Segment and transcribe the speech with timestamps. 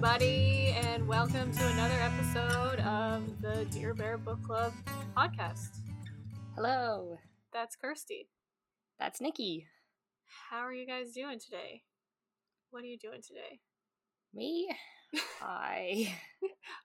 [0.00, 4.72] everybody, and welcome to another episode of the Dear Bear Book Club
[5.16, 5.70] podcast.
[6.54, 7.18] Hello,
[7.52, 8.28] That's Kirsty.
[9.00, 9.66] that's Nikki.
[10.50, 11.82] How are you guys doing today?
[12.70, 13.58] What are you doing today?
[14.32, 14.68] Me?
[15.42, 16.14] I.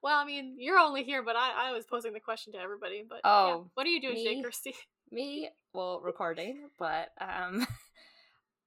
[0.01, 3.03] Well, I mean, you're only here, but I, I was posing the question to everybody.
[3.07, 3.31] But yeah.
[3.31, 4.43] Oh, what are you doing today, me?
[4.43, 4.73] Kirsty?
[5.11, 5.49] Me?
[5.71, 7.67] Well, recording, but um.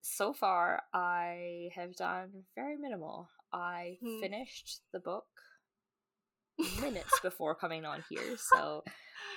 [0.09, 3.29] So far, I have done very minimal.
[3.53, 4.21] I Hmm.
[4.21, 5.27] finished the book
[6.81, 8.83] minutes before coming on here, so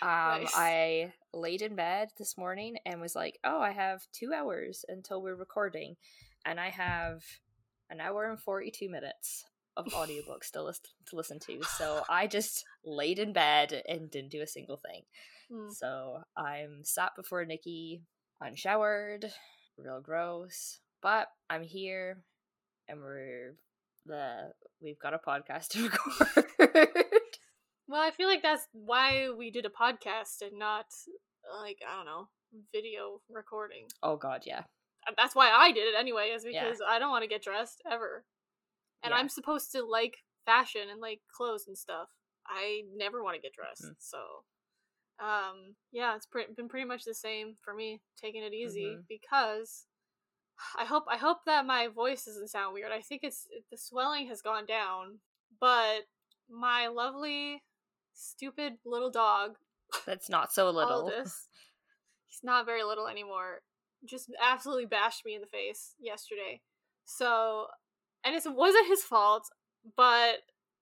[0.01, 0.07] um,
[0.43, 0.51] Nice.
[0.55, 5.21] I laid in bed this morning and was like, "Oh, I have two hours until
[5.21, 5.95] we're recording,
[6.45, 7.23] and I have
[7.89, 9.43] an hour and forty-two minutes
[9.77, 14.31] of audiobooks to listen to listen to." So I just laid in bed and didn't
[14.31, 15.03] do a single thing.
[15.51, 15.69] Hmm.
[15.69, 18.01] So I'm sat before Nikki,
[18.41, 19.31] unshowered,
[19.77, 22.23] real gross, but I'm here,
[22.87, 23.55] and we're
[24.09, 25.83] the we've got a podcast to
[26.57, 27.07] record.
[27.87, 30.85] Well, I feel like that's why we did a podcast and not,
[31.61, 32.27] like, I don't know,
[32.71, 33.87] video recording.
[34.03, 34.63] oh God, yeah.
[35.17, 36.65] That's why I did it anyway, is Yeah.
[36.65, 38.25] because I don't want to get dressed ever.
[39.01, 39.17] And Yeah.
[39.17, 42.09] I'm supposed to like fashion and like clothes and stuff.
[42.45, 43.85] I never want to get dressed.
[43.85, 43.95] Mhm.
[43.97, 44.43] So,
[45.19, 49.07] um, yeah, it's pre- been pretty much the same for me, taking it easy Mhm.
[49.07, 49.87] because
[50.77, 52.91] I hope I hope that my voice doesn't sound weird.
[52.91, 55.19] I think it's the swelling has gone down,
[55.59, 56.01] but
[56.49, 57.63] my lovely,
[58.13, 59.55] stupid little dog
[60.05, 61.03] That's not so little.
[61.03, 61.47] Aldous,
[62.27, 63.61] he's not very little anymore.
[64.05, 66.61] Just absolutely bashed me in the face yesterday.
[67.05, 67.67] So,
[68.23, 69.49] and it wasn't his fault,
[69.97, 70.37] but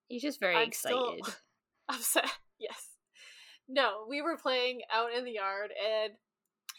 [0.08, 1.20] He's just very I'm excited.
[1.88, 2.30] upset.
[2.58, 2.88] Yes.
[3.68, 6.14] No, we were playing out in the yard and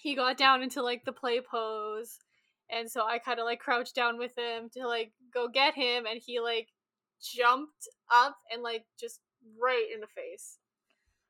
[0.01, 2.17] he got down into like the play pose.
[2.71, 6.05] And so I kind of like crouched down with him to like go get him
[6.05, 6.67] and he like
[7.21, 9.19] jumped up and like just
[9.61, 10.57] right in the face.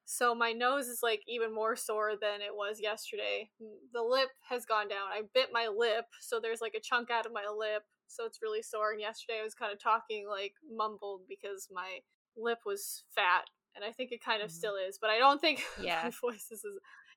[0.06, 3.52] So my nose is like even more sore than it was yesterday.
[3.94, 5.08] The lip has gone down.
[5.12, 8.42] I bit my lip, so there's like a chunk out of my lip, so it's
[8.42, 8.92] really sore.
[8.92, 12.00] And yesterday I was kind of talking like mumbled because my
[12.36, 13.46] lip was fat,
[13.76, 14.54] and I think it kind of Mhm.
[14.54, 16.02] still is, but I don't think Yeah.
[16.04, 16.66] my voice is,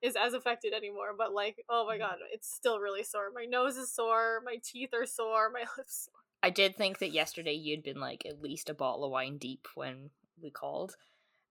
[0.02, 1.14] is as affected anymore.
[1.16, 2.00] But like, oh my Mhm.
[2.00, 3.30] god, it's still really sore.
[3.34, 6.14] My nose is sore, my teeth are sore, my lips sore.
[6.42, 9.68] I did think that yesterday you'd been like at least a bottle of wine deep
[9.74, 10.10] when
[10.42, 10.96] we called.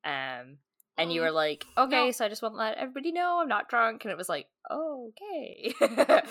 [0.03, 0.57] Um
[0.97, 2.11] and you Mm, were like, okay, no.
[2.11, 4.03] so I just want to let everybody know I'm not drunk.
[4.03, 5.73] And it was like, oh, okay.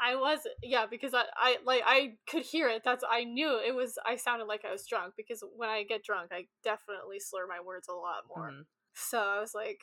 [0.00, 2.82] I was yeah because I, I like I could hear it.
[2.84, 3.98] That's I knew it was.
[4.06, 7.60] I sounded like I was drunk because when I get drunk, I definitely slur my
[7.64, 8.50] words a lot more.
[8.50, 8.66] Mhm.
[8.94, 9.80] So I was like,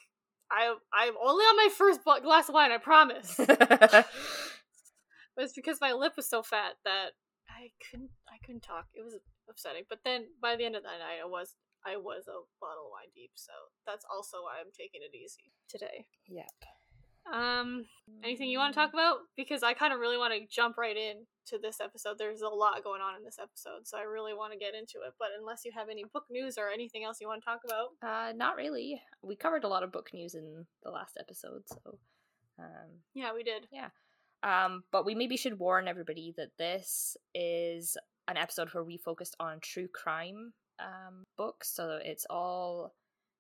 [0.52, 2.72] I I'm only on my first glass of wine.
[2.72, 3.36] I promise.
[3.38, 4.06] but
[5.38, 7.12] it's because my lip was so fat that
[7.50, 8.86] I couldn't I couldn't talk.
[8.94, 9.16] It was
[9.50, 9.84] upsetting.
[9.90, 12.94] But then by the end of that night, I was I was a bottle of
[12.94, 13.32] wine deep.
[13.36, 13.54] So
[13.86, 16.06] that's also why I'm taking it easy today.
[16.28, 16.50] yep.
[17.32, 17.86] Um,
[18.24, 19.18] anything you want to talk about?
[19.36, 22.18] Because I kind of really want to jump right in to this episode.
[22.18, 25.06] There's a lot going on in this episode, so I really want to get into
[25.06, 25.14] it.
[25.20, 27.90] But unless you have any book news or anything else you want to talk about,
[28.08, 29.02] Uh, not really.
[29.22, 31.98] We covered a lot of book news in the last episode, so
[32.60, 33.68] um, yeah, we did.
[33.72, 33.90] Yeah,
[34.44, 37.98] um, but we maybe should warn everybody that this is
[38.28, 41.70] an episode where we focused on true crime um, books.
[41.74, 42.94] So it's all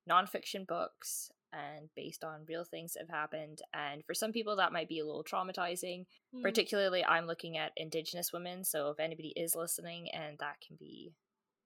[0.09, 3.61] nonfiction books and based on real things that have happened.
[3.73, 6.05] And for some people, that might be a little traumatizing.
[6.33, 6.41] Hmm.
[6.41, 8.63] Particularly, I'm looking at Indigenous women.
[8.63, 11.13] So if anybody is listening and that can be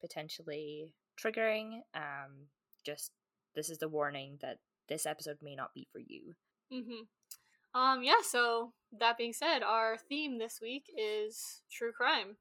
[0.02, 2.48] potentially triggering, um,
[2.86, 3.12] just
[3.56, 6.34] this is the warning that this episode may not be for you.
[6.74, 7.80] Mm-hmm.
[7.80, 8.22] Um, yeah.
[8.24, 12.38] So that being said, our theme this week is true crime,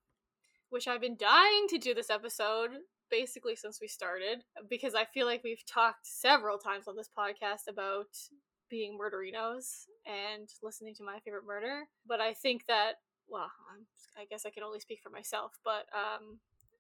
[0.71, 2.71] which I've been dying to do this episode
[3.11, 7.69] basically since we started because I feel like we've talked several times on this podcast
[7.69, 8.07] about
[8.71, 11.85] being murderinos and listening to my favorite murder.
[12.07, 12.95] But I think that
[13.29, 13.87] well, I'm,
[14.21, 16.39] I guess I can only speak for myself, but um,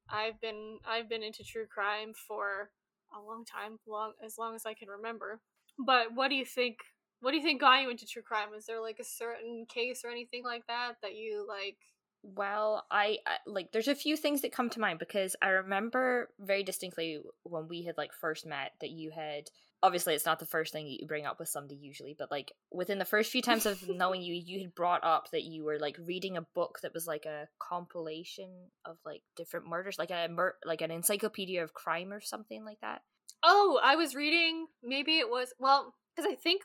[0.08, 2.70] I've been I've been into true crime for
[3.16, 5.40] a long time, long as long as I can remember.
[5.78, 6.78] But what do you think?
[7.20, 8.50] What do you think got you into true crime?
[8.50, 11.76] Was there like a certain case or anything like that that you like?
[12.22, 16.30] Well, I, I like there's a few things that come to mind because I remember
[16.40, 19.50] very distinctly when we had like first met that you had
[19.82, 22.52] obviously it's not the first thing that you bring up with somebody usually, but like
[22.72, 25.78] within the first few times of knowing you, you had brought up that you were
[25.78, 28.50] like reading a book that was like a compilation
[28.84, 32.80] of like different murders, like a mur- like an encyclopedia of crime or something like
[32.80, 33.02] that.
[33.44, 34.66] Oh, I was reading.
[34.82, 36.62] Maybe it was well because I think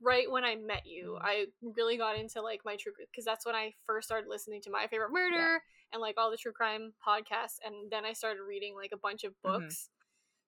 [0.00, 1.22] right when I met you, Mhm.
[1.22, 4.70] I really got into like my true because that's when I first started listening to
[4.70, 5.62] My Favorite Murder
[5.92, 9.24] and like all the true crime podcasts, and then I started reading like a bunch
[9.24, 9.42] of Mhm.
[9.42, 9.90] books.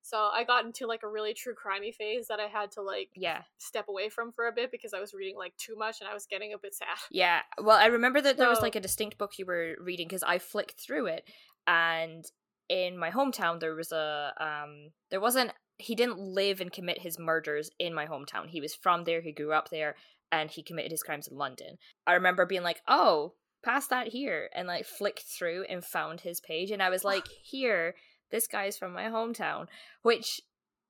[0.03, 3.11] So I got into like a really true crimey phase that I had to like
[3.15, 3.45] Yeah.
[3.59, 6.15] step away from for a bit because I was reading like too much and I
[6.15, 6.99] was getting a bit sad.
[7.11, 7.43] Yeah.
[7.59, 10.39] Well, I remember that there was like a distinct book you were reading because I
[10.39, 11.29] flicked through it
[11.67, 12.25] and
[12.69, 17.19] in my hometown there was a um there wasn't he didn't live and commit his
[17.19, 18.49] murders in my hometown.
[18.49, 19.95] He was from there, he grew up there
[20.31, 21.79] and he committed his crimes in London.
[22.07, 23.35] I remember being like, "Oh,
[23.65, 27.27] pass that here." And like flicked through and found his page and I was like,
[27.43, 27.95] "Here,
[28.31, 29.67] this guy's from my hometown."
[30.03, 30.41] Which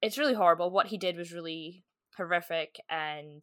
[0.00, 0.70] it's really horrible.
[0.70, 1.84] What he did was really
[2.16, 3.42] horrific and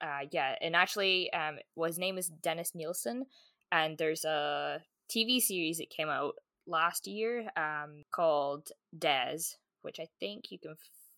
[0.00, 3.24] uh yeah, and actually um well, his name is Dennis Nilsen
[3.72, 6.34] and there's a TV series that came out
[6.66, 9.38] last year um called Des,
[9.82, 10.74] which I think you can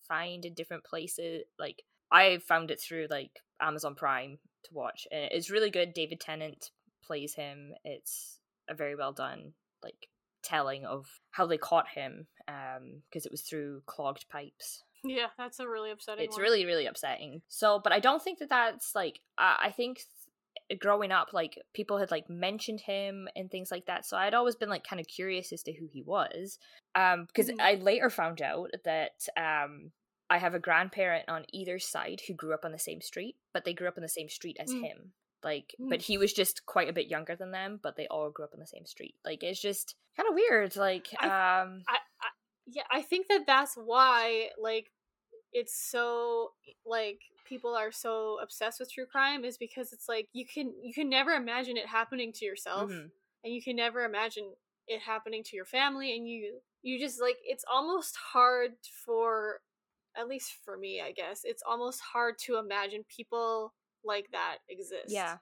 [0.09, 5.29] find in different places like I found it through like Amazon Prime to watch and
[5.33, 5.95] it's really good.
[5.95, 6.71] David Tennant
[7.05, 7.73] plays him.
[7.85, 8.39] It's
[8.69, 9.53] a very well done
[9.83, 10.09] like
[10.43, 15.59] telling of how they caught him um because it was through clogged pipes Yeah, that's
[15.59, 16.25] a really upsetting.
[16.25, 16.43] it's one.
[16.43, 20.07] really really upsetting so but i don't think that that's like i, I think th-
[20.79, 24.57] growing up like people had like mentioned him and things like that so i'd always
[24.57, 26.59] been like kind of curious as to who he was
[26.95, 27.61] um because Mhm.
[27.61, 29.91] i later found out that um
[30.31, 33.65] i have a grandparent on either side who grew up on the same street but
[33.65, 34.83] they grew up on the same street as Mm.
[34.85, 35.13] him
[35.43, 35.91] like Mm.
[35.91, 38.55] but he was just quite a bit younger than them but they all grew up
[38.55, 42.29] on the same street like it's just kind of weird like um I, I
[42.67, 44.91] yeah, I think that that's why like
[45.53, 46.53] it's so
[46.87, 50.93] like people are so obsessed with true crime is because it's like you can you
[50.93, 53.11] can never imagine it happening to yourself mhm.
[53.45, 54.53] and you can never imagine
[54.87, 58.73] it happening to your family and you you just like it's almost hard
[59.05, 59.61] for
[60.17, 63.73] at least for me I guess it's almost hard to imagine people
[64.05, 65.09] like that exist.
[65.09, 65.39] Yeah.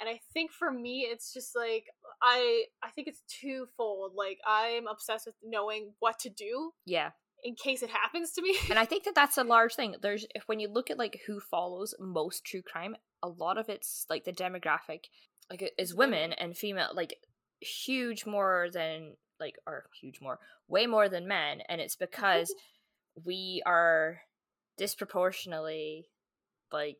[0.00, 1.86] And i think for me it's just like
[2.20, 7.10] i i think it's twofold like i'm obsessed with knowing what to do yeah
[7.42, 8.56] in case it happens to me.
[8.70, 9.96] And I think that that's a large thing.
[10.00, 14.06] There's when you look at like who follows most true crime, a lot of it's
[14.08, 15.04] like the demographic,
[15.50, 17.16] like it is women and female, like
[17.60, 22.54] huge more than like or huge more, way more than men, and it's because
[23.24, 24.20] we are
[24.78, 26.06] disproportionately
[26.72, 26.98] like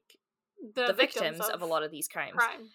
[0.74, 2.34] the, victims, of, a lot of these crimes.
[2.36, 2.68] crime.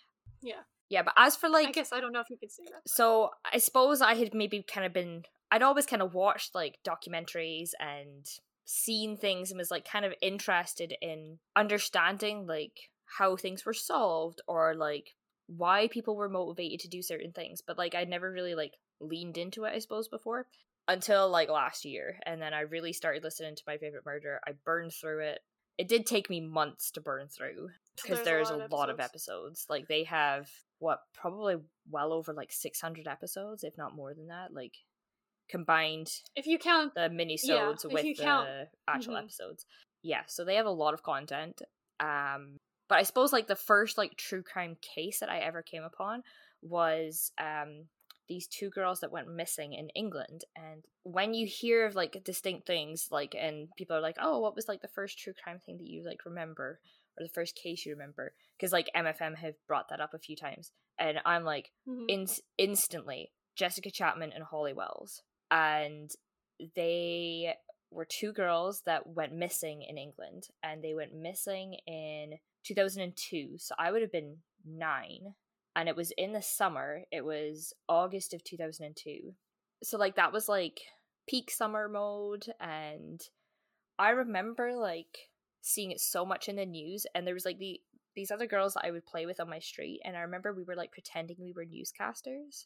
[0.89, 2.89] Yeah, but as for like i guess i don't know if you could say that
[2.89, 6.79] so I suppose I had maybe kind of been I'd always kind of watched like
[6.85, 8.25] documentaries and
[8.65, 14.41] seen things and was like kind of interested in understanding like how things were solved
[14.47, 15.15] or like
[15.47, 19.37] why people were motivated to do certain things but like I'd never really like leaned
[19.37, 20.47] into it I suppose before
[20.89, 24.51] until like last year and then I really started listening to my favorite murder I
[24.65, 25.39] burned through it
[25.77, 27.69] it did take me months to burn through
[28.01, 29.67] because there's, a, lot, of episodes.
[29.69, 31.57] Like they have what probably
[31.89, 34.53] well over like 600 episodes, if not more than that.
[34.53, 34.73] Like
[35.49, 38.49] combined if you count the minisodes if with the count-
[38.87, 39.23] actual mhm.
[39.23, 39.65] episodes.
[40.03, 41.61] Yeah, so they have a lot of content.
[41.99, 42.57] Um,
[42.87, 46.23] but I suppose like the first like true crime case that I ever came upon
[46.61, 47.85] was um
[48.27, 52.67] these two girls that went missing in England and when you hear of like distinct
[52.67, 55.77] things like and people are like oh what was like the first true crime thing
[55.77, 56.79] that you like remember
[57.17, 60.35] or the first case you remember because like MFM have brought that up a few
[60.35, 62.05] times and I'm like mhm.
[62.09, 66.11] in- instantly Jessica Chapman and Holly Wells and
[66.75, 67.53] they
[67.91, 73.75] were two girls that went missing in England and they went missing in 2002 so
[73.79, 75.33] I would have been 9
[75.75, 79.33] and it was in the summer it was August of 2002
[79.83, 80.81] so like that was like
[81.29, 83.21] peak summer mode and
[83.97, 85.29] I remember like
[85.61, 87.79] seeing it so much in the news and there was like the
[88.15, 90.63] these other girls that I would play with on my street and I remember we
[90.63, 92.65] were like pretending we were newscasters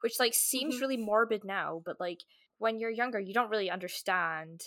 [0.00, 0.80] which like seems Mhm.
[0.80, 2.20] really morbid now but like
[2.58, 4.62] when you're younger you don't really understand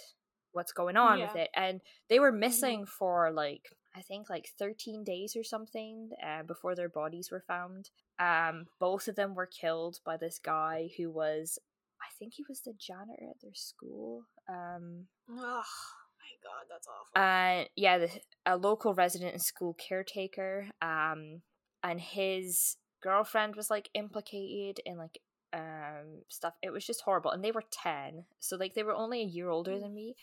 [0.51, 5.03] what's going on with it and they were missing for like I think like 13
[5.03, 9.99] days or something uh, before their bodies were found um both of them were killed
[10.05, 11.59] by this guy who was
[12.01, 17.09] I think he was the janitor at their school um oh my god that's awful
[17.15, 18.09] uh, yeah, the,
[18.45, 20.69] a local resident and school caretaker.
[20.81, 21.41] Um,
[21.83, 25.19] and his girlfriend was like implicated in like
[25.53, 26.53] um stuff.
[26.61, 29.49] It was just horrible, and they were ten, so like they were only a year
[29.49, 29.81] older Mm.
[29.81, 30.15] than me.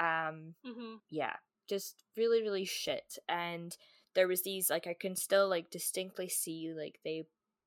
[0.00, 1.36] Um, hmm yeah,
[1.68, 3.18] just really really shit.
[3.28, 3.76] And
[4.14, 7.24] there was these like I can still like distinctly see like they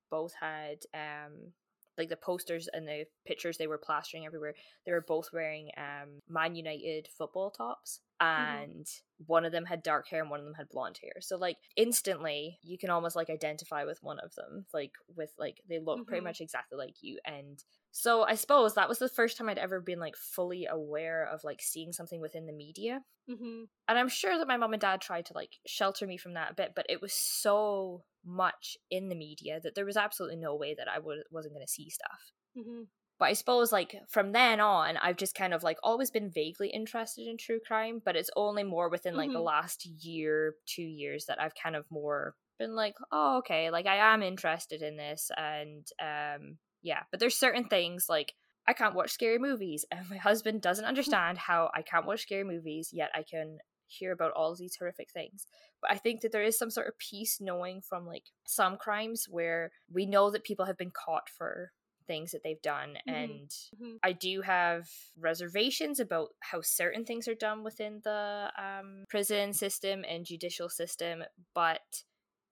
[0.09, 1.53] both had um
[2.01, 4.53] like the posters and the pictures they were plastering everywhere
[4.86, 8.01] they were both wearing um man united football tops
[8.39, 8.72] Mm-hmm.
[8.74, 8.88] and
[9.25, 11.58] one of them had dark hair and one of them had blonde hair so like
[11.75, 16.05] instantly you can almost like identify with one of them like with like they look
[16.08, 16.24] pretty Mhm.
[16.24, 19.79] much exactly like you and so i suppose that was the first time i'd ever
[19.81, 24.38] been like fully aware of like seeing something within the media hmm and i'm sure
[24.38, 26.86] that my mom and dad tried to like shelter me from that a bit but
[26.89, 30.99] it was so much in the media that there was absolutely no way that i
[30.99, 32.83] would wasn't going to see stuff hmm
[33.19, 36.69] but i suppose like from then on i've just kind of like always been vaguely
[36.69, 39.45] interested in true crime but it's only more within like the Mhm.
[39.45, 44.13] last year two years that i've kind of more been like oh okay like i
[44.13, 48.33] am interested in this and um yeah but there's certain things like
[48.67, 52.43] i can't watch scary movies and my husband doesn't understand how i can't watch scary
[52.43, 53.57] movies yet i can
[53.91, 55.45] hear about all these horrific things
[55.81, 59.27] but i think that there is some sort of peace knowing from like some crimes
[59.29, 61.71] where we know that people have been caught for
[62.07, 63.13] things that they've done Mhm.
[63.13, 64.00] and Mhm.
[64.03, 70.03] i do have reservations about how certain things are done within the um, prison system
[70.07, 72.03] and judicial system but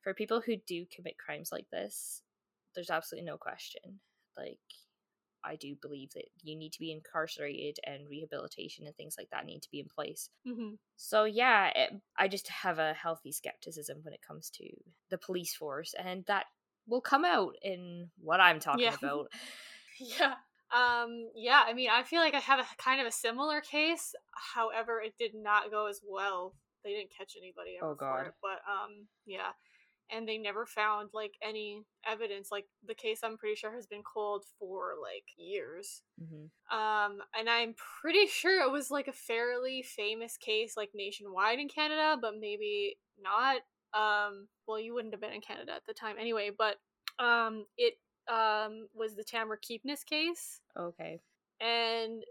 [0.01, 2.21] for people who do commit crimes like this
[2.75, 3.99] there's absolutely no question
[4.37, 4.59] like
[5.43, 9.45] i do believe that you need to be incarcerated and rehabilitation and things like that
[9.45, 13.99] need to be in place hmm so yeah, it, I just have a healthy skepticism
[14.03, 14.65] when it comes to
[15.09, 16.47] the police force, and that
[16.87, 18.95] will come out in what I'm talking Yeah.
[19.01, 19.27] about.
[19.97, 20.35] Yeah.
[20.71, 24.13] Um, yeah, I mean, I feel like I have a kind of a similar case.
[24.53, 26.53] However, it did not go as well.
[26.83, 28.27] They didn't catch anybody Oh, God.
[28.27, 29.51] it, but um, yeah.
[30.11, 32.49] And they never found like any evidence.
[32.51, 36.01] Like the case, I'm pretty sure has been cold for like years.
[36.19, 41.59] hmm Um, and I'm pretty sure it was like a fairly famous case, like nationwide
[41.59, 43.57] in Canada, but maybe not.
[43.93, 46.77] Um, well, you wouldn't have been in Canada at the time anyway, but
[47.19, 47.95] um, it
[48.31, 51.19] um was the Tamra Keepness case, Okay.
[51.59, 52.23] and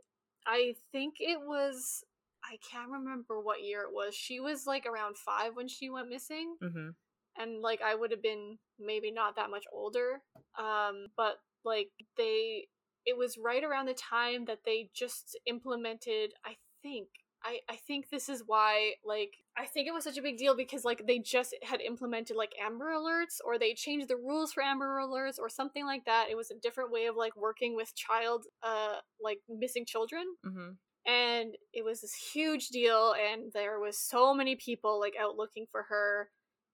[0.46, 2.04] I think it was.
[2.44, 4.14] I can't remember what year it was.
[4.14, 6.90] She was like around five when she went missing hmm
[7.38, 10.20] and like I would have been maybe not that much older.
[10.58, 12.68] Um, but like they,
[13.06, 16.32] it was right around the time that they just implemented.
[16.44, 17.08] I think.
[17.44, 20.56] I, I think this is why like I think it was such a big deal
[20.56, 24.60] because like they just had implemented like Amber Alerts or they changed the rules for
[24.60, 26.26] Amber Alerts or something like that.
[26.30, 30.70] It was a different way of like working with child uh like missing children hmm
[31.06, 35.66] and it was this huge deal and there was so many people like out looking
[35.72, 36.28] for her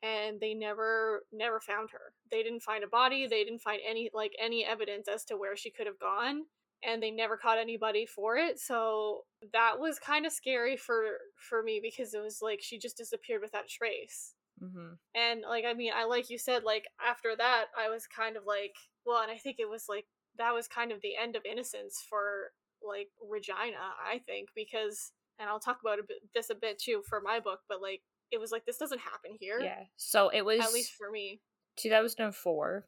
[0.05, 2.13] and they never never found her.
[2.31, 5.57] They didn't find a body they didn't find any like any evidence as to where
[5.57, 6.43] she could have gone
[6.87, 11.05] and they never caught anybody for it so that was kind of scary for
[11.37, 14.35] for me because it was like she just disappeared without a trace.
[14.61, 18.37] Hmm and like i mean i like you said like after that i was kind
[18.37, 18.75] of like
[19.07, 20.07] well and i think it was like
[20.37, 22.51] that was kind of the end of innocence for
[22.87, 27.03] like regina i think because and i'll talk about a bit, this a bit too
[27.09, 28.03] for my book but like
[28.35, 29.85] it was like this doesn't happen here Yeah.
[29.97, 31.41] So it was at least for me
[31.77, 32.87] 2004.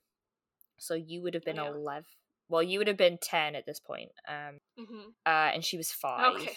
[0.79, 1.69] So you would have been yeah.
[1.71, 2.05] 11.
[2.49, 4.11] Well, you would have been 10 at this point.
[4.29, 6.35] Um, hmm uh, and she was five.
[6.37, 6.57] okay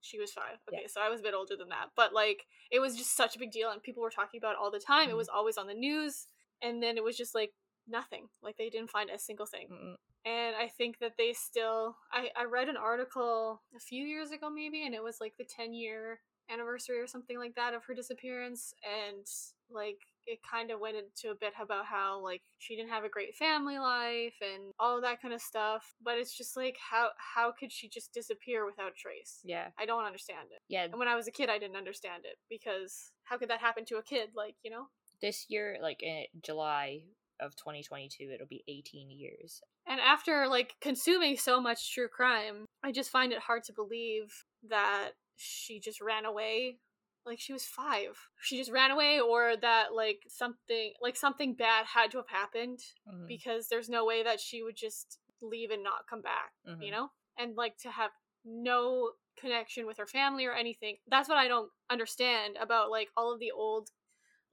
[0.00, 0.80] she was five Yeah.
[0.80, 3.36] okay so i was a bit older than that but like it was just such
[3.36, 5.16] a big deal and people were talking about it all the time it Mhm.
[5.16, 6.26] was always on the news
[6.60, 7.54] and then it was just like
[7.88, 9.96] nothing like they didn't find a single thing Mm-mm.
[10.26, 14.50] and i think that they still I, I read an article a few years ago
[14.50, 16.20] maybe and it was like the 10 year
[16.50, 19.26] anniversary or something like that of her disappearance and
[19.70, 23.08] like it kind of went into a bit about how like she didn't have a
[23.08, 27.52] great family life and all that kind of stuff but it's just like how how
[27.52, 29.68] could she just disappear without a trace Yeah.
[29.78, 30.84] i don't understand it Yeah.
[30.84, 33.84] and when i was a kid i didn't understand it because how could that happen
[33.86, 34.86] to a kid like you know
[35.20, 37.04] This year, like in July
[37.40, 39.60] of 2022, it'll be 18 years.
[39.86, 44.44] And after like consuming so much true crime, I just find it hard to believe
[44.68, 46.78] that she just ran away.
[47.26, 48.18] Like she was 5.
[48.42, 52.80] She just ran away or that like something like something bad had to have happened
[53.08, 53.26] Mhm.
[53.26, 56.82] because there's no way that she would just leave and not come back, Mhm.
[56.84, 57.10] you know?
[57.38, 58.10] And like to have
[58.44, 60.98] no connection with her family or anything.
[61.06, 63.90] That's what I don't understand about like all of the old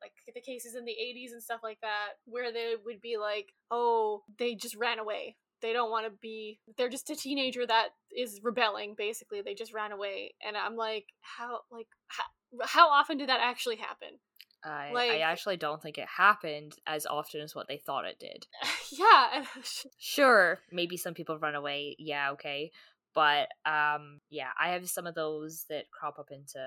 [0.02, 3.54] like the cases in the 80s and stuff like that where they would be like
[3.70, 7.90] oh they just ran away they don't want to be they're just a teenager that
[8.16, 12.24] is rebelling basically they just ran away and i'm like how like how,
[12.64, 14.20] how often did that actually happen
[14.64, 18.20] I, like, I actually don't think it happened as often as what they thought it
[18.20, 18.46] did.
[18.92, 19.44] yeah
[19.98, 21.96] Sure, maybe some people run away.
[21.98, 22.72] Yeah, okay.
[23.16, 26.60] But um yeah, I have some of those that crop up into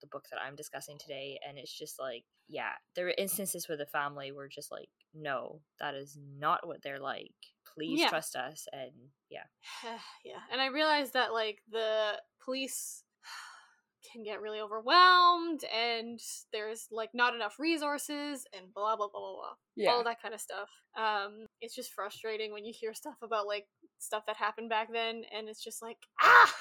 [0.00, 3.78] the book that I'm discussing today and it's just like, yeah, there are instances where
[3.78, 7.32] the family were just like, no, that is not what they're like.
[7.74, 8.08] Please Yeah.
[8.08, 8.92] trust us and
[9.30, 9.44] yeah
[10.24, 10.40] yeah.
[10.52, 13.04] And I realized that like the police
[14.12, 16.18] can get really overwhelmed and
[16.52, 19.54] there's like not enough resources and blah blah blah blah blah.
[19.76, 19.90] yeah.
[19.92, 20.68] All that kind of stuff.
[20.96, 23.66] Um it's just frustrating when you hear stuff about like
[23.98, 26.54] stuff that happened back then and it's just like ah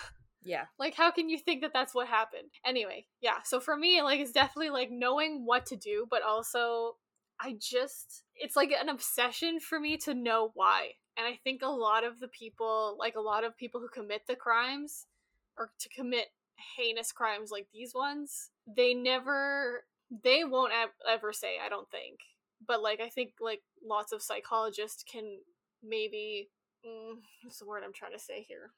[0.44, 4.02] yeah like how can you think that that's what happened anyway yeah so for me
[4.02, 6.96] like it's definitely like knowing what to do but also
[7.42, 11.68] i just it's like an obsession for me to know why and i think a
[11.68, 15.06] lot of the people like a lot of people who commit the crimes
[15.58, 16.28] or to commit
[16.78, 19.84] heinous crimes like these ones they never
[20.24, 20.74] they won't
[21.10, 22.20] ever say i don't think
[22.66, 25.40] but like i think like lots of psychologists can
[25.84, 26.50] maybe
[26.86, 28.72] mm, what's the word i'm trying to say here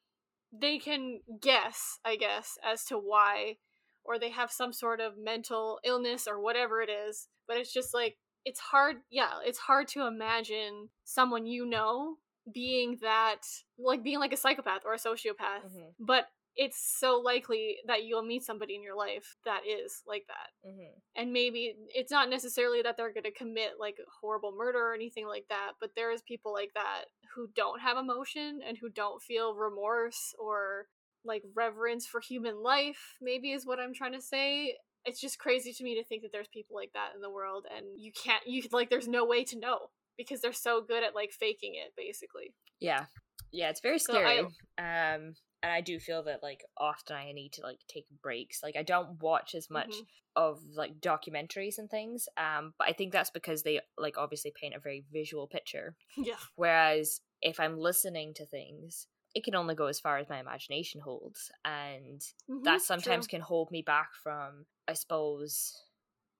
[0.52, 3.56] they can guess, I guess, as to why,
[4.04, 7.28] or they have some sort of mental illness or whatever it is.
[7.48, 12.16] But it's just like, it's hard, yeah, it's hard to imagine someone you know
[12.52, 13.42] being that,
[13.78, 15.64] like being like a psychopath or a sociopath.
[15.66, 15.94] Mhm.
[16.00, 20.50] But it's so likely that you'll meet somebody in your life that is like that
[20.68, 24.94] hmm and maybe it's not necessarily that they're going to commit like horrible murder or
[24.94, 28.88] anything like that but there is people like that who don't have emotion and who
[28.88, 30.86] don't feel remorse or
[31.24, 35.72] like reverence for human life maybe is what i'm trying to say it's just crazy
[35.72, 38.42] to me to think that there's people like that in the world and you can't
[38.46, 39.78] you like there's no way to know
[40.16, 42.54] because they're so good at like faking it basically.
[42.80, 43.06] Yeah.
[43.50, 44.38] Yeah it's very So I- scary
[44.78, 48.60] um and i do feel that like often i need to like take breaks.
[48.62, 50.06] Like i don't watch as much Mhm.
[50.36, 54.74] of like documentaries and things um but i think that's because they like obviously paint
[54.74, 55.94] a very visual picture.
[56.16, 56.36] Yeah.
[56.56, 61.00] Whereas if I'm listening to things, it can only go as far as my imagination
[61.00, 61.50] holds.
[61.64, 62.20] And
[62.50, 63.38] Mhm, that sometimes true.
[63.38, 65.72] can hold me back from, I suppose,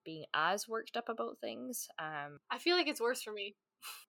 [0.04, 1.88] being as worked up about things.
[1.98, 3.54] Um, i feel like it's worse for me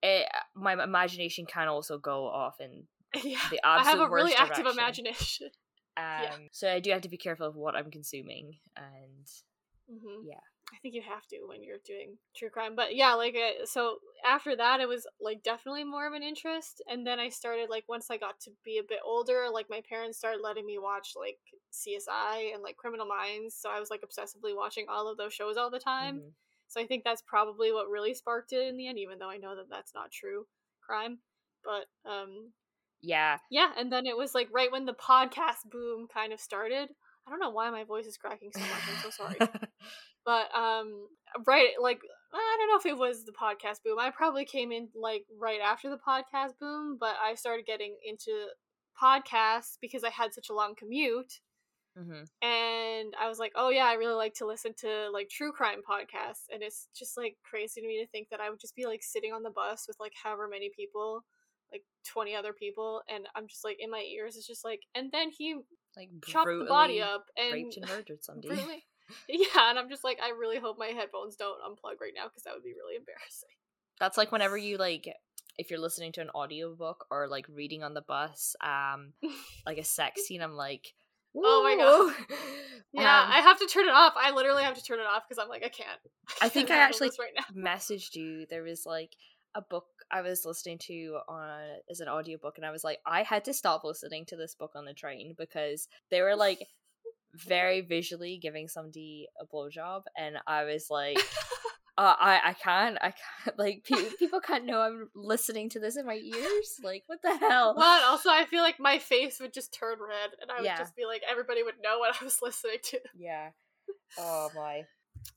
[0.01, 2.83] it, my imagination can also go off in
[3.23, 5.49] yeah the i have absolute a really worst active imagination
[5.95, 8.57] Um, So I do have to be careful of what I'm consuming.
[8.75, 9.27] And
[9.87, 10.39] hmm Yeah.
[10.73, 12.75] I think you have to when you're doing true crime.
[12.75, 16.81] But yeah, like uh, so after that, it was like definitely more of an interest.
[16.89, 19.81] And then I started like once I got to be a bit older, like my
[19.87, 21.37] parents started letting me watch like
[21.71, 23.55] CSI and like Criminal Minds.
[23.55, 26.15] So I was like obsessively watching all of those shows all the time.
[26.15, 26.31] mhm.
[26.67, 29.37] So I think that's probably what really sparked it in the end, even though I
[29.37, 30.47] know that that's not true
[30.81, 31.19] crime.
[31.63, 32.51] But um,
[33.01, 36.89] yeah, yeah, and then it was like right when the podcast boom kind of started.
[37.25, 38.89] I don't know why my voice is cracking so much.
[38.89, 39.37] I'm so sorry
[40.25, 41.07] but um
[41.45, 41.99] right like
[42.33, 45.59] i don't know if it was the podcast boom i probably came in like right
[45.63, 48.31] after the podcast boom but i started getting into
[49.01, 51.39] podcasts because i had such a long commute
[51.97, 52.25] Mhm.
[52.41, 55.81] and i was like oh yeah i really like to listen to like true crime
[55.87, 58.87] podcasts and it's just like crazy to me to think that i would just be
[58.87, 61.23] like sitting on the bus with like however many people
[61.71, 65.11] like 20 other people and i'm just like in my ears it's just like and
[65.11, 65.55] then he
[65.95, 68.83] like chopped the body up and raped and murdered somebody.
[69.29, 72.43] Yeah, and I'm just like, I really hope my headphones don't unplug right now because
[72.43, 73.49] that would be really embarrassing.
[73.99, 75.07] That's like whenever you like
[75.57, 79.13] if you're listening to an audiobook or like reading on the bus, um,
[79.65, 80.93] like a sex scene, I'm like,
[81.35, 82.37] Oh my God.
[82.93, 84.13] Yeah, Um, I have to turn it off.
[84.15, 85.99] I literally have to turn it off because I'm like, I can't.
[86.41, 87.71] I think can't I handle actually right now.
[87.71, 88.45] messaged you.
[88.49, 89.15] There was like
[89.55, 93.23] a book I was listening to on as an audiobook, and I was like, I
[93.23, 96.67] had to stop listening to this book on the train because they were like
[97.35, 101.17] very visually giving somebody a blowjob, and I was like.
[101.95, 103.13] Uh, I I can't I
[103.45, 107.21] can't like pe- people can't know I'm listening to this in my ears like what
[107.21, 110.55] the hell But also, I feel like my face would just turn red, and I
[110.55, 110.79] would Yeah.
[110.79, 112.99] just be like, everybody would know what I was listening to.
[113.15, 113.49] Yeah.
[114.17, 114.85] Oh my.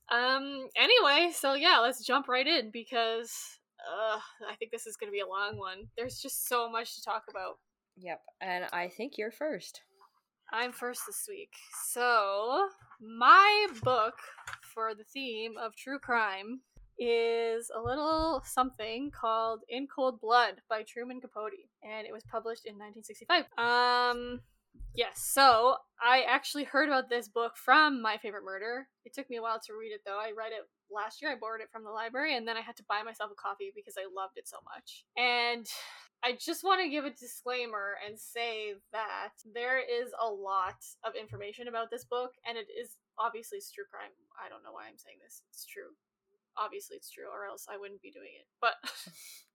[0.09, 0.67] Um.
[0.75, 3.31] Anyway, so yeah, let's jump right in because
[3.87, 4.17] uh,
[4.49, 5.89] I think this is gonna be a long one.
[5.95, 7.59] There's just so much to talk about.
[7.97, 8.19] Yep.
[8.41, 9.81] And I think you're first.
[10.51, 11.53] I'm first this week.
[11.89, 12.69] So,
[13.01, 14.15] my book
[14.61, 16.61] for the theme of true crime
[16.97, 21.51] is a little something called In Cold Blood by Truman Capote,
[21.83, 23.45] and it was published in 1965.
[23.57, 24.39] Um,
[24.95, 28.87] yes, so I actually heard about this book from My Favorite Murder.
[29.05, 30.19] It took me a while to read it though.
[30.19, 31.31] I read it last year.
[31.31, 33.71] I borrowed it from the library, and then I had to buy myself a copy
[33.75, 35.05] because I loved it so much.
[35.17, 35.67] And
[36.23, 41.13] I just want to give a disclaimer and say that there is a lot of
[41.13, 44.11] information about this book, and it is obviously it's true crime.
[44.33, 45.41] I don't know why I'm saying this.
[45.49, 45.93] It's true.
[46.57, 48.47] Obviously, it's true, or else I wouldn't be doing it.
[48.57, 48.81] But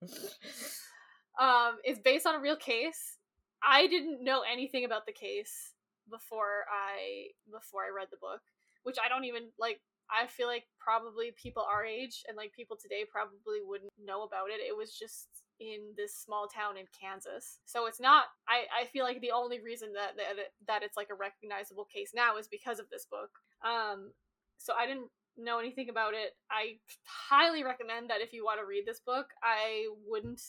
[1.42, 3.18] um, it's based on a real case.
[3.62, 5.74] I didn't know anything about the case
[6.10, 8.40] before I before I read the book,
[8.84, 9.80] which I don't even like.
[10.12, 14.50] I feel like probably people our age and like people today probably wouldn't know about
[14.52, 14.60] it.
[14.60, 17.58] It was just in this small town in Kansas.
[17.64, 21.08] So it's not I I feel like the only reason that that, that it's like
[21.10, 23.30] a recognizable case now is because of this book.
[23.64, 24.12] Um
[24.58, 26.32] so I didn't know anything about it.
[26.50, 30.42] I highly recommend that if you want to read this book, I wouldn't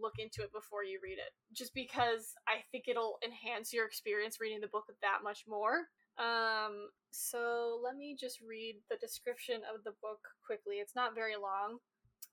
[0.00, 4.38] look into it before you read it just because I think it'll enhance your experience
[4.40, 5.90] reading the book that much more.
[6.18, 10.76] Um so let me just read the description of the book quickly.
[10.76, 11.78] It's not very long.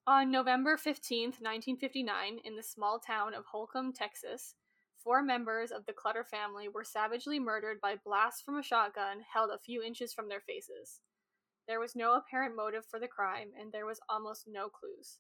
[0.10, 4.56] On November 15th, 1959, in the small town of Holcomb, Texas,
[5.04, 9.50] four members of the Clutter family were savagely murdered by blasts from a shotgun held
[9.50, 11.02] a few inches from their faces.
[11.68, 15.20] There was no apparent motive for the crime, and there was almost no clues.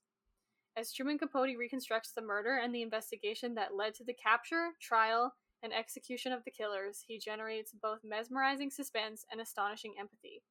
[0.78, 5.34] As Truman Capote reconstructs the murder and the investigation that led to the capture, trial,
[5.62, 10.44] and execution of the killers, he generates both mesmerizing suspense and astonishing empathy.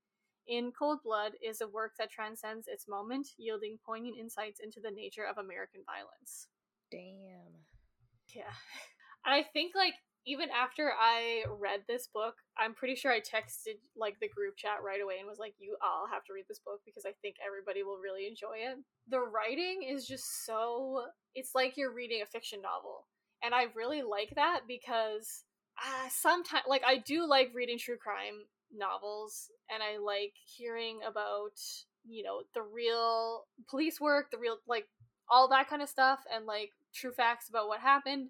[0.48, 4.90] In Cold Blood is a work that transcends its moment, yielding poignant insights into the
[4.90, 6.46] nature of American violence.
[6.90, 7.66] Damn.
[8.34, 8.54] Yeah.
[9.24, 9.94] And I think like
[10.26, 14.82] even after I read this book, I'm pretty sure I texted like the group chat
[14.84, 17.36] right away and was like, "You all have to read this book because I think
[17.46, 18.78] everybody will really enjoy it."
[19.08, 23.06] The writing is just so it's like you're reading a fiction novel.
[23.42, 25.44] And I really like that because
[25.78, 31.58] uh, sometimes like I do like reading true crime novels and I like hearing about,
[32.04, 34.86] you know, the real police work, the real like
[35.28, 38.28] all that kind of stuff and like true facts about what happened.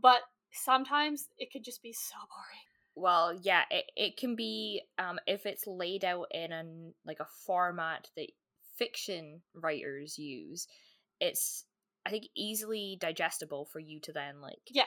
[0.00, 0.20] But
[0.52, 2.66] sometimes it could just be so boring.
[2.94, 7.28] Well, yeah, it, it can be um if it's laid out in an like a
[7.46, 8.30] format that
[8.76, 10.66] fiction writers use,
[11.20, 11.64] it's
[12.04, 14.84] I think easily digestible for you to then like yeah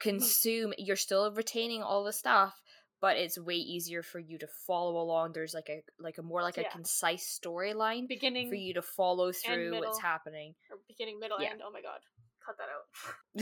[0.00, 0.72] consume.
[0.76, 2.60] You're still retaining all the stuff,
[3.02, 5.32] but it's way easier for you to follow along.
[5.32, 6.68] There's like a like a more like yeah.
[6.68, 10.54] a concise storyline beginning for you to follow through what's happening.
[10.70, 11.50] Or beginning, middle, yeah.
[11.50, 11.62] end.
[11.66, 11.98] Oh my god,
[12.46, 12.56] cut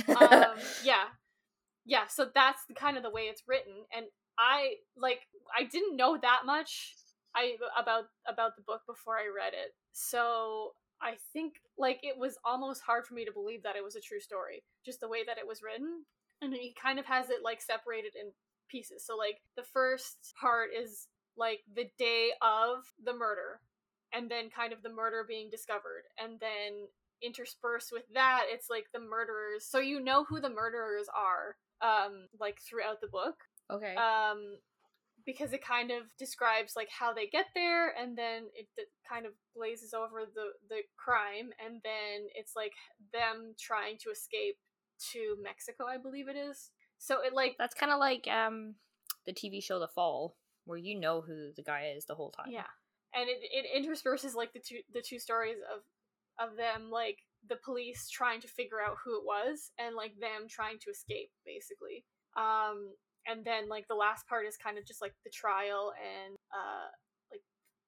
[0.08, 0.48] that out.
[0.50, 1.04] um, yeah,
[1.84, 2.06] yeah.
[2.08, 4.06] So that's the, kind of the way it's written, and
[4.38, 5.20] I like
[5.56, 6.94] I didn't know that much
[7.36, 9.74] I about about the book before I read it.
[9.92, 10.70] So
[11.02, 14.00] I think like it was almost hard for me to believe that it was a
[14.00, 16.04] true story, just the way that it was written.
[16.40, 18.32] And he kind of has it like separated in
[18.70, 19.04] pieces.
[19.04, 23.60] So like the first part is like the day of the murder
[24.12, 26.04] and then kind of the murder being discovered.
[26.18, 26.88] And then
[27.22, 29.66] interspersed with that it's like the murderers.
[29.68, 33.36] So you know who the murderers are um like throughout the book.
[33.70, 33.94] Okay.
[33.94, 34.56] Um
[35.26, 39.26] because it kind of describes like how they get there and then it d- kind
[39.26, 41.50] of blazes over the the crime.
[41.64, 42.72] And then it's like
[43.12, 44.56] them trying to escape
[45.12, 48.74] to Mexico I believe it is so it like that's kind of like um
[49.26, 50.36] the TV show The Fall
[50.66, 52.50] where you know who the guy is the whole time.
[52.50, 52.68] Yeah.
[53.12, 55.82] And it, it intersperses like the two the two stories of
[56.38, 60.46] of them like the police trying to figure out who it was and like them
[60.48, 62.04] trying to escape basically.
[62.36, 62.92] Um
[63.26, 66.88] and then like the last part is kind of just like the trial and uh
[67.32, 67.42] like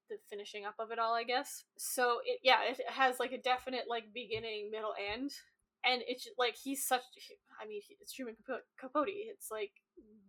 [0.08, 1.64] the finishing up of it all i guess.
[1.76, 5.32] So it yeah it has like a definite like beginning middle end
[5.84, 7.02] and it's like he's such
[7.60, 8.36] i mean it's truman
[8.78, 9.08] capote.
[9.08, 9.72] It's like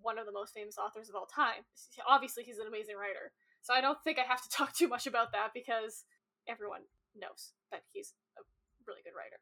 [0.01, 1.63] one of the most famous authors of all time.
[2.07, 3.31] Obviously he's an amazing writer.
[3.61, 6.05] So i don't think i have to talk too much about that because
[6.47, 6.81] everyone
[7.15, 8.41] knows that he's a
[8.87, 9.39] really good writer.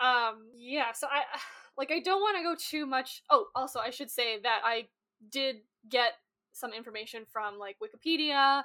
[0.00, 1.22] Um yeah so i
[1.78, 4.86] like i don't want to go too much oh also i should say that i
[5.30, 5.56] did
[5.88, 6.12] get
[6.52, 8.62] some information from like wikipedia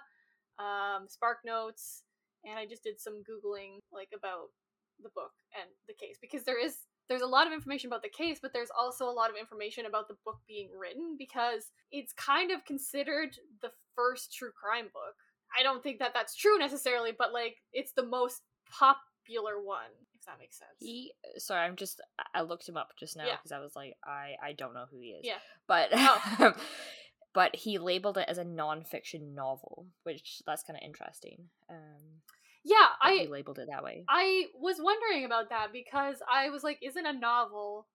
[0.57, 2.03] um spark notes
[2.45, 4.49] and i just did some googling like about
[5.01, 6.77] the book and the case because there is
[7.07, 9.85] there's a lot of information about the case but there's also a lot of information
[9.85, 15.15] about the book being written because it's kind of considered the first true crime book
[15.57, 20.25] i don't think that that's true necessarily but like it's the most popular one if
[20.25, 22.01] that makes sense he sorry i'm just
[22.33, 23.57] i looked him up just now because yeah.
[23.57, 26.53] i was like i i don't know who he is yeah but oh.
[27.33, 32.21] but he labeled it as a non-fiction novel which that's kind of interesting um
[32.65, 34.03] yeah, I labeled it that way.
[34.09, 37.87] I was wondering about that because I was like, isn't a novel,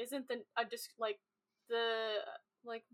[0.00, 1.18] isn't the a just like
[1.68, 2.14] the
[2.64, 2.84] like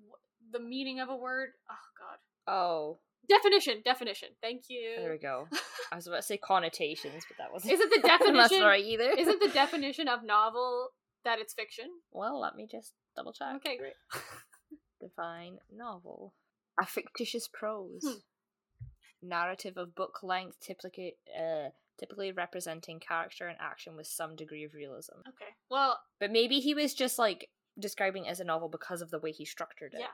[0.50, 1.50] the meaning of a word?
[1.70, 2.52] Oh God.
[2.52, 2.98] Oh.
[3.28, 4.28] Definition, definition.
[4.40, 4.94] Thank you.
[4.96, 5.48] There we go.
[5.92, 7.74] I was about to say connotations, but that wasn't.
[7.74, 9.10] Isn't the definition right either?
[9.10, 10.90] isn't the definition of novel
[11.24, 11.86] that it's fiction?
[12.10, 13.56] Well, let me just double check.
[13.56, 13.92] Okay, great.
[14.98, 16.32] Define novel:
[16.80, 18.02] a fictitious prose.
[18.02, 18.18] Hmm
[19.22, 24.74] narrative of book length, typically uh, typically representing character and action with some degree of
[24.74, 25.14] realism.
[25.28, 25.52] Okay.
[25.70, 29.18] Well, but maybe he was just like describing it as a novel because of the
[29.18, 30.00] way he structured it.
[30.00, 30.06] Yeah.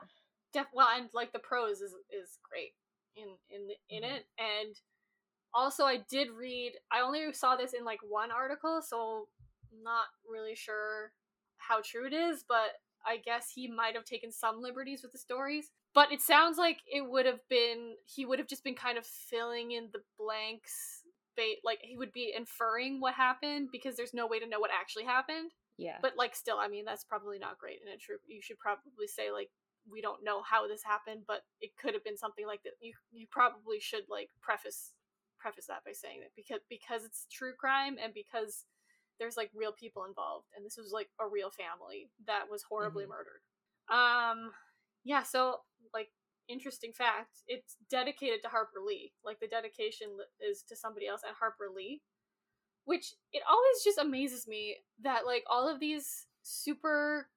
[0.53, 2.73] Def- well, and like the prose is is great
[3.15, 4.15] in in in mm-hmm.
[4.15, 4.75] it, and
[5.53, 6.73] also I did read.
[6.91, 9.27] I only saw this in like one article, so
[9.83, 11.11] not really sure
[11.57, 15.17] how true it is, but I guess he might have taken some liberties with the
[15.17, 15.71] stories.
[15.95, 19.05] But it sounds like it would have been he would have just been kind of
[19.05, 21.01] filling in the blanks
[21.37, 24.71] ba- like he would be inferring what happened because there's no way to know what
[24.77, 25.51] actually happened.
[25.77, 25.97] Yeah.
[26.01, 29.07] But like still, I mean that's probably not great in a true you should probably
[29.07, 29.49] say like
[29.89, 32.73] we don't know how this happened, but it could have been something like that.
[32.81, 34.91] You you probably should like preface
[35.39, 38.65] preface that by saying that because because it's true crime and because
[39.19, 43.05] there's like real people involved and this was like a real family that was horribly
[43.05, 43.09] Mhm.
[43.09, 43.41] murdered.
[43.87, 44.51] Um
[45.03, 45.59] yeah, so
[45.93, 46.09] like
[46.47, 49.13] interesting fact, it's dedicated to Harper Lee.
[49.23, 50.07] Like the dedication
[50.39, 52.01] is to somebody else at Harper Lee,
[52.85, 57.27] which it always just amazes me that like all of these super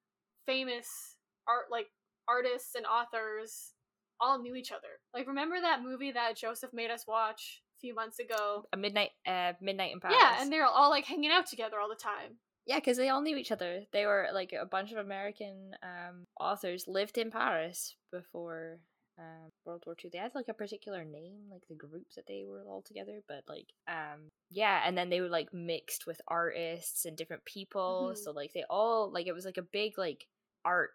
[0.45, 1.15] famous
[1.47, 1.87] art like
[2.27, 3.73] artists and authors
[4.21, 4.99] all knew each other.
[5.13, 8.65] Like remember that movie that Joseph made us watch a few months ago?
[8.73, 10.17] a midnight uh midnight in Paris.
[10.19, 12.37] Yeah, and they're all like hanging out together all the time.
[12.69, 13.85] Yeah, because they all knew each other.
[13.91, 18.77] They were like a bunch of American um, authors lived in Paris before
[19.17, 20.11] um, World War Two.
[20.13, 23.21] They had like a particular name, like the group that they were all together.
[23.27, 28.11] But like, um, yeah, and then they were like mixed with artists and different people.
[28.13, 28.17] Mhm.
[28.19, 30.27] So like they all like it was like a big like
[30.63, 30.91] art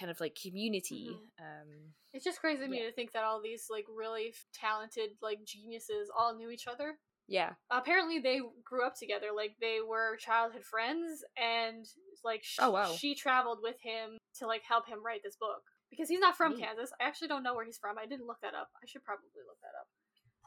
[0.00, 1.10] kind of like community.
[1.38, 5.44] Um, It's just crazy to me to think that all these like really talented like
[5.44, 6.98] geniuses all knew each other.
[7.28, 11.84] Yeah, apparently they grew up together like they were childhood friends and
[12.24, 12.90] like sh- Oh, wow.
[12.92, 16.52] she traveled with him to like help him write this book because he's not from
[16.52, 16.60] Neat.
[16.64, 16.90] kansas.
[17.00, 17.98] I actually don't know where he's from.
[17.98, 18.68] I didn't look that up.
[18.82, 19.86] I should probably look that up.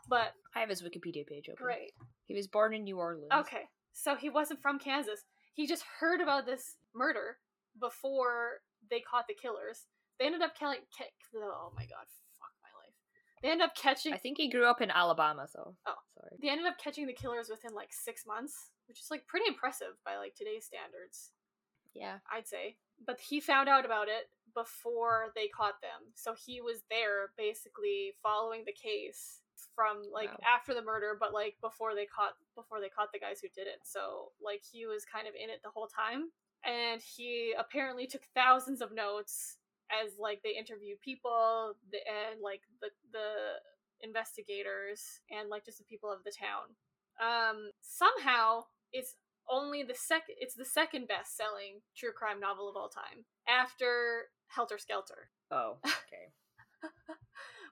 [0.10, 1.64] But I have his Wikipedia page open.
[1.64, 1.92] great.
[2.26, 3.32] He was born in New Orleans.
[3.42, 3.64] okay.
[3.94, 5.22] So he wasn't from kansas.
[5.54, 7.38] He just heard about this murder
[7.80, 9.86] before they caught the killers.
[10.20, 12.21] They ended up killing ki- oh my god fuck my life
[13.42, 15.76] they ended up catching I think he grew up in Alabama, though.
[15.86, 15.96] Oh.
[16.16, 16.38] sorry.
[16.42, 19.94] they ended up catching the killers within like six months which is like pretty impressive
[20.06, 21.32] by like today's standards
[21.94, 22.18] Yeah.
[22.32, 22.78] I'd say.
[23.06, 26.12] But he found out about it before they caught them.
[26.14, 29.40] So he was there basically following the case
[29.74, 30.40] from like Wow.
[30.56, 33.68] after the murder but like before they caught before they caught the guys who did
[33.68, 33.80] it.
[33.84, 36.32] So like he was kind of in it the whole time
[36.66, 39.58] and he apparently took thousands of notes
[40.04, 43.60] as like they interviewed people the, and like the the
[44.02, 46.76] investigators and like just the people of the town.
[47.22, 49.16] Um somehow it's
[49.50, 54.30] only the second it's the second best selling true crime novel of all time after
[54.48, 56.32] Helter Skelter Oh, okay.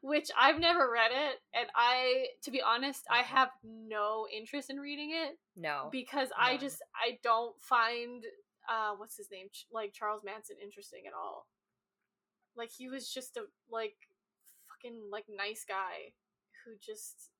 [0.01, 3.25] which I've never read it and I to be honest I Mhm.
[3.25, 5.89] have no interest in reading it no.
[5.91, 8.23] because I just I don't find
[8.69, 11.47] uh what's his name Ch- like Charles Manson interesting at all
[12.59, 13.41] like he was just a
[13.71, 13.95] like
[14.67, 16.13] fucking like nice guy
[16.65, 17.31] who just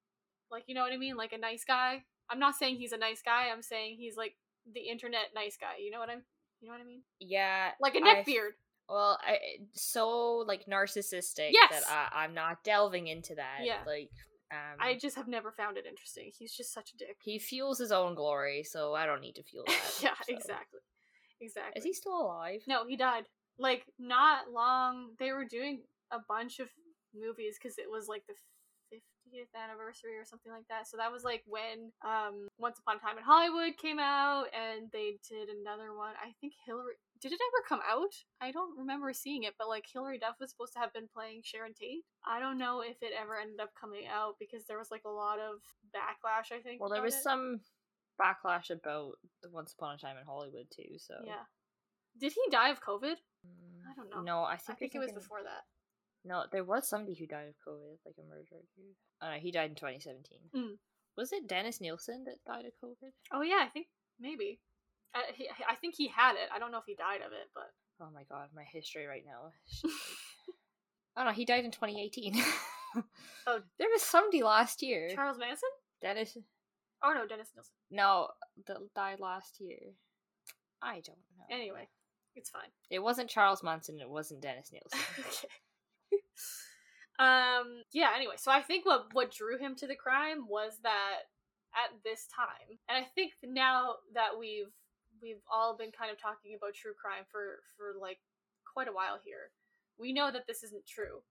[0.50, 2.98] like you know what I mean like a nice guy I'm not saying he's a
[2.98, 4.36] nice guy I'm saying he's like
[4.74, 6.24] the internet nice guy you know what I'm
[6.62, 7.72] you know what I mean yeah.
[7.80, 8.52] like a I f- neckbeard
[8.90, 9.38] Well, I
[9.74, 11.70] so like narcissistic Yes!
[11.72, 13.60] that I, I'm not delving into that.
[13.64, 13.78] Yeah.
[13.86, 14.10] Like,
[14.52, 17.78] um, I just have never found it interesting he's just such a dick he fuels
[17.78, 20.00] his own glory, so I don't need to fuel that.
[20.02, 20.34] yeah so.
[20.34, 20.80] exactly
[21.40, 22.62] exactly Is he still alive?
[22.68, 23.26] No, he died.
[23.60, 25.12] Like not long.
[25.20, 26.70] They were doing a bunch of
[27.14, 28.34] movies because it was like the
[28.90, 30.88] fiftieth anniversary or something like that.
[30.88, 34.90] So that was like when um Once Upon a Time in Hollywood came out, and
[34.92, 36.14] they did another one.
[36.22, 36.96] I think Hilary.
[37.22, 38.14] Did it ever come out?
[38.42, 41.42] I don't remember seeing it, but like Hilary Duff was supposed to have been playing
[41.44, 42.06] Sharon Tate.
[42.26, 45.12] I don't know if it ever ended up coming out because there was like a
[45.12, 45.60] lot of
[45.94, 46.56] backlash.
[46.56, 46.82] I think.
[46.82, 47.24] Well, there was it.
[47.24, 47.60] some
[48.20, 50.98] backlash about the Once Upon a Time in Hollywood too.
[50.98, 51.46] So Yeah.
[52.20, 53.16] Did he die of COVID?
[53.46, 54.22] Mm, I don't know.
[54.22, 55.64] No, I I think, think it was before that.
[56.26, 58.66] No, there was somebody who died of COVID, like a murderer.
[58.76, 58.96] Dude.
[59.22, 60.40] Oh no, he died in 2017.
[60.56, 60.78] Mm.
[61.18, 63.12] Was it Dennis Nilsen that died of COVID?
[63.34, 63.88] Oh yeah, I think
[64.20, 64.60] maybe.
[65.16, 66.50] I, he, I think he had it.
[66.54, 67.72] I don't know if he died of it, but
[68.02, 69.52] Oh my god, my history right now.
[69.84, 69.94] like-
[71.18, 72.36] oh no, he died in 2018.
[73.48, 73.60] Oh.
[73.78, 75.10] there was somebody last year.
[75.14, 75.70] Charles Manson?
[76.02, 76.38] Dennis.
[77.04, 77.74] Oh no, Dennis Nilsen.
[77.92, 78.28] No,
[78.68, 79.80] that died last year.
[80.82, 81.46] I don't know.
[81.50, 81.88] Anyway,
[82.40, 82.72] it's fine.
[82.90, 84.00] it wasn't Charles Manson.
[84.00, 85.00] It wasn't Dennis Nilsen.
[85.20, 86.24] okay.
[87.20, 87.84] um.
[87.92, 88.12] Yeah.
[88.16, 91.28] Anyway, so I think what what drew him to the crime was that
[91.76, 94.72] at this time, and I think now that we've
[95.22, 98.20] we've all been kind of talking about true crime for for like
[98.66, 99.52] quite a while here,
[99.98, 101.22] we know that this isn't true.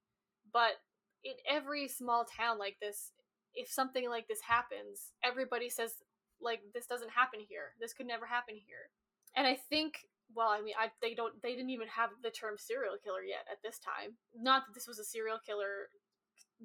[0.52, 0.78] But
[1.24, 3.12] in every small town like this,
[3.54, 5.94] if something like this happens, everybody says
[6.40, 7.74] like this doesn't happen here.
[7.80, 8.90] This could never happen here.
[9.36, 12.56] And I think well, I mean, I they don't they didn't even have the term
[12.58, 14.16] serial killer yet at this time.
[14.36, 15.88] Not that this was a serial killer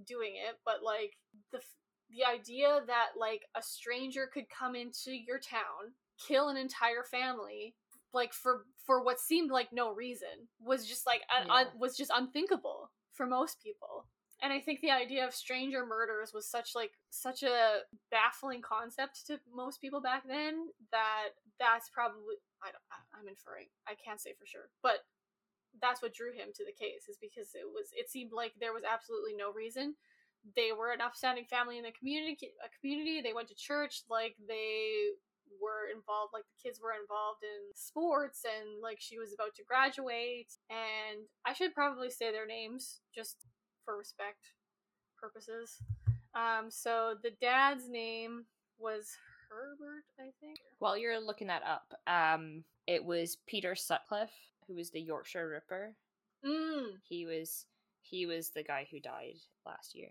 [0.05, 1.13] doing it, but like
[1.51, 1.59] the
[2.09, 5.93] the idea that like a stranger could come into your town,
[6.27, 7.75] kill an entire family,
[8.13, 11.53] like for for what seemed like no reason, was just like Yeah.
[11.53, 14.07] un- was just unthinkable for most people.
[14.41, 17.79] And I think the idea of stranger murders was such like such a
[18.11, 23.67] baffling concept to most people back then that that's probably I don't, I'm inferring.
[23.87, 25.05] I can't say for sure, but
[25.81, 28.73] that's what drew him to the case is because it was it seemed like there
[28.73, 29.95] was absolutely no reason.
[30.55, 33.21] They were an upstanding family in the community a community.
[33.21, 34.03] They went to church.
[34.09, 35.17] Like they
[35.61, 39.63] were involved like the kids were involved in sports and like she was about to
[39.63, 40.51] graduate.
[40.69, 43.37] And i should probably say their names just
[43.85, 44.53] for respect
[45.17, 45.77] purposes.
[46.35, 48.45] Um so the dad's name
[48.77, 49.15] was
[49.53, 54.33] herbert i think While you're looking that up, um, it was Peter Sutcliffe
[54.67, 55.95] who was the Yorkshire Ripper.
[56.45, 57.65] mm, He was
[58.01, 59.35] he was the guy who died
[59.65, 60.09] last year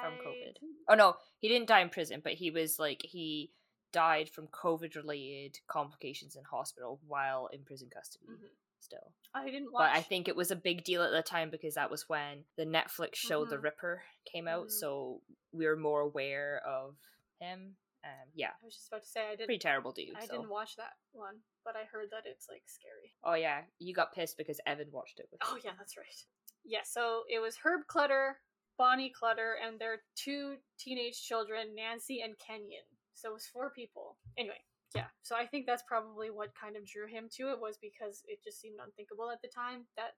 [0.00, 0.56] from I COVID.
[0.88, 3.50] Oh no, he didn't die in prison, but he was like he
[3.92, 8.48] died from COVID related complications in hospital while in prison custody Mhm.
[8.80, 9.12] still.
[9.34, 11.74] i didn't watch But I think it was a big deal at the time because
[11.74, 13.62] that was when the Netflix show The Mhm.
[13.62, 14.72] Ripper came out, Mhm.
[14.72, 15.22] so
[15.52, 16.96] we were more aware of
[17.40, 17.76] him.
[18.08, 20.16] Um, yeah, i was just about to say i didn't pretty terrible dude.
[20.16, 20.32] I so.
[20.32, 23.12] didn't watch that one, but I heard that it's like scary.
[23.24, 25.28] Oh yeah, you got pissed because Evan watched it.
[25.30, 26.20] With Oh yeah, that's right.
[26.64, 28.38] Yeah, so it was Herb Clutter,
[28.78, 32.86] Bonnie Clutter, and their two teenage children, Nancy and Kenyon.
[33.14, 34.16] So it was four people.
[34.38, 34.60] Anyway,
[34.94, 35.10] yeah.
[35.22, 38.42] So I think that's probably what kind of drew him to it was because it
[38.42, 40.16] just seemed unthinkable at the time that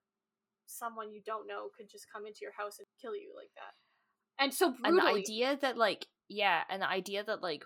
[0.66, 3.74] someone you don't know could just come into your house and kill you like that.
[4.42, 7.64] And so and the idea that like yeah and the idea that like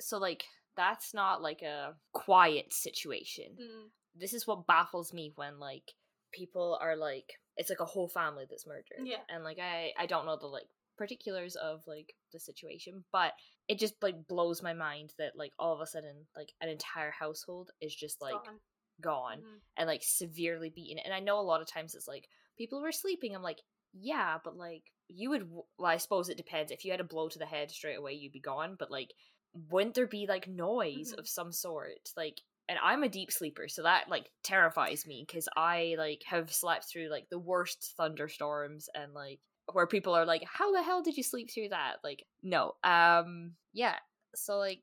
[0.00, 0.44] so like
[0.76, 5.92] that's not like a quiet situation Mm, this is what baffles me when like
[6.32, 9.16] people are like it's like a whole family that's murdered Yeah.
[9.28, 13.32] and like i i don't know the like particulars of like the situation but
[13.68, 17.12] it just like blows my mind that like all of a sudden like an entire
[17.12, 18.58] household is just like gone.
[19.00, 19.60] gone Mhm.
[19.76, 20.98] and like severely beaten.
[21.04, 23.34] And I know a lot of times it's like people were sleeping.
[23.36, 23.60] I'm like,
[23.92, 25.48] yeah, but like you would.
[25.50, 26.72] Well, I suppose it depends.
[26.72, 28.74] If you had a blow to the head straight away, you'd be gone.
[28.78, 29.12] But like,
[29.70, 31.18] wouldn't there be like noise Mhm.
[31.18, 32.12] of some sort?
[32.16, 36.52] Like, and I'm a deep sleeper, so that like terrifies me because I like have
[36.52, 39.40] slept through like the worst thunderstorms and like
[39.72, 41.96] where people are like, how the hell did you sleep through that?
[42.04, 42.76] Like, no.
[42.84, 43.96] Um, yeah.
[44.34, 44.82] So like.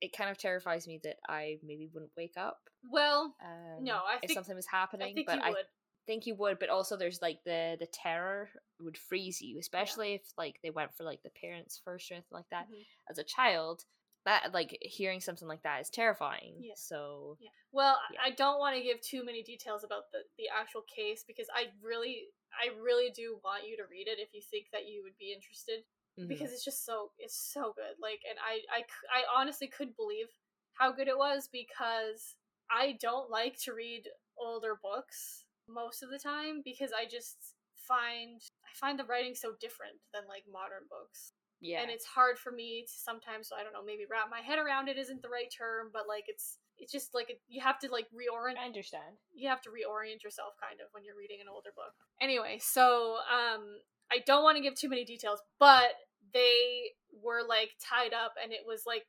[0.00, 2.58] It kind of terrifies me that I maybe wouldn't wake up
[2.90, 5.66] Well, um, No, I if think- something was I happening, think but you I would.
[6.08, 6.58] think you would.
[6.58, 10.92] But also, there's like the the terror would freeze you, especially if like they went
[10.96, 12.68] for like the parents first or anything like that.
[12.68, 12.84] Mhm.
[13.08, 13.84] As a child,
[14.24, 16.54] that like hearing something like that is terrifying.
[16.60, 16.74] Yeah.
[16.76, 17.50] So Yeah.
[17.72, 18.20] Well, Yeah.
[18.24, 21.70] I don't want to give too many details about the the actual case because I
[21.82, 25.16] really I really do want you to read it if you think that you would
[25.18, 25.84] be interested
[26.18, 26.28] mhm.
[26.28, 27.96] because it's just so it's so good.
[28.00, 30.28] Like and I I I honestly couldn't believe
[30.74, 32.36] how good it was because
[32.70, 34.08] I don't like to read
[34.38, 39.52] older books most of the time because I just find I find the writing so
[39.60, 41.32] different than like modern books
[41.62, 44.58] yeah, and it's hard for me to sometimes i don't know maybe wrap my head
[44.58, 47.88] around it isn't the right term but like it's it's just like you have to
[47.90, 49.16] like reorient I understand.
[49.32, 51.94] you have to reorient yourself kind of when you're reading an older book.
[52.20, 53.78] Anyway so um
[54.10, 55.94] i don't want to give too many details but
[56.34, 56.90] they
[57.22, 59.04] were like tied up and it was like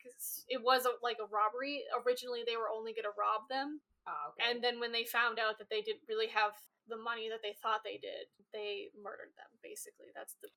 [0.50, 1.82] it was a, like a robbery.
[2.06, 3.80] Originally they were only going to rob them.
[4.04, 6.52] Oh, and then when they found out that they didn't really have
[6.92, 10.12] the money that they thought they did they murdered them basically.
[10.14, 10.52] That's the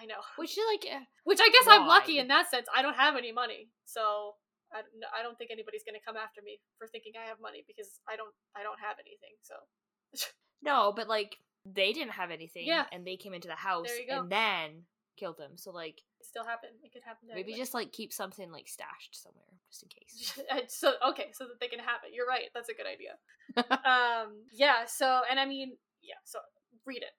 [0.00, 2.66] i know which is like eh, which I guess I'm lucky in that sense.
[2.74, 4.34] I don't have any money, so
[4.72, 7.64] I don't, I don't think anybody's gonna come after me for thinking I have money
[7.66, 9.34] because I don't I don't have anything.
[9.42, 9.54] So
[10.62, 12.86] no, but like they didn't have anything, Yeah.
[12.92, 14.20] and they came into the house There you go.
[14.22, 14.84] and then
[15.18, 15.56] killed him.
[15.56, 16.80] So like it still happened.
[16.82, 17.28] It could happen.
[17.34, 20.38] Maybe just like keep something like stashed somewhere just in case.
[20.68, 22.14] So okay, so that they can have it.
[22.14, 22.48] You're right.
[22.54, 23.18] That's a good idea.
[23.84, 24.86] um, yeah.
[24.86, 26.20] So and I mean, yeah.
[26.24, 26.38] So
[26.86, 27.14] read it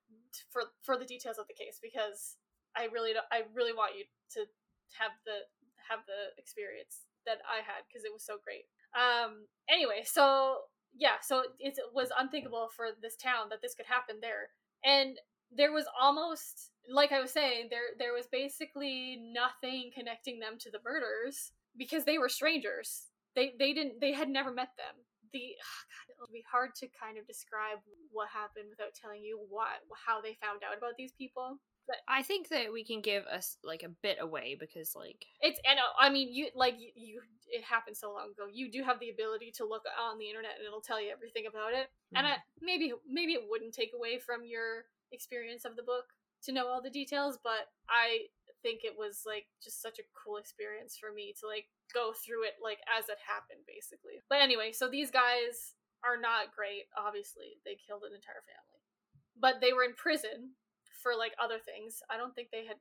[0.50, 2.38] for for the details of the case because
[2.80, 4.06] I really don't, I really want you
[4.40, 4.48] to
[4.96, 5.44] have the
[5.92, 8.64] have the experience that I had because it was so great.
[8.96, 9.46] Um.
[9.70, 14.50] Anyway, so yeah, so it was unthinkable for this town that this could happen there,
[14.84, 15.20] and
[15.52, 20.72] there was almost like I was saying there there was basically nothing connecting them to
[20.72, 23.10] the murders because they were strangers.
[23.36, 25.06] They they didn't they had never met them.
[25.34, 27.78] The God, it'll be hard to kind of describe
[28.12, 31.60] what happened without telling you what how they found out about these people.
[32.08, 35.80] I think that we can give us like a bit away because like It's and
[35.80, 38.46] uh, I mean you like you, you it happened so long ago.
[38.52, 41.46] You do have the ability to look on the internet and it'll tell you everything
[41.50, 41.90] about it.
[42.14, 46.14] And I, maybe maybe it wouldn't take away from your experience of the book
[46.44, 48.30] to know all the details, but I
[48.62, 52.44] think it was like just such a cool experience for me to like go through
[52.44, 54.22] it like as it happened basically.
[54.30, 57.60] But anyway, so these guys are not great, obviously.
[57.66, 58.80] They killed an entire family.
[59.40, 60.56] But they were in prison
[61.02, 62.02] for like other things.
[62.10, 62.78] I don't think they had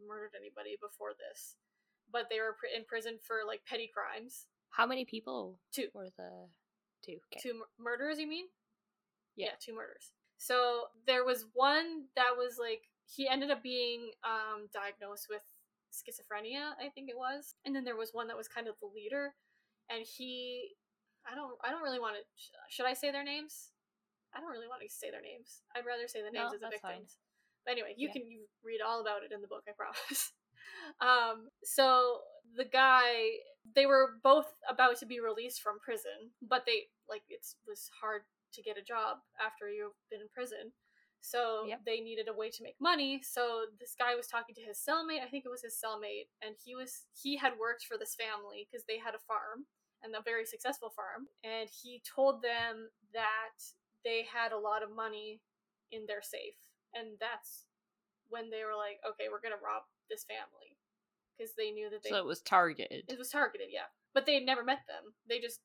[0.00, 1.56] murdered anybody before this.
[2.10, 4.46] But they were pr- in prison for like petty crimes.
[4.70, 5.88] How many people Two.
[5.94, 6.48] were the
[7.04, 7.18] two?
[7.32, 7.40] Okay.
[7.40, 8.46] Two mur- murders, you mean?
[9.36, 9.56] Yeah.
[9.60, 10.12] two murders.
[10.36, 15.42] So there was one that was like he ended up being um, diagnosed with
[15.92, 18.88] schizophrenia, I think it was, and then there was one that was kind of the
[18.88, 19.34] leader,
[19.90, 20.72] and he,
[21.30, 22.22] I don't, I don't really want to.
[22.70, 23.70] Should I say their names?
[24.34, 25.60] I don't really want to say their names.
[25.76, 27.04] I'd rather say the names No, of the that's fine.
[27.64, 28.12] But anyway, you Yeah.
[28.14, 30.32] can you read all about it in the book, I promise.
[31.00, 32.22] um, so
[32.56, 33.38] the guy,
[33.74, 38.22] they were both about to be released from prison, but they like it was hard
[38.54, 40.72] to get a job after you've been in prison.
[41.20, 41.80] So Yep.
[41.86, 43.22] they needed a way to make money.
[43.22, 45.22] So this guy was talking to his cellmate.
[45.22, 48.66] I think it was his cellmate, and he was he had worked for this family
[48.68, 49.66] because they had a farm
[50.02, 51.28] and a very successful farm.
[51.44, 53.54] And he told them that
[54.04, 55.40] they had a lot of money
[55.92, 56.58] in their safe,
[56.94, 57.66] and that's
[58.28, 60.76] when they were like, "Okay, we're gonna rob this family,"
[61.36, 63.04] because they knew that they So it was targeted.
[63.08, 63.86] it was targeted, yeah.
[64.14, 65.14] But they had never met them.
[65.26, 65.60] They just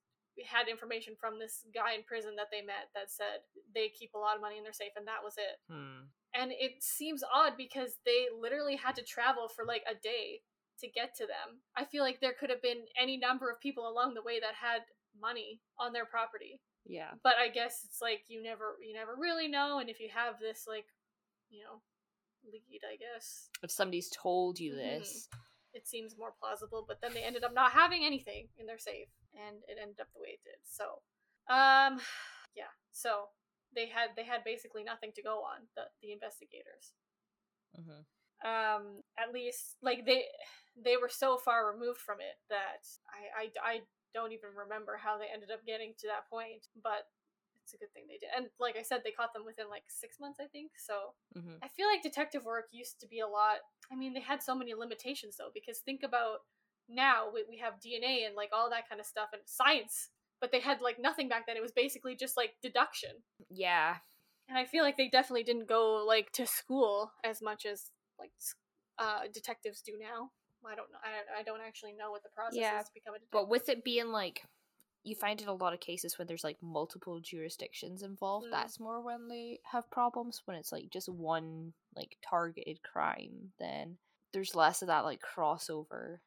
[0.46, 3.42] had information from this guy in prison that they met that said
[3.74, 5.60] they keep a lot of money in their safe, and that was it.
[5.70, 6.08] Hmm.
[6.34, 10.44] And it seems odd because they literally had to travel for like a day
[10.80, 11.62] to get to them.
[11.76, 14.54] I feel like there could have been any number of people along the way that
[14.54, 14.82] had
[15.20, 16.62] money on their property.
[16.86, 17.12] Yeah.
[17.24, 20.40] But I guess it's like you never you never really know and if you have
[20.40, 20.86] this like,
[21.50, 21.82] you know,
[22.52, 24.78] lead, I guess, If somebody's told you Mhm.
[25.00, 25.30] this,
[25.74, 29.10] it seems more plausible but then they ended up not having anything in their safe
[29.34, 30.60] and it ended up the way it did.
[30.64, 31.02] So
[31.50, 32.00] um
[32.56, 32.72] yeah.
[32.92, 33.30] So
[33.76, 36.94] they had they had basically nothing to go on the the investigators.
[37.78, 38.06] Mhm.
[38.46, 40.26] um at least like they
[40.76, 43.82] they were so far removed from it that I, I i
[44.14, 47.10] don't even remember how they ended up getting to that point but
[47.68, 49.84] it's a good thing they did and like i said they caught them within like
[49.92, 51.60] six months i think so Mhm.
[51.62, 53.58] I feel like detective work used to be a lot.
[53.92, 56.40] I mean, they had so many limitations though, because think about
[56.88, 60.10] now we, we have DNA and like all that kind of stuff and science,
[60.40, 61.58] but they had like nothing back then.
[61.58, 63.12] It was basically just like deduction.
[63.50, 63.98] yeah.
[64.50, 68.32] And I feel like they definitely didn't go like to school as much as like
[68.98, 70.32] uh, detectives do now.
[70.66, 71.00] I don't know.
[71.04, 73.32] I, I don't actually know what the process Yeah, is to become a detective.
[73.32, 74.42] But with it being like,
[75.08, 78.52] you find in a lot of cases when there's like multiple jurisdictions involved, Mm.
[78.52, 80.42] that's more when they have problems.
[80.46, 83.98] When it's like just one like targeted crime, then
[84.34, 86.20] there's less of that like crossover.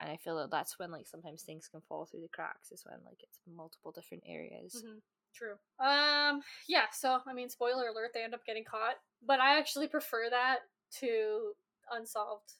[0.00, 2.72] And I feel that that's when like sometimes things can fall through the cracks.
[2.72, 4.82] Is when like it's multiple different areas.
[4.84, 5.00] Mhm.
[5.34, 5.56] True.
[5.78, 6.42] Um.
[6.68, 6.86] Yeah.
[6.92, 8.96] So I mean, spoiler alert: they end up getting caught.
[9.22, 10.60] But I actually prefer that
[11.00, 11.52] to
[11.90, 12.52] unsolved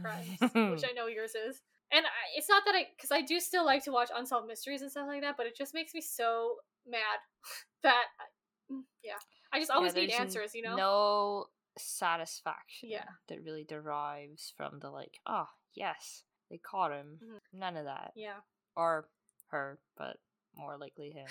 [0.00, 1.60] crimes, which I know yours is.
[1.92, 4.82] And I, it's not that I, because I do still like to watch unsolved mysteries
[4.82, 7.18] and stuff like that, but it just makes me so mad
[7.82, 9.14] that, I- mm, yeah,
[9.52, 10.76] I just Yeah, always need answers, you know?
[10.76, 11.46] No
[11.78, 13.04] satisfaction Yeah.
[13.28, 17.18] that really derives from the like, oh yes, they caught him.
[17.22, 17.38] Mhm.
[17.52, 18.12] None of that.
[18.14, 18.40] Yeah.
[18.76, 19.08] Or
[19.48, 20.16] her, but
[20.54, 21.26] more likely him.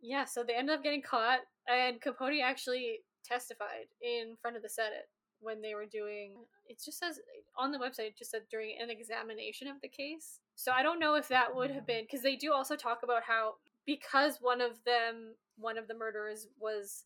[0.00, 4.68] Yeah, so they ended up getting caught, and Capote actually testified in front of the
[4.70, 5.08] Senate
[5.40, 6.34] when they were doing.
[6.68, 7.20] It just says
[7.56, 10.40] on the website, it just said during an examination of the case.
[10.54, 11.86] So I don't know if that would have Mm.
[11.86, 15.94] been because they do also talk about how because one of them, one of the
[15.94, 17.04] murderers was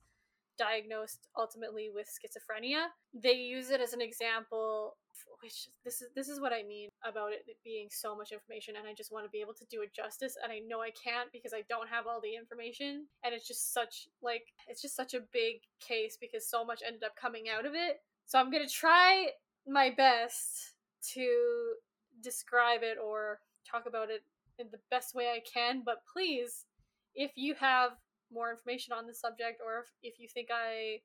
[0.56, 4.96] diagnosed ultimately with schizophrenia, they use it as an example.
[5.42, 8.86] Which this is this is what I mean about it being so much information, and
[8.88, 11.30] I just want to be able to do it justice, and I know I can't
[11.32, 15.12] because I don't have all the information, and it's just such like it's just such
[15.12, 18.00] a big case because so much ended up coming out of it.
[18.26, 19.28] So I'm gonna try
[19.66, 20.74] my best
[21.14, 21.74] to
[22.22, 24.22] describe it or talk about it
[24.58, 26.66] in the best way I can, but please,
[27.14, 27.92] if you have
[28.32, 31.00] more information on the subject or if, if you think I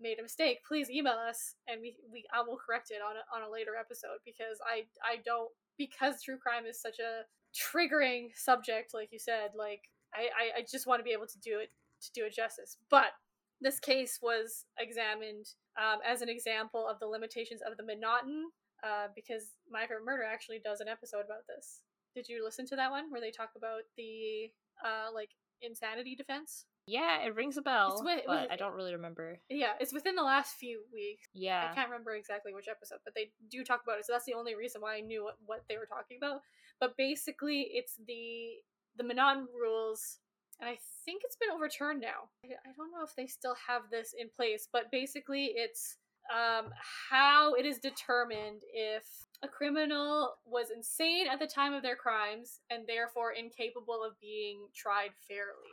[0.00, 3.24] made a mistake, please email us and we, we I will correct it on a,
[3.36, 7.22] on a later episode because I I don't because true crime is such a
[7.56, 9.82] triggering subject like you said like
[10.14, 11.70] I, I, I just want to be able to do it
[12.02, 12.78] to do it justice.
[12.90, 13.12] But
[13.60, 15.46] this case was examined
[15.78, 18.44] um, as an example of the limitations of the M'Naghten
[18.84, 21.80] uh, because my favorite murder actually does an episode about this
[22.14, 24.50] did you listen to that one where they talk about the
[24.84, 25.30] uh, like
[25.62, 29.40] insanity defense Yeah, it rings a bell, wi- but with- I don't really remember.
[29.50, 31.68] yeah it's within the last few weeks Yeah.
[31.70, 34.06] I can't remember exactly which episode, but they do talk about it.
[34.06, 36.40] So that's the only reason why I knew what, what they were talking about.
[36.80, 38.62] But basically, it's the
[38.96, 40.18] the M'Naghten rules,
[40.60, 42.28] and I think it's been overturned now.
[42.44, 45.96] I, don't know if they still have this in place, but basically, it's
[46.32, 46.70] um,
[47.10, 49.04] how it is determined if
[49.42, 54.66] a criminal was insane at the time of their crimes and therefore incapable of being
[54.74, 55.72] tried fairly.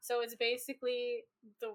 [0.00, 1.24] So it's basically
[1.60, 1.74] the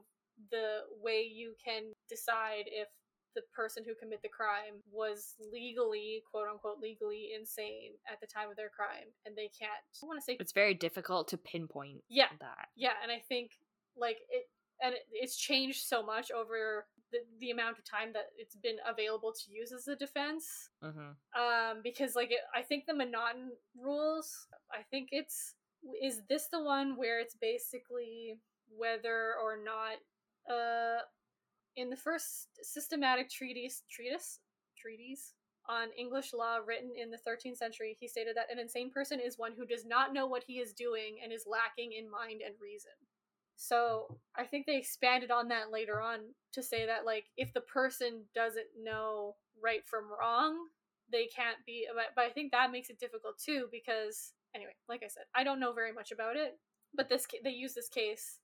[0.51, 2.89] the way you can decide if
[3.35, 8.49] the person who committed the crime was legally, quote unquote, legally insane at the time
[8.49, 9.71] of their crime, and they can't.
[10.01, 12.03] I want to say it's very difficult to pinpoint.
[12.09, 12.69] Yeah, that.
[12.75, 13.51] Yeah, and I think
[13.97, 14.47] like it,
[14.81, 18.77] and it, it's changed so much over the, the amount of time that it's been
[18.87, 20.69] available to use as a defense.
[20.83, 21.11] Mm-hmm.
[21.39, 24.47] Um, because like it, I think the M'Naghten rules.
[24.71, 25.55] I think it's
[26.01, 28.39] is this the one where it's basically
[28.75, 29.97] whether or not
[30.51, 31.01] uh
[31.75, 34.39] in the first systematic treatise treatise
[34.77, 35.33] treatise
[35.67, 39.37] on English law written in the 13th century, he stated that an insane person is
[39.37, 42.53] one who does not know what he is doing and is lacking in mind and
[42.61, 42.91] reason.
[43.55, 46.19] So I think they expanded on that later on
[46.53, 50.57] to say that like if the person doesn't know right from wrong,
[51.11, 51.87] they can't be.
[51.93, 55.43] But, but I think that makes it difficult too because anyway, like I said, I
[55.43, 56.59] don't know very much about it,
[56.93, 58.39] but this they use this case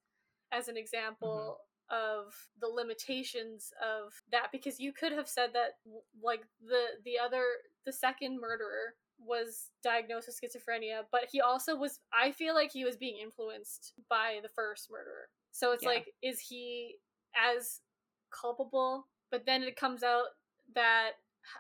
[0.52, 1.71] as an example mm-hmm.
[1.92, 5.72] Of the limitations of that because you could have said that
[6.24, 7.44] like the the other
[7.86, 12.86] the second murderer was diagnosed with schizophrenia, but he also was I feel like he
[12.86, 15.30] was being influenced by the first murderer.
[15.52, 15.90] So it's yeah.
[15.90, 16.96] like is he
[17.36, 17.82] as
[18.32, 19.08] culpable?
[19.30, 20.26] But then it comes out
[20.76, 21.12] that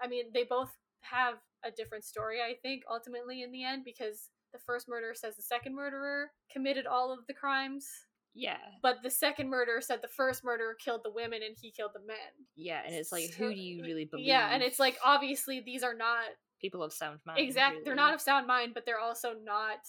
[0.01, 0.71] I mean, they both
[1.01, 5.35] have a different story, I think, ultimately in the end because the first murderer says
[5.35, 7.87] the second murderer committed all of the crimes.
[8.33, 8.57] Yeah.
[8.81, 12.05] But the second murderer said the first murderer killed the women and he killed the
[12.05, 12.17] men.
[12.55, 14.25] Yeah, and it's like, so, who do you really believe?
[14.25, 16.25] Yeah, and it's like, obviously, these are not
[16.61, 17.39] people of sound mind.
[17.39, 17.77] Exactly.
[17.77, 17.85] Really.
[17.85, 19.79] They're not of sound mind, but they're also not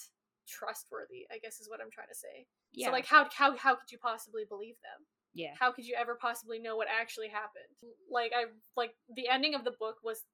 [0.48, 2.46] trustworthy, I guess is what I'm trying to say.
[2.72, 2.86] Yeah.
[2.86, 5.06] So like how how how could you possibly believe them?
[5.34, 5.54] Yeah.
[5.58, 7.68] How could you ever possibly know what actually happened?
[8.10, 8.44] Like I
[8.76, 10.24] like the ending of the book was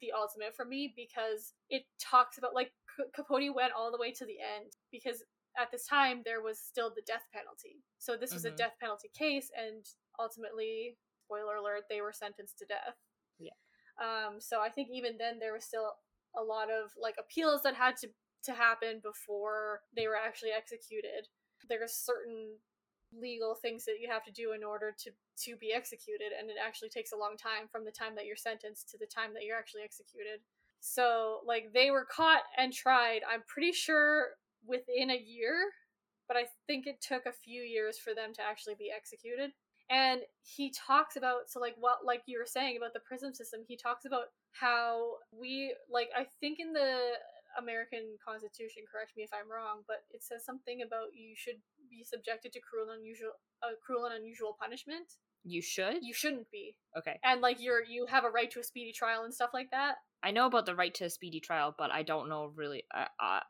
[0.00, 2.72] the ultimate for me because it talks about like
[3.14, 5.22] Capote went all the way to the end because
[5.60, 7.82] at this time there was still the death penalty.
[7.98, 8.54] So this was mm-hmm.
[8.54, 9.84] a death penalty case and
[10.18, 12.96] ultimately spoiler alert they were sentenced to death.
[13.38, 13.56] Yeah.
[14.00, 15.94] Um, so I think even then there was still
[16.36, 18.08] a lot of like appeals that had to
[18.44, 21.28] to happen before they were actually executed.
[21.68, 22.58] There are certain
[23.16, 25.10] legal things that you have to do in order to
[25.44, 28.36] to be executed, and it actually takes a long time from the time that you're
[28.36, 30.40] sentenced to the time that you're actually executed.
[30.80, 33.20] So like they were caught and tried.
[33.28, 34.36] I'm pretty sure
[34.66, 35.70] within a year,
[36.28, 39.50] but I think it took a few years for them to actually be executed.
[39.90, 43.60] And he talks about so like what like you were saying about the prison system
[43.68, 47.20] he talks about how we like i think in the
[47.58, 51.60] american constitution correct me if i'm wrong but it says something about you should
[51.90, 55.06] be subjected to cruel and unusual uh, cruel and unusual punishment.
[55.44, 55.98] You should?
[56.02, 56.76] You shouldn't be.
[56.96, 57.18] Okay.
[57.22, 59.96] And like you're you have a right to a speedy trial and stuff like that.
[60.22, 63.04] I know about the right to a speedy trial but i don't know really uh,
[63.22, 63.40] uh,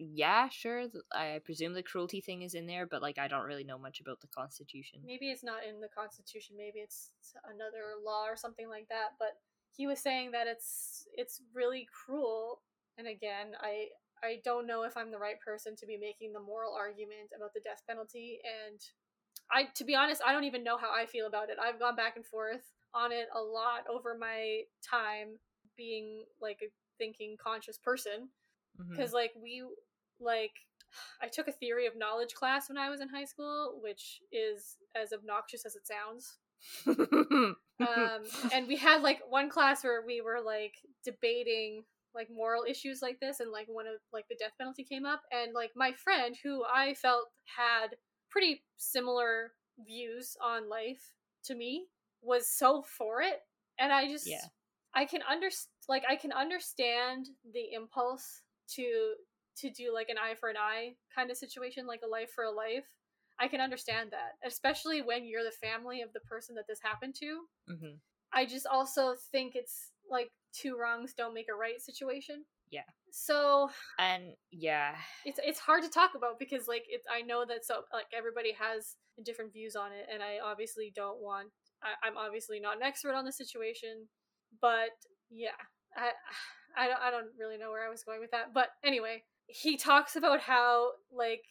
[0.00, 0.86] yeah, sure.
[1.12, 4.00] I presume the cruelty thing is in there, but like I don't really know much
[4.00, 5.00] about the Constitution.
[5.04, 6.56] Maybe it's not in the Constitution.
[6.56, 7.10] Maybe it's
[7.44, 9.16] another law or something like that.
[9.18, 9.36] But
[9.76, 12.62] he was saying that it's it's really cruel.
[12.96, 13.88] And again, I
[14.24, 17.52] I don't know if I'm the right person to be making the moral argument about
[17.52, 18.40] the death penalty.
[18.44, 18.80] And
[19.52, 21.58] I, to be honest, I don't even know how I feel about it.
[21.60, 25.38] I've gone back and forth on it a lot over my time
[25.76, 28.28] being like a thinking conscious person
[28.88, 29.16] because mm-hmm.
[29.16, 29.62] like we
[30.20, 30.52] like
[31.22, 34.76] I took a theory of knowledge class when I was in high school, which is
[35.00, 36.38] as obnoxious as it sounds.
[36.86, 43.00] um, and we had like one class where we were like debating like moral issues
[43.02, 45.92] like this, and like one of like the death penalty came up, and like my
[45.92, 47.96] friend who I felt had
[48.30, 49.52] pretty similar
[49.86, 51.14] views on life
[51.44, 51.86] to me
[52.20, 53.40] was so for it,
[53.78, 54.44] and I just yeah.
[54.94, 58.42] I can understand like I can understand the impulse
[58.74, 59.14] to
[59.60, 62.44] to do like an eye for an eye kind of situation, like a life for
[62.44, 62.84] a life.
[63.38, 67.14] I can understand that, especially when you're the family of the person that this happened
[67.20, 67.40] to.
[67.70, 67.96] Mm-hmm.
[68.32, 72.44] I just also think it's like two wrongs don't make a right situation.
[72.70, 72.86] Yeah.
[73.10, 74.94] So and yeah,
[75.24, 78.52] it's it's hard to talk about because like it's I know that so like everybody
[78.52, 81.48] has different views on it, and I obviously don't want.
[81.82, 84.06] I, I'm obviously not an expert on the situation,
[84.60, 84.90] but
[85.30, 85.58] yeah,
[85.96, 86.10] I
[86.76, 88.54] I don't I don't really know where I was going with that.
[88.54, 91.42] But anyway, he talks about how like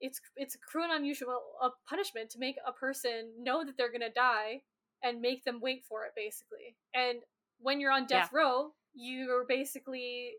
[0.00, 3.92] it's it's a cruel and unusual a punishment to make a person know that they're
[3.92, 4.60] gonna die
[5.02, 6.76] and make them wait for it basically.
[6.94, 7.18] And
[7.58, 8.38] when you're on death yeah.
[8.38, 10.32] row, you're basically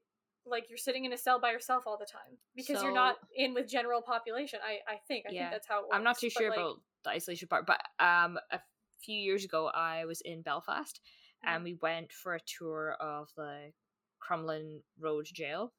[0.45, 3.15] like you're sitting in a cell by yourself all the time because so, you're not
[3.35, 4.59] in with general population.
[4.63, 5.41] I I think I yeah.
[5.43, 5.95] think that's how it works.
[5.95, 8.59] I'm not too sure like, about the isolation part, but um a
[9.01, 10.99] few years ago, I was in Belfast
[11.43, 11.49] Mhm.
[11.49, 13.73] and we went for a tour of the
[14.19, 15.73] Crumlin Road Jail.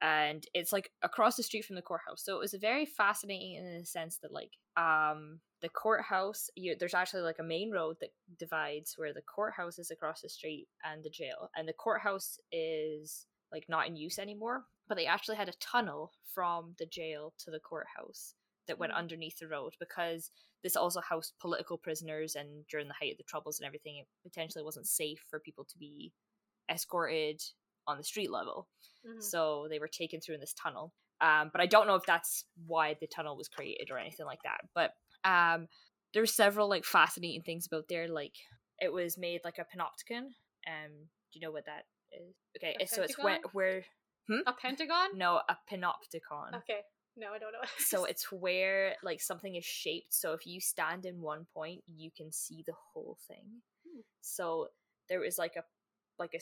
[0.00, 2.22] And it's like across the street from the courthouse.
[2.24, 6.94] So it was very fascinating in the sense that like um the courthouse you, there's
[6.94, 11.02] actually like a main road that divides where the courthouse is across the street and
[11.04, 11.50] the jail.
[11.56, 16.12] And the courthouse is like not in use anymore, but they actually had a tunnel
[16.34, 18.34] from the jail to the courthouse
[18.66, 18.98] that went Mhm.
[18.98, 20.30] underneath the road because
[20.62, 24.08] this also housed political prisoners and during the height of the troubles and everything it
[24.22, 26.12] potentially wasn't safe for people to be
[26.68, 27.42] escorted
[27.86, 28.68] on the street level
[29.06, 29.22] Mhm.
[29.22, 32.44] so they were taken through in this tunnel um, but i don't know if that's
[32.66, 34.92] why the tunnel was created or anything like that but
[35.24, 35.68] um,
[36.12, 38.34] there's several like fascinating things about there like
[38.80, 40.24] it was made like a panopticon
[40.66, 40.90] um
[41.32, 43.84] do you know what that is okay A so it's where, where
[44.46, 45.08] a pentagon.
[45.18, 46.80] no a panopticon Okay.
[47.16, 47.60] No, I don't know.
[47.78, 52.10] so it's where like something is shaped so if you stand in one point you
[52.16, 54.00] can see the whole thing Hmm.
[54.20, 54.68] so
[55.08, 55.62] there was like a
[56.18, 56.40] like a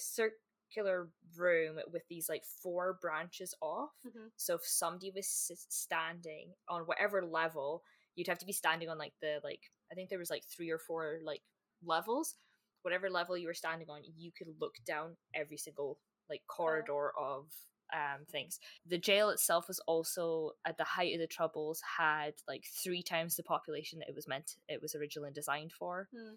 [0.72, 3.90] circular room with these like four branches off.
[4.06, 4.30] Mhm.
[4.36, 5.26] so if somebody was
[5.68, 7.82] standing on whatever level
[8.14, 10.70] you'd have to be standing on like the like i think there was like three
[10.70, 11.42] or four like
[11.84, 12.34] levels.
[12.82, 15.98] Whatever level you were standing on you could look down every single
[16.28, 17.46] like corridor of
[17.92, 18.58] um things.
[18.86, 23.36] The jail itself was also at the height of the troubles had like three times
[23.36, 26.08] the population that it was meant it was originally designed for.
[26.12, 26.34] Hmm.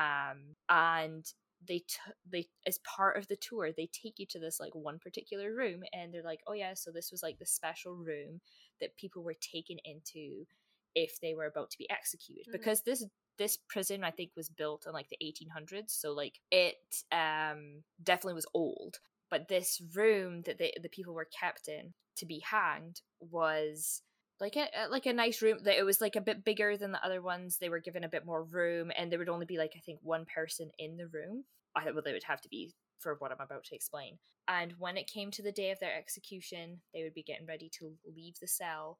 [0.00, 1.24] um and
[1.66, 4.98] they t- they as part of the tour they take you to this like one
[4.98, 8.40] particular room and they're like oh yeah so this was like the special room
[8.80, 10.46] that people were taken into
[10.94, 12.52] if they were about to be executed Mhm.
[12.52, 13.04] because this
[13.38, 18.34] this prison i think was built in like the 1800s so like it um definitely
[18.34, 18.98] was old
[19.30, 24.02] but this room that they, the people were kept in to be hanged was
[24.40, 27.04] like a like a nice room that it was like a bit bigger than the
[27.04, 27.58] other ones.
[27.58, 30.00] They were given a bit more room and there would only be like i think
[30.02, 31.44] one person in the room.
[31.76, 34.18] I well they would have to be for what i'm about to explain.
[34.46, 37.70] And when it came to the day of their execution they would be getting ready
[37.78, 38.98] to leave the cell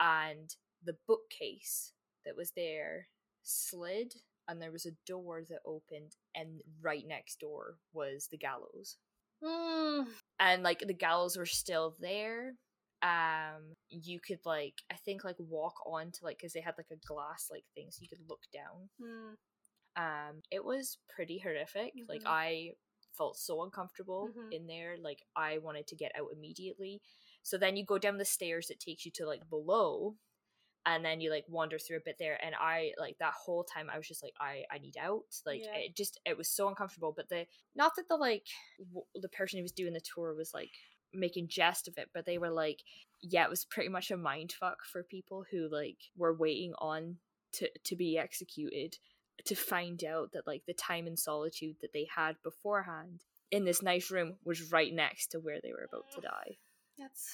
[0.00, 0.54] and
[0.84, 1.92] the bookcase
[2.24, 3.08] that was there
[3.42, 4.14] slid
[4.48, 8.96] and there was a door that opened and right next door was the gallows.
[9.42, 10.06] Mm.
[10.38, 12.54] and like the gallows were still there
[13.02, 16.90] um you could like i think like walk on to like because they had like
[16.92, 19.34] a glass like thing so you could look down Mm.
[19.96, 22.26] um it was pretty horrific like Mhm.
[22.28, 22.70] i
[23.16, 24.52] felt so uncomfortable Mhm.
[24.52, 27.00] in there like i wanted to get out immediately
[27.42, 30.16] so then you go down the stairs that takes you to like below
[30.86, 33.90] and then you like wander through a bit there and i like that whole time
[33.90, 35.74] i was just like i i need out like Yeah.
[35.76, 38.46] it just it was so uncomfortable but the not that the like
[38.78, 40.72] w- the person who was doing the tour was like
[41.14, 42.82] making jest of it but they were like
[43.20, 47.16] yeah it was pretty much a mind fuck for people who like were waiting on
[47.52, 48.96] to to be executed
[49.44, 53.82] to find out that like the time and solitude that they had beforehand in this
[53.82, 56.56] nice room was right next to where they were about to die
[56.98, 57.30] That's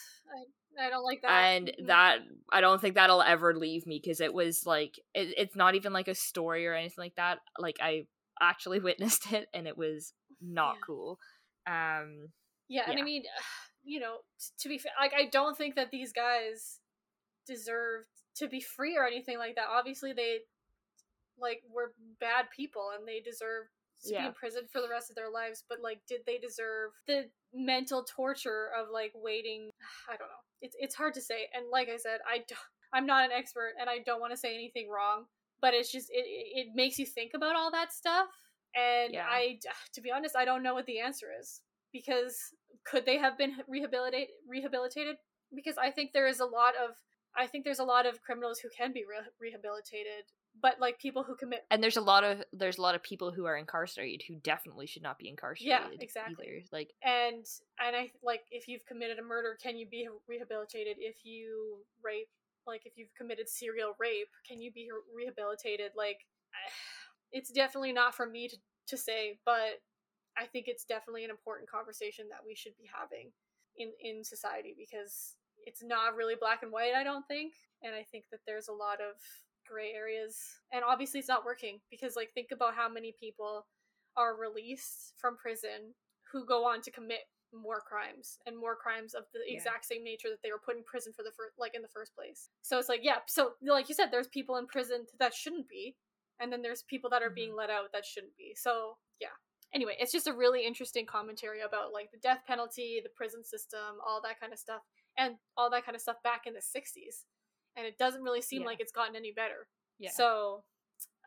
[0.78, 0.86] I.
[0.86, 1.30] I don't like that.
[1.30, 1.86] and Mm.
[1.88, 2.18] that
[2.52, 5.92] i don't think that'll ever leave me because it was like it, it's not even
[5.92, 8.06] like a story or anything like that like i
[8.40, 10.80] actually witnessed it and it was not Yeah.
[10.86, 11.18] cool
[11.66, 12.28] um
[12.68, 13.24] Yeah, and I mean,
[13.88, 16.80] you know, t- to be fair, like I don't think that these guys
[17.46, 18.04] deserve
[18.36, 19.66] to be free or anything like that.
[19.70, 20.40] Obviously, they
[21.40, 23.66] like were bad people and they deserve
[24.02, 24.26] to be Yeah.
[24.28, 25.64] in prison for the rest of their lives.
[25.68, 29.70] But like, did they deserve the mental torture of like waiting?
[30.08, 30.44] I don't know.
[30.60, 31.48] It's it's hard to say.
[31.54, 32.58] And like I said, I don't,
[32.92, 35.24] I'm not an expert and I don't want to say anything wrong.
[35.60, 38.28] But it's just it it it makes you think about all that stuff.
[38.74, 39.26] And Yeah.
[39.28, 39.58] I,
[39.94, 41.62] to be honest, I don't know what the answer is
[41.92, 42.36] because
[42.90, 45.16] could they have been rehabilitated rehabilitated
[45.54, 46.94] because i think there is a lot of
[47.36, 50.24] i think there's a lot of criminals who can be re- rehabilitated
[50.60, 53.30] but like people who commit and there's a lot of there's a lot of people
[53.32, 56.46] who are incarcerated who definitely should not be incarcerated yeah exactly.
[56.46, 56.64] either.
[56.72, 57.44] like and
[57.84, 62.28] and i like if you've committed a murder can you be rehabilitated if you rape
[62.66, 66.18] like if you've committed serial rape can you be rehabilitated like
[67.32, 69.80] it's definitely not for me to, to say but
[70.38, 73.30] i think it's definitely an important conversation that we should be having
[73.76, 75.34] in in society because
[75.66, 77.52] it's not really black and white i don't think.
[77.82, 79.16] And i think that there's a lot of
[79.68, 80.40] gray areas.
[80.72, 83.66] And obviously it's not working because like think about how many people
[84.16, 85.94] are released from prison
[86.32, 89.56] who go on to commit more crimes and more crimes of the Yeah.
[89.56, 91.88] exact same nature that they were put in prison for the first like in the
[91.88, 92.50] first place.
[92.62, 95.96] So it's like yeah so like you said there's people in prison that shouldn't be.
[96.40, 97.34] And then there's people that are mm-hmm.
[97.34, 98.54] being let out that shouldn't be.
[98.54, 99.36] So yeah
[99.74, 103.98] anyway it's just a really interesting commentary about like the death penalty the prison system
[104.06, 104.80] all that kind of stuff
[105.16, 107.24] and all that kind of stuff back in the 60s
[107.76, 108.66] and it doesn't really seem Yeah.
[108.68, 110.64] like it's gotten any better yeah so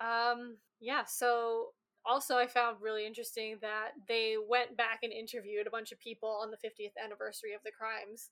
[0.01, 1.73] Um, yeah, so
[2.03, 6.39] also I found really interesting that they went back and interviewed a bunch of people
[6.41, 8.31] on the 50th anniversary of the crimes.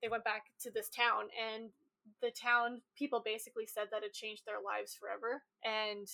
[0.00, 1.70] They went back to this town and
[2.22, 6.08] the town people basically said that it changed their lives forever and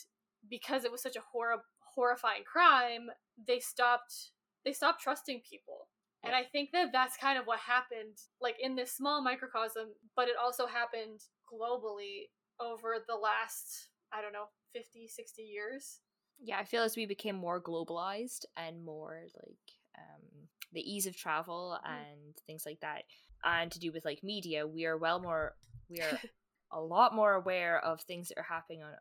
[0.50, 1.62] because it was such a hor-
[1.98, 3.08] horrifying crime,
[3.46, 4.30] they stopped
[4.64, 5.88] they stopped trusting people.
[6.24, 10.28] And I think that that's kind of what happened like in this small microcosm, but
[10.28, 11.20] it also happened
[11.52, 12.28] globally
[12.60, 16.00] over the last I don't know, 50, 60 years.
[16.40, 19.66] Yeah, I feel as we became more globalized and more like
[19.98, 21.90] um, the ease of travel Mm.
[21.90, 23.02] and things like that,
[23.44, 25.54] and to do with like media, we are well more
[25.90, 26.18] we are
[26.72, 28.92] a lot more aware of things that are happening on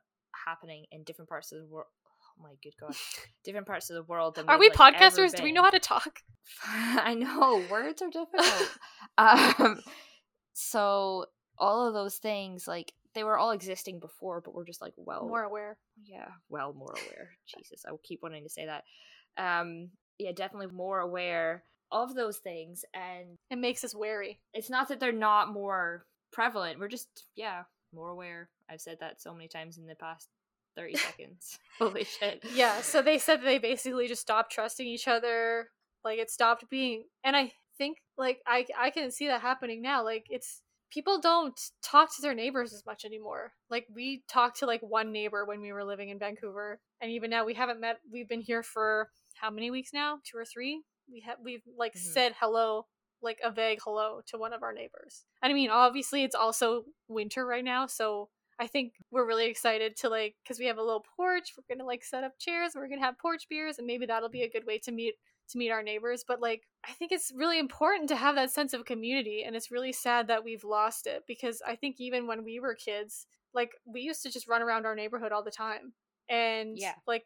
[0.45, 1.87] happening in different parts of the world.
[2.39, 2.95] Oh my good god,
[3.43, 4.35] different parts of the world.
[4.35, 5.35] Than Are we like, podcasters?
[5.35, 6.19] Do we know how to talk?
[6.65, 8.77] I know words are difficult.
[9.17, 9.81] um,
[10.53, 11.25] so
[11.57, 15.27] all of those things, like they were all existing before, but we're just like, well,
[15.27, 15.77] More aware.
[16.05, 17.29] yeah, well, more aware.
[17.47, 18.83] Jesus, I will keep wanting to say that.
[19.37, 24.39] Um, yeah, definitely more aware of those things, and It makes us wary.
[24.53, 26.79] it's not that they're not more prevalent.
[26.79, 27.63] We're just, yeah,
[27.93, 28.49] more aware.
[28.69, 30.27] I've said that so many times in the past
[30.77, 31.59] thirty seconds.
[31.79, 32.43] Holy shit!
[32.53, 35.69] Yeah, so they said they basically just stopped trusting each other.
[36.05, 40.03] Like it stopped being and I think like I I can see that happening now.
[40.05, 43.51] Like it's people don't talk to their neighbors as much anymore.
[43.69, 47.29] Like we talked to like one neighbor when we were living in Vancouver and even
[47.29, 50.19] now we haven't met we've been here for how many weeks now?
[50.31, 50.81] 2 or 3?
[51.11, 52.13] We have we've like Mhm.
[52.13, 52.85] said hello
[53.21, 55.25] like a vague hello to one of our neighbors.
[55.41, 58.29] And I mean obviously it's also winter right now, so
[58.59, 61.53] I think we're really excited to like because we have a little porch.
[61.57, 62.73] We're gonna like set up chairs.
[62.75, 65.15] We're gonna have porch beers, and maybe that'll be a good way to meet
[65.49, 66.23] to meet our neighbors.
[66.27, 69.71] But like, I think it's really important to have that sense of community, and it's
[69.71, 73.73] really sad that we've lost it because I think even when we were kids, like
[73.85, 75.93] we used to just run around our neighborhood all the time,
[76.29, 76.95] and Yeah.
[77.05, 77.25] like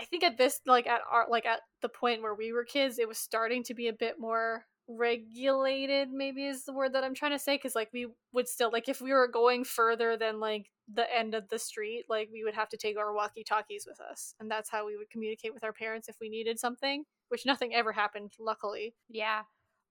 [0.00, 2.98] I think at this like at our like at the point where we were kids,
[2.98, 4.66] it was starting to be a bit more
[4.98, 8.70] regulated maybe is the word that i'm trying to say because like we would still
[8.72, 12.42] like if we were going further than like the end of the street like we
[12.44, 15.54] would have to take our walkie talkies with us and that's how we would communicate
[15.54, 19.42] with our parents if we needed something which nothing ever happened luckily Yeah.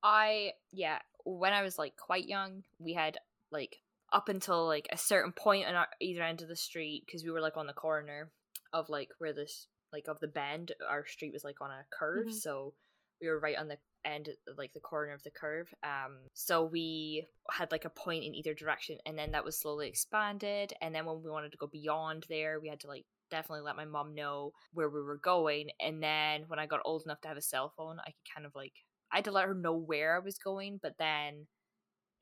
[0.04, 3.20] I yeah, when I was like quite young, we had
[3.52, 3.78] like
[4.12, 7.30] up until like a certain point on our, either end of the street because we
[7.30, 8.32] were like on the corner
[8.74, 10.72] of like where this like of the bend.
[10.90, 12.34] Our street was like on a curve, Mhm.
[12.34, 12.74] so
[13.22, 15.74] we were right on the end like the corner of the curve.
[15.84, 19.88] Um so we had like a point in either direction and then that was slowly
[19.88, 23.64] expanded and then when we wanted to go beyond there, we had to like definitely
[23.64, 27.22] let my mom know where we were going and then when I got old enough
[27.22, 28.74] to have a cell phone, I could kind of like
[29.12, 31.48] I had to let her know where I was going, but then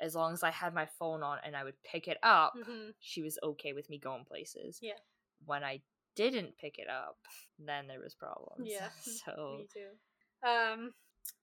[0.02, 2.92] as long as I had my phone on and I would pick it up, mm-hmm.
[3.00, 4.80] she was okay with me going places.
[4.82, 4.94] Yeah.
[5.46, 5.82] When I
[6.16, 7.18] didn't pick it up,
[7.60, 8.70] then there was problems.
[8.70, 8.90] Yeah.
[9.26, 9.90] So me too
[10.44, 10.92] um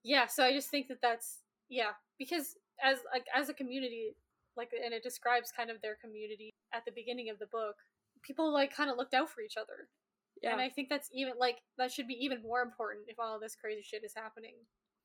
[0.03, 4.15] yeah so i just think that that's yeah because as like as a community
[4.55, 7.75] like and it describes kind of their community at the beginning of the book
[8.23, 9.87] people like kind of looked out for each other
[10.41, 10.51] Yeah.
[10.53, 13.55] and i think that's even like that should be even more important if all this
[13.55, 14.55] crazy shit is happening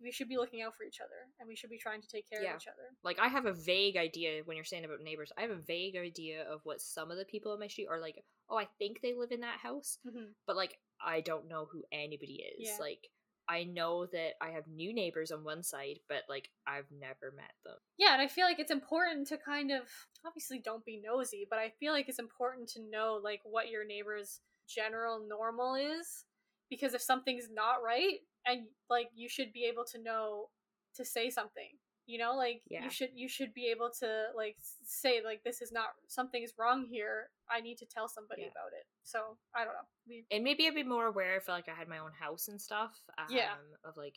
[0.03, 2.29] we should be looking out for each other and we should be trying to take
[2.29, 2.57] care Yeah.
[2.57, 5.33] of each other like I have a vague idea when you're saying about neighbors.
[5.39, 8.01] I have a vague idea of what some of the people on my street are
[8.01, 8.23] like.
[8.51, 10.33] Oh, I think they live in that house, mm-hmm.
[10.47, 12.69] but like I don't know who anybody is.
[12.69, 12.77] Yeah.
[12.81, 13.09] Like
[13.53, 17.53] I know that I have new neighbors on one side, but like I've never met
[17.65, 17.79] them.
[17.99, 19.83] yeah and i feel like it's important to kind of
[20.27, 23.85] obviously don't be nosy but i feel like it's important to know like what your
[23.85, 26.25] neighbor's general normal is
[26.71, 30.49] because if something's not right and like you should be able to know
[30.97, 31.73] to say something
[32.07, 32.85] you know like Yeah.
[32.85, 36.53] you should you should be able to like say like this is not something is
[36.59, 38.49] wrong here i need to tell somebody Yeah.
[38.49, 41.69] about it so i don't know we and maybe I'd be more aware if like
[41.69, 42.91] I had my own house and stuff.
[43.19, 43.55] Um, Yeah.
[43.85, 44.17] Of like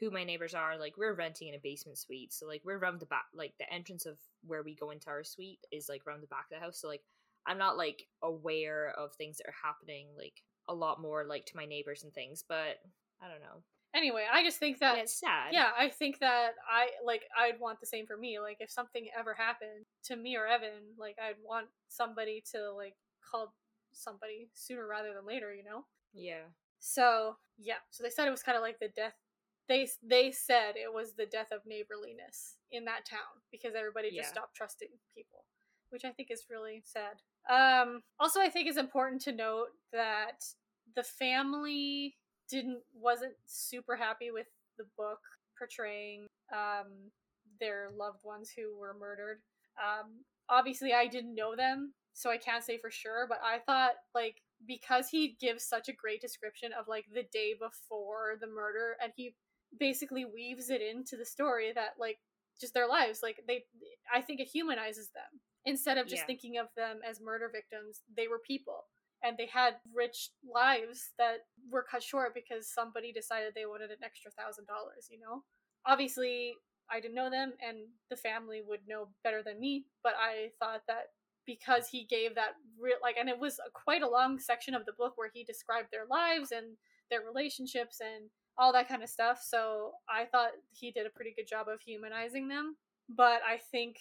[0.00, 0.78] who my neighbors are.
[0.78, 3.26] Like we're renting in a basement suite, so like we're around the back.
[3.34, 4.16] Like the entrance of
[4.46, 6.80] where we go into our suite is like around the back of the house.
[6.80, 7.02] So like
[7.46, 11.56] I'm not like aware of things that are happening like a lot more like to
[11.56, 12.42] my neighbors and things.
[12.48, 12.80] But
[13.20, 13.62] I don't know.
[13.96, 15.52] Anyway i just think that Yeah, it's sad.
[15.52, 19.06] yeah i think that i like i'd want the same for me like if something
[19.18, 22.94] ever happened to me or evan like i'd want somebody to like
[23.28, 23.54] call
[23.92, 26.44] somebody sooner rather than later you know Yeah.
[26.78, 29.14] so yeah so they said it was kind of like the death
[29.68, 34.28] they they said it was the death of neighborliness in that town because everybody just
[34.28, 34.32] Yeah.
[34.32, 35.44] stopped trusting people
[35.90, 40.44] which i think is really sad um also i think it's important to note that
[40.94, 42.16] the family
[42.48, 44.46] didn't wasn't super happy with
[44.78, 45.20] the book
[45.58, 47.10] portraying um
[47.60, 49.38] their loved ones who were murdered.
[49.82, 53.94] Um obviously i didn't know them so i can't say for sure but i thought
[54.14, 54.36] like
[54.66, 59.12] because he gives such a great description of like the day before the murder and
[59.16, 59.34] he
[59.80, 62.18] basically weaves it into the story that like
[62.60, 63.64] just their lives like they
[64.14, 65.40] i think it humanizes them.
[65.64, 66.26] Instead of just Yeah.
[66.26, 68.84] thinking of them as murder victims they were people
[69.22, 74.04] and they had rich lives that were cut short because somebody decided they wanted an
[74.04, 75.42] extra thousand dollars you know?
[75.86, 76.54] Obviously
[76.90, 77.78] i didn't know them and
[78.10, 81.10] the family would know better than me but i thought that
[81.46, 84.84] because he gave that real like and it was a, quite a long section of
[84.84, 86.76] the book where he described their lives and
[87.10, 91.32] their relationships and all that kind of stuff so i thought he did a pretty
[91.36, 92.76] good job of humanizing them
[93.08, 93.96] but i think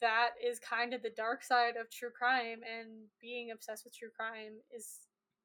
[0.00, 2.88] that is kind of the dark side of true crime and
[3.20, 5.00] being obsessed with true crime is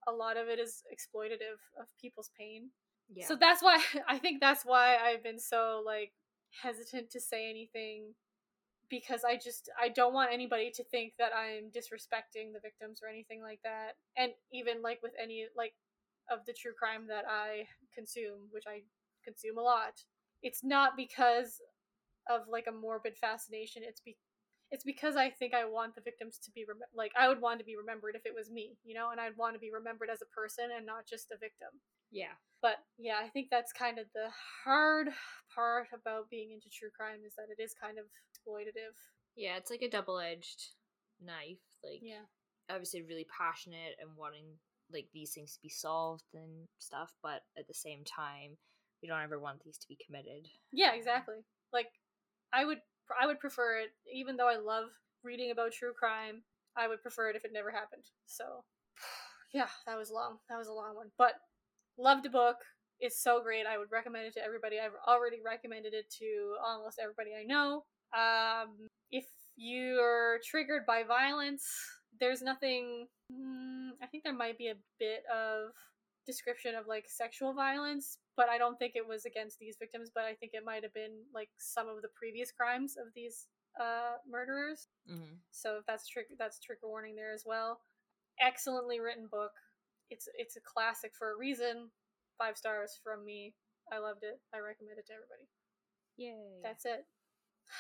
[0.08, 2.70] a lot of it is exploitative of people's pain
[3.14, 3.28] Yeah.
[3.28, 6.12] so that's why I think that's why I've been so like
[6.62, 8.14] hesitant to say anything
[8.90, 13.10] because I just I don't want anybody to think that I'm disrespecting the victims or
[13.10, 13.94] anything like that.
[14.18, 15.74] And even like with any like
[16.30, 18.82] of the true crime that I consume, which I
[19.24, 20.04] consume a lot,
[20.42, 21.60] it's not because
[22.30, 23.84] of like a morbid fascination.
[23.84, 24.18] It's be
[24.74, 27.60] it's because I think I want the victims to be rem- like I would want
[27.60, 30.10] to be remembered if it was me, you know, and I'd want to be remembered
[30.12, 31.70] as a person and not just a victim.
[32.12, 32.34] yeah.
[32.60, 34.30] But yeah, I think that's kind of the
[34.66, 35.10] hard
[35.54, 38.98] part about being into true crime is that it is kind of exploitative.
[39.36, 40.74] Yeah, it's like a double edged
[41.22, 41.62] knife.
[41.84, 42.26] Like Yeah.
[42.70, 44.58] obviously really passionate and wanting
[44.92, 48.58] like these things to be solved and stuff, but at the same time,
[49.04, 50.48] we don't ever want these to be committed.
[50.72, 51.44] Yeah, exactly.
[51.72, 51.92] Like
[52.54, 52.80] I would
[53.20, 54.90] I would prefer it even though I love
[55.24, 56.44] reading about true crime,
[56.76, 58.04] I would prefer it if it never happened.
[58.26, 58.64] So
[59.54, 60.38] yeah, that was long.
[60.50, 61.12] That was a long one.
[61.18, 61.34] But
[61.98, 62.58] loved the book.
[63.00, 63.66] It's so great.
[63.66, 64.80] I would recommend it to everybody.
[64.80, 67.84] I've already recommended it to almost everybody I know.
[68.16, 69.26] Um, if
[69.56, 71.66] you're triggered by violence,
[72.20, 73.08] there's nothing.
[73.32, 75.72] Mm, I think there might be a bit of
[76.26, 80.10] description of like sexual violence, but I don't think it was against these victims.
[80.14, 83.48] But I think it might have been like some of the previous crimes of these
[83.80, 84.88] uh, murderers.
[85.10, 85.36] Mm-hmm.
[85.52, 87.80] So if that's trick that's trigger warning there as well.
[88.40, 89.52] Excellently written book.
[90.10, 91.90] It's it's a classic for a reason.
[92.38, 93.54] Five stars from me.
[93.92, 94.40] I loved it.
[94.54, 95.48] I recommend it to everybody.
[96.18, 96.62] Yay.
[96.64, 97.06] That's it.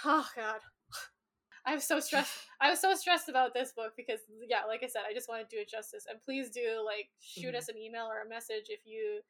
[0.05, 0.59] Oh god.
[1.65, 2.33] I'm so stressed.
[2.61, 5.47] I was so stressed about this book because yeah, like I said, I just want
[5.47, 6.05] to do it justice.
[6.09, 7.57] And please do like shoot Mhm.
[7.57, 9.21] us an email or a message if you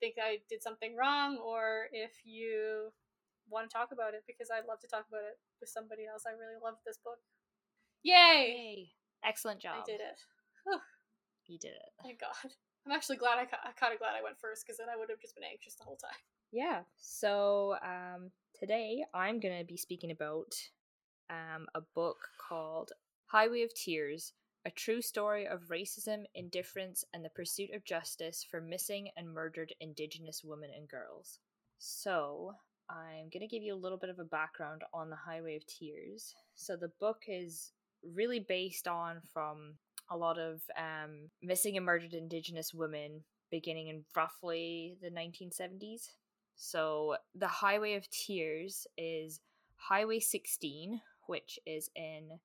[0.00, 2.90] think I did something wrong or if you
[3.48, 6.24] want to talk about it because I'd love to talk about it with somebody else.
[6.26, 7.18] I really loved this book.
[8.02, 8.12] Yay!
[8.14, 8.88] Yay.
[9.24, 9.76] Excellent job.
[9.82, 10.18] I did it.
[10.64, 10.80] Whew,
[11.46, 11.90] You did it.
[12.02, 12.34] thank God.
[12.86, 15.10] I'm actually glad I, ca- kind of glad I went first because then I would
[15.10, 16.18] have just been anxious the whole time.
[16.52, 16.82] Yeah.
[16.96, 20.54] So um, today I'm going to be speaking about
[21.30, 22.18] um, a book
[22.48, 22.92] called
[23.26, 24.32] Highway of Tears
[24.66, 29.72] A True Story of Racism, Indifference, and the Pursuit of Justice for Missing and Murdered
[29.80, 31.38] Indigenous Women and Girls.
[31.78, 32.50] So
[32.90, 35.64] I'm going to give you a little bit of a background on the Highway of
[35.66, 36.34] Tears.
[36.56, 37.70] So the book is
[38.02, 39.74] really based on from
[40.10, 46.08] a lot of um, missing and murdered Indigenous women beginning in roughly the 1970s.
[46.56, 49.38] So the Highway of Tears is
[49.76, 52.40] Highway 16, which is in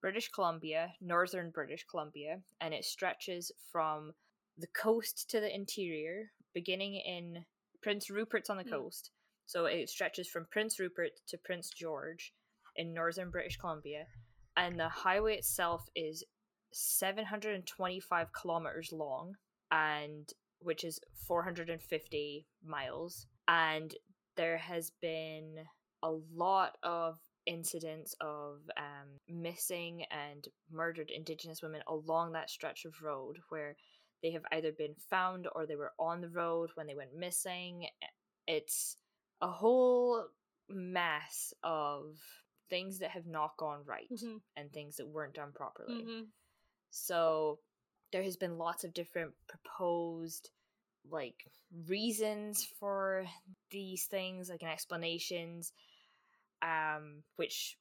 [0.00, 4.12] British Columbia, northern British Columbia, and it stretches from
[4.58, 7.44] the coast to the interior, beginning in
[7.82, 8.70] Prince Rupert's on the Hmm.
[8.70, 9.10] coast.
[9.46, 12.34] So it stretches from Prince Rupert to Prince George
[12.74, 14.06] in northern British Columbia,
[14.56, 16.24] and the highway itself is
[16.72, 19.36] 725 kilometers long
[19.70, 23.94] and which is 450 miles and
[24.36, 25.64] there has been
[26.02, 33.02] a lot of incidents of um, missing and murdered indigenous women along that stretch of
[33.02, 33.76] road where
[34.22, 37.86] they have either been found or they were on the road when they went missing
[38.46, 38.96] it's
[39.40, 40.24] a whole
[40.68, 42.16] mess of
[42.70, 44.40] things that have not gone right Mhm.
[44.56, 46.24] and things that weren't done properly Mm-hmm.
[46.90, 47.60] so
[48.12, 50.50] there has been lots of different proposed
[51.08, 51.44] like
[51.86, 53.24] reasons for
[53.70, 55.72] these things, like and explanations,
[56.62, 57.76] um, which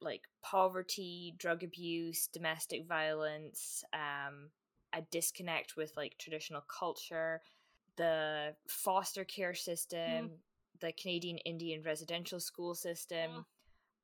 [0.00, 4.50] like poverty, drug abuse, domestic violence, um,
[4.94, 7.42] a disconnect with like traditional culture,
[7.96, 10.30] the foster care system,
[10.80, 13.30] the Canadian Indian residential school system.
[13.38, 13.44] Oh.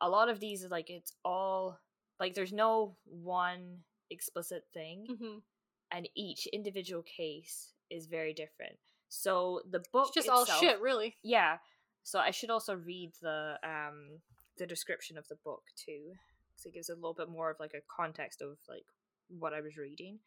[0.01, 1.79] A lot of these are like it's all
[2.19, 3.79] like there's no one
[4.11, 5.39] explicit thing Mm-hmm.
[5.93, 8.77] and each individual case is very different.
[9.09, 11.17] So the book It's just all shit, really.
[11.23, 11.59] Yeah.
[12.05, 14.21] So I should also read the um
[14.59, 16.13] the description of the book too,
[16.53, 18.87] because it gives a little bit more of like a context of like
[19.29, 20.21] what I was reading.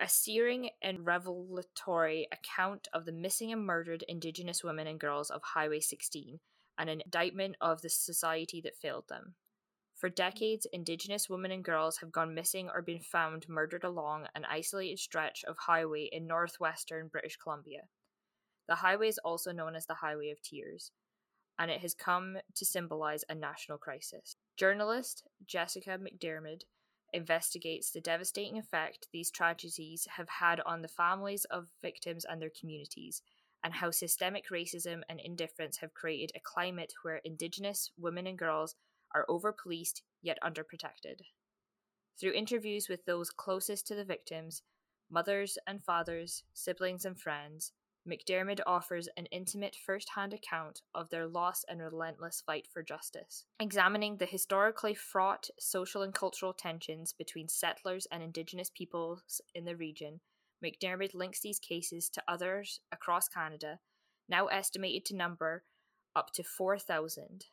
[0.00, 5.40] a searing and revelatory account of the missing and murdered Indigenous women and girls of
[5.42, 6.40] Highway 16,
[6.78, 9.34] and an indictment of the society that failed them.
[9.94, 14.44] For decades, Indigenous women and girls have gone missing or been found murdered along an
[14.44, 17.82] isolated stretch of highway in northwestern British Columbia.
[18.68, 20.90] The highway is also known as the Highway of Tears,
[21.58, 24.36] and it has come to symbolize a national crisis.
[24.56, 26.62] Journalist Jessica McDiarmid
[27.12, 32.50] investigates the devastating effect these tragedies have had on the families of victims and their
[32.58, 33.22] communities,
[33.62, 38.74] and how systemic racism and indifference have created a climate where Indigenous women and girls
[39.14, 41.20] are over policed yet underprotected.
[42.20, 44.62] Through interviews with those closest to the victims,
[45.10, 47.72] mothers and fathers, siblings and friends,
[48.08, 53.46] McDiarmid offers an intimate first hand account of their loss and relentless fight for justice.
[53.58, 59.76] Examining the historically fraught social and cultural tensions between settlers and Indigenous peoples in the
[59.76, 60.20] region,
[60.62, 63.78] McDiarmid links these cases to others across Canada,
[64.28, 65.64] now estimated to number
[66.14, 67.46] up to 4,000,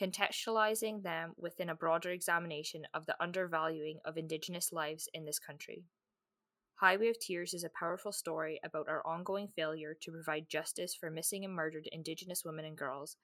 [0.00, 5.84] contextualizing them within a broader examination of the undervaluing of Indigenous lives in this country.
[6.80, 11.10] Highway of Tears is a powerful story about our ongoing failure to provide justice for
[11.10, 13.18] missing and murdered Indigenous women and girls,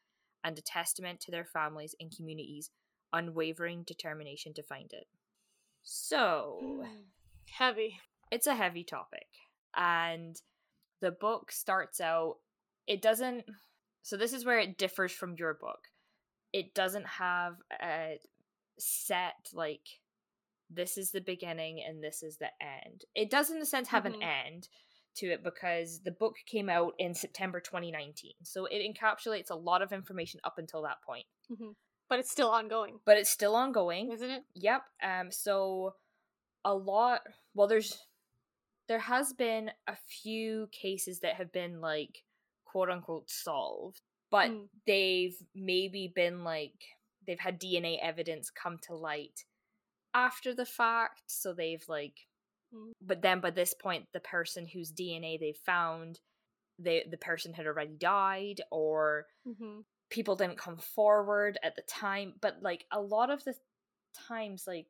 [0.44, 2.70] and a testament to their families and communities'
[3.14, 5.06] unwavering determination to find it.
[5.82, 6.84] So, hmm.
[7.50, 7.98] Heavy.
[8.30, 9.26] it's a heavy topic,
[9.74, 10.36] and
[11.00, 12.36] the book starts out,
[12.86, 13.46] it doesn't,
[14.02, 15.80] so this is where it differs from your book.
[16.52, 18.18] It doesn't have a
[18.78, 19.88] set, like,
[20.70, 23.04] this is the beginning and this is the end.
[23.14, 24.14] It does, in a sense, have Mhm.
[24.14, 24.68] an end
[25.16, 28.34] to it because the book came out in September 2019.
[28.42, 31.26] So it encapsulates a lot of information up until that point.
[31.48, 31.72] hmm
[32.08, 34.12] But it's still ongoing, But it's still ongoing.
[34.12, 34.44] isn't it?
[34.54, 34.82] Yep.
[35.02, 35.96] Um so
[36.64, 37.22] a lot
[37.54, 38.06] well there's
[38.88, 42.22] there has been a few cases that have been like
[42.64, 44.00] quote unquote solved,
[44.30, 44.68] but Mm.
[44.86, 46.74] they've maybe been like
[47.26, 49.44] they've had DNA evidence come to light
[50.16, 52.26] after the fact, so they've like
[52.74, 52.92] Mm.
[53.00, 56.18] but then by this point the person whose DNA they found
[56.78, 62.34] they the person had already died or hmm people didn't come forward at the time
[62.40, 63.54] but like a lot of the
[64.28, 64.86] times like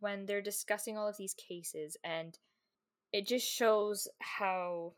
[0.00, 2.38] when they're discussing all of these cases and
[3.12, 4.92] it just shows how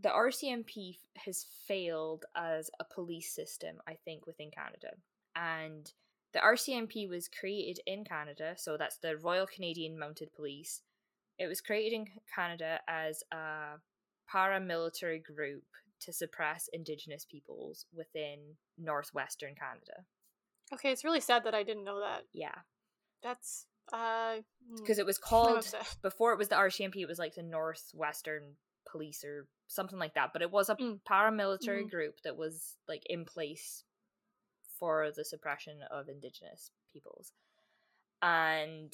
[0.00, 4.90] the RCMP has failed as a police system I think within Canada
[5.36, 5.92] and
[6.32, 10.82] the RCMP was created in Canada so that's the Royal Canadian Mounted Police
[11.38, 13.78] it was created in Canada as a
[14.32, 15.64] paramilitary group
[16.00, 18.38] to suppress indigenous peoples within
[18.78, 20.04] northwestern Canada.
[20.72, 22.24] Okay, it's really sad that I didn't know that.
[22.32, 22.54] Yeah,
[23.22, 24.36] That's uh
[24.76, 25.66] because it was called
[26.02, 27.00] before it was the RCMP.
[27.00, 28.56] It was like the Northwestern
[28.90, 30.32] Police or something like that.
[30.32, 31.00] But it was a Mm.
[31.08, 31.90] paramilitary Mhm.
[31.90, 33.84] group that was like in place
[34.80, 37.32] for the suppression of indigenous peoples,
[38.22, 38.92] and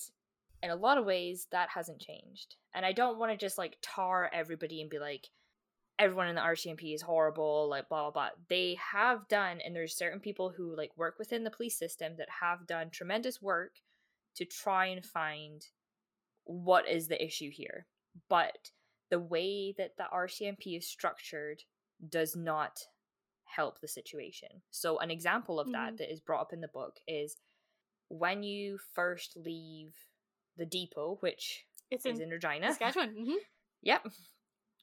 [0.62, 2.56] in a lot of ways that hasn't changed.
[2.74, 5.28] And I don't want to just like tar everybody and be like
[5.98, 8.28] everyone in the RCMP is horrible, like blah blah blah.
[8.48, 12.28] They have done, and there's certain people who like work within the police system that
[12.40, 13.76] have done tremendous work
[14.36, 15.66] to try and find
[16.44, 17.86] what is the issue here.
[18.28, 18.70] But
[19.10, 21.62] the way that the RCMP is structured
[22.08, 22.78] does not
[23.46, 24.48] help the situation.
[24.70, 25.98] So an example of that Mhm.
[25.98, 27.36] that is brought up in the book is
[28.08, 29.94] when you first leave
[30.56, 32.68] the depot, which It's is in in Regina.
[32.72, 33.14] Saskatchewan.
[33.14, 33.36] hmm
[33.82, 34.06] Yep.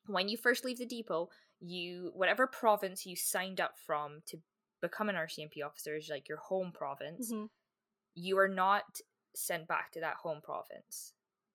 [0.07, 4.41] When you first leave the depot, you whatever province you signed up from to
[4.81, 7.29] become an RCMP officer is like your home province.
[7.31, 7.45] hmm
[8.15, 9.01] You are not
[9.35, 11.13] sent back to that home province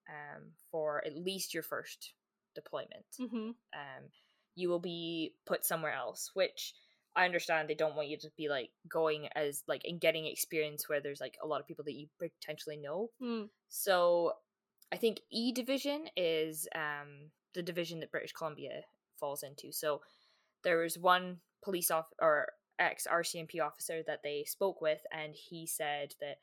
[0.09, 2.15] um, for at least your first
[2.55, 3.07] deployment.
[3.17, 4.11] hmm Um,
[4.55, 6.75] you will be put somewhere else, which
[7.19, 10.89] I understand they don't want you to be like going as like and getting experience
[10.89, 13.11] where there's like a lot of people that you potentially know.
[13.21, 13.49] Mm.
[13.69, 14.35] So
[14.93, 18.83] I think E division is um the division that British Columbia
[19.19, 19.73] falls into.
[19.73, 20.01] So
[20.63, 22.47] there was one police off or
[22.79, 26.37] ex RCMP officer that they spoke with and he said that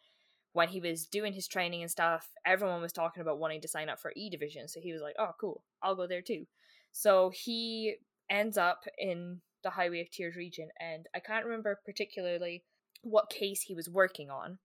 [0.51, 3.87] when he was doing his training and stuff, everyone was talking about wanting to sign
[3.87, 4.67] up for E division.
[4.67, 5.63] So he was like, "Oh, cool.
[5.81, 6.47] I'll go there too."
[6.91, 7.95] So he
[8.29, 12.63] ends up in the Highway of Tears region and I can't remember particularly
[13.01, 14.59] what case he was working on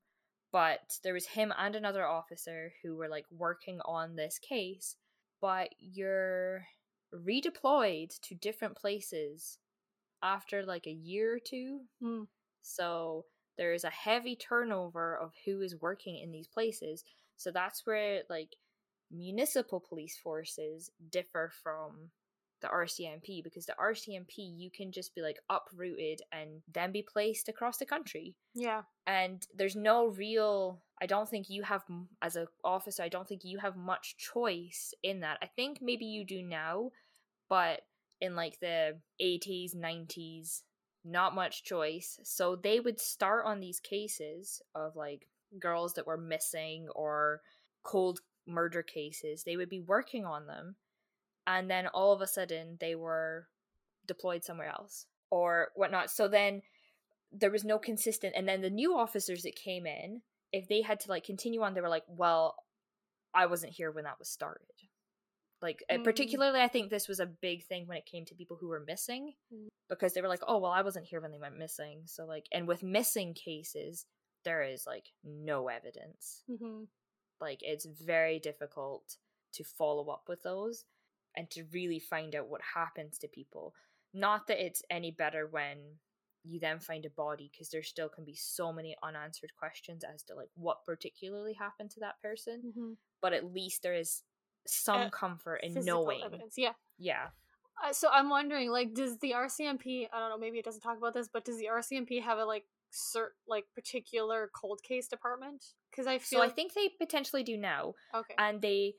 [0.53, 4.96] but there was him and another officer who were like working on this case
[5.40, 6.66] but you're
[7.14, 9.59] redeployed to different places
[10.22, 12.26] after like a year or two Mm.
[12.62, 13.24] so
[13.57, 17.05] there is a heavy turnover of who is working in these places
[17.36, 18.57] so that's where like
[19.11, 22.11] municipal police forces differ from
[22.61, 27.49] the RCMP because the RCMP you can just be like uprooted and then be placed
[27.49, 28.37] across the country.
[28.55, 28.83] Yeah.
[29.07, 31.83] And there's no real I don't think you have
[32.23, 35.39] as an officer I don't think you have much choice in that.
[35.43, 36.91] I think maybe you do now,
[37.49, 37.81] but
[38.21, 40.63] in like the 80s, 90s,
[41.05, 42.19] not much choice.
[42.23, 45.27] So they would start on these cases of like
[45.59, 47.41] girls that were missing or
[47.83, 49.45] cold murder cases.
[49.45, 50.77] They would be working on them
[51.59, 53.48] and then all of a sudden they were
[54.07, 56.11] deployed somewhere else or whatnot.
[56.11, 56.62] So then
[57.32, 60.22] there was no consistent and then the new officers that came in,
[60.53, 62.57] if they had to like continue on, they were like, Well,
[63.34, 64.66] I wasn't here when that was started.
[65.62, 66.03] Like mm.
[66.03, 68.84] particularly I think this was a big thing when it came to people who were
[68.86, 69.68] missing mm.
[69.88, 72.03] because they were like, Oh well I wasn't here when they went missing.
[72.07, 74.07] So like and with missing cases,
[74.44, 76.42] there is like no evidence.
[76.51, 76.84] Mm-hmm.
[77.40, 79.16] Like it's very difficult
[79.55, 80.84] to follow up with those
[81.37, 83.74] and to really find out what happens to people.
[84.12, 85.99] Not that it's any better when
[86.45, 90.22] you then find a body because there still can be so many unanswered questions as
[90.22, 92.93] to like what particularly happened to that person mm-hmm.
[93.20, 94.22] but at least there is
[94.66, 96.55] some uh, comfort in knowing evidence.
[96.57, 97.26] yeah yeah
[97.85, 100.97] uh, so i'm wondering like does the rcmp i don't know maybe it doesn't talk
[100.97, 105.64] about this but does the rcmp have a like cert like particular cold case department
[105.91, 108.95] because i feel so i think they potentially do now okay and they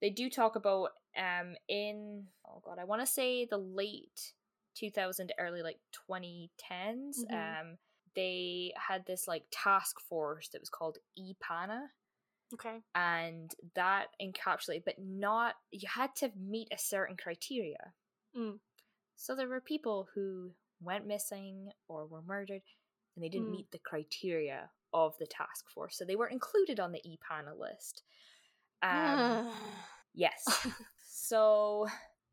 [0.00, 4.32] they do talk about um in oh god i want to say the late
[4.74, 5.78] 2000 early like
[6.10, 7.34] 2010s mm-hmm.
[7.34, 7.76] um
[8.16, 11.80] they had this like task force that was called EPANA
[12.52, 17.92] okay and that encapsulated but not you had to meet a certain criteria
[18.36, 18.58] mm.
[19.16, 20.50] so there were people who
[20.80, 22.62] went missing or were murdered
[23.16, 23.52] and they didn't mm.
[23.52, 28.02] meet the criteria of the task force so they weren't included on the EPANA list
[28.82, 29.50] um,
[30.14, 30.66] yes
[31.34, 31.86] so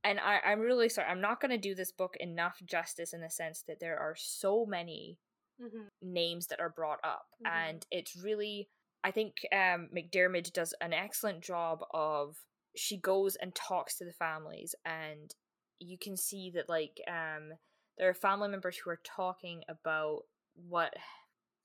[0.04, 3.30] and I, I'm really sorry, I'm not gonna do this book enough justice in the
[3.30, 5.18] sense that there are so many
[5.62, 5.88] mm-hmm.
[6.02, 7.26] names that are brought up.
[7.46, 7.70] Mm-hmm.
[7.70, 8.70] And it's really
[9.04, 12.36] I think um McDiarmid does an excellent job of
[12.76, 15.34] she goes and talks to the families and
[15.80, 17.50] you can see that like um
[17.98, 20.22] there are family members who are talking about
[20.56, 20.94] what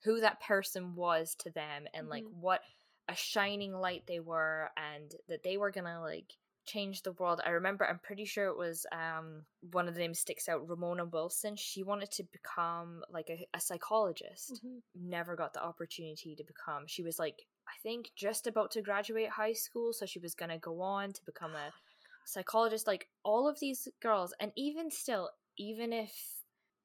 [0.03, 2.11] who that person was to them and mm-hmm.
[2.11, 2.61] like what
[3.07, 6.33] a shining light they were and that they were gonna like
[6.67, 7.41] change the world.
[7.45, 10.67] I remember, I'm pretty sure it was um one of the names sticks out.
[10.67, 11.55] Ramona Wilson.
[11.55, 14.53] She wanted to become like a, a psychologist.
[14.53, 15.09] Mm-hmm.
[15.09, 16.83] Never got the opportunity to become.
[16.87, 17.35] She was like,
[17.67, 21.25] I think, just about to graduate high school, so she was gonna go on to
[21.25, 21.71] become a
[22.25, 22.87] psychologist.
[22.87, 26.13] Like all of these girls, and even still, even if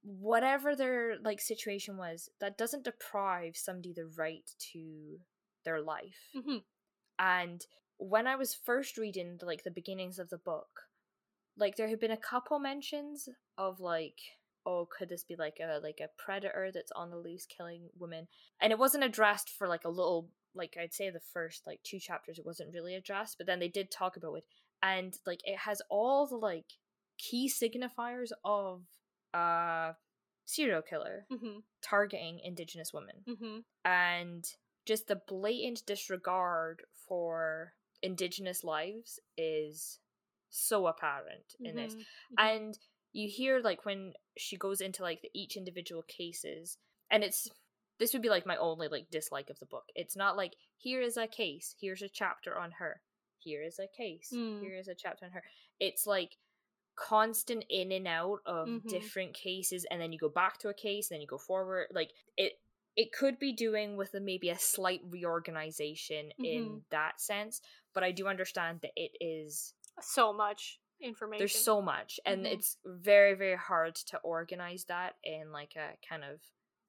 [0.03, 5.19] whatever their like situation was, that doesn't deprive somebody the right to
[5.65, 6.31] their life.
[6.37, 6.59] Mm-hmm.
[7.19, 7.65] And
[8.09, 10.83] when I was first reading the, like the beginnings of the book,
[11.57, 13.29] like there had been a couple mentions
[13.59, 14.19] of like
[14.65, 18.29] oh could this be like a like a predator that's on the loose killing women
[18.61, 21.99] and it wasn't addressed for like a little like i'd say the first like two
[21.99, 24.45] chapters it wasn't really addressed but then they did talk about it
[24.83, 26.75] and like it has all the like
[27.19, 28.83] key signifiers of
[29.35, 29.93] uh
[30.45, 31.59] serial killer mm-hmm.
[31.83, 33.59] targeting indigenous women mm-hmm.
[33.85, 34.45] and
[34.87, 37.73] just the blatant disregard for
[38.03, 39.99] indigenous lives is
[40.51, 41.85] so apparent in mm-hmm.
[41.85, 42.47] this mm-hmm.
[42.47, 42.79] and
[43.13, 46.79] you hear like when she goes into like the, each individual cases
[47.11, 47.49] and it's
[47.99, 51.01] this would be like my only like dislike of the book it's not like here
[51.01, 53.01] is a case here's a chapter on her
[53.39, 54.61] here is a case mm.
[54.61, 55.43] here is a chapter on her
[55.81, 56.37] it's like
[56.97, 58.89] constant in and out of mm-hmm.
[58.89, 61.87] different cases and then you go back to a case and then you go forward
[61.95, 62.53] like it
[62.97, 66.45] it could be doing with a, maybe a slight reorganization mm-hmm.
[66.45, 67.61] in that sense
[67.95, 71.41] but I do understand that it is so much information.
[71.41, 72.53] There's so much, and Mhm.
[72.53, 76.41] it's very very hard to organize that in like a kind of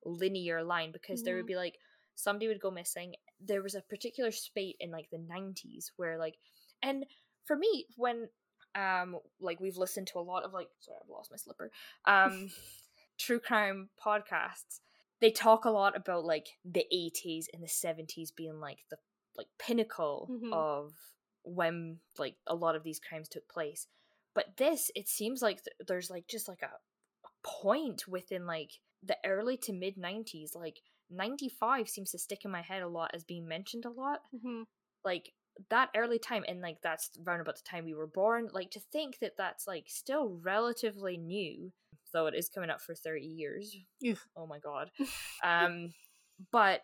[0.06, 1.48] linear line because there would Mhm.
[1.48, 1.80] be like
[2.16, 3.16] somebody would go missing.
[3.40, 6.38] There was a particular spate in like the 90s where like
[6.82, 7.06] and
[7.46, 8.30] for me when
[8.76, 11.72] um like we've listened to a lot of like sorry I've lost my slipper
[12.06, 12.50] um
[13.18, 14.80] true crime podcasts
[15.24, 18.98] they talk a lot about like the 80s and the 70s being like the
[19.38, 20.52] like pinnacle Mhm.
[20.52, 20.94] of
[21.44, 23.88] when like a lot of these crimes took place
[24.36, 26.72] but this it seems like th- there's like just like a,
[27.26, 32.52] a point within like the early to mid 90s like 95 seems to stick in
[32.52, 34.66] my head a lot as being mentioned a lot Mhm.
[35.06, 35.34] like
[35.70, 38.80] that early time and like that's around about the time we were born like to
[38.80, 41.72] think that that's like still relatively new
[42.14, 43.76] though it is coming up for 30 years
[44.38, 44.90] oh my god
[45.44, 45.92] um
[46.52, 46.82] but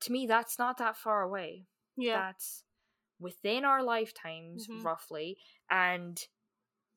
[0.00, 1.64] to me that's not that far away
[1.96, 2.14] Yeah.
[2.28, 2.64] that's
[3.20, 4.84] within our lifetimes Mhm.
[4.84, 5.36] roughly
[5.70, 6.26] and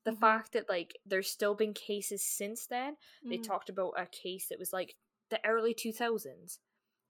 [0.04, 0.18] the Mhm.
[0.20, 2.96] fact that like there's still been cases since then
[3.28, 3.44] they Mhm.
[3.44, 4.94] talked about a case that was like
[5.30, 6.58] the early 2000s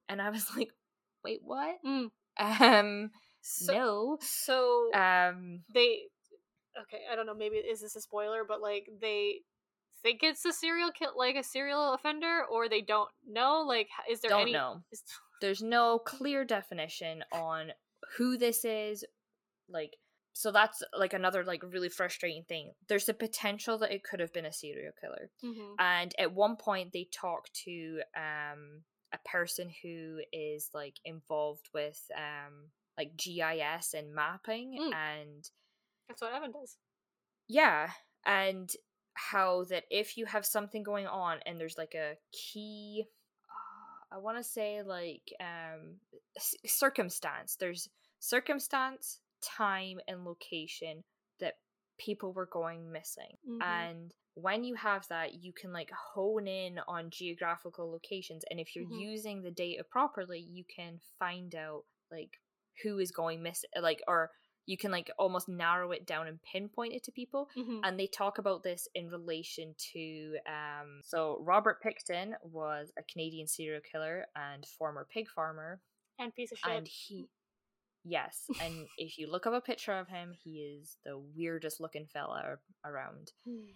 [0.09, 0.73] and i was like
[1.25, 2.11] wait what Mm.
[2.39, 3.11] um
[3.43, 6.03] So, no so um they
[6.81, 9.41] okay i don't know maybe is this a spoiler but like they
[10.03, 14.21] think it's a serial kill like a serial offender or they don't know like is
[14.21, 15.03] there don't any know is-
[15.41, 17.73] there's no clear definition on
[18.17, 19.05] who this is
[19.69, 19.97] like
[20.35, 24.33] so that's like another like really frustrating thing there's the potential that it could have
[24.33, 25.75] been a serial killer Mhm.
[25.79, 32.01] and at one point they talk to um a person who is like involved with
[32.17, 34.95] um like gis and mapping Mm.
[34.95, 35.51] and
[36.09, 36.77] that's what evan does
[37.49, 37.91] yeah
[38.25, 38.71] and
[39.15, 43.05] how that if you have something going on and there's like a key
[43.49, 45.97] uh, i want to say like um
[46.39, 47.89] c- circumstance there's
[48.21, 51.05] circumstance time and location
[51.41, 51.55] that
[51.99, 53.63] people were going missing Mhm.
[53.63, 58.75] and when you have that you can like hone in on geographical locations and if
[58.75, 58.99] you're Mhm.
[59.01, 62.41] using the data properly you can find out like
[62.83, 64.31] who is going missing like or
[64.67, 67.49] you can like almost narrow it down and pinpoint it to people.
[67.57, 67.81] Mhm.
[67.85, 73.47] and they talk about this in relation to um so robert pickton was a canadian
[73.49, 75.81] serial killer and former pig farmer.
[76.19, 76.73] And piece of shit.
[76.73, 77.27] And he
[78.05, 82.07] yes and if you look up a picture of him he is the weirdest looking
[82.07, 83.33] fella around.
[83.49, 83.69] Mm.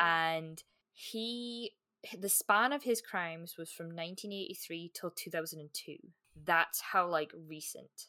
[0.00, 0.62] and
[0.92, 1.72] he
[2.18, 5.96] the span of his crimes was from 1983 till 2002
[6.44, 8.08] that's how like recent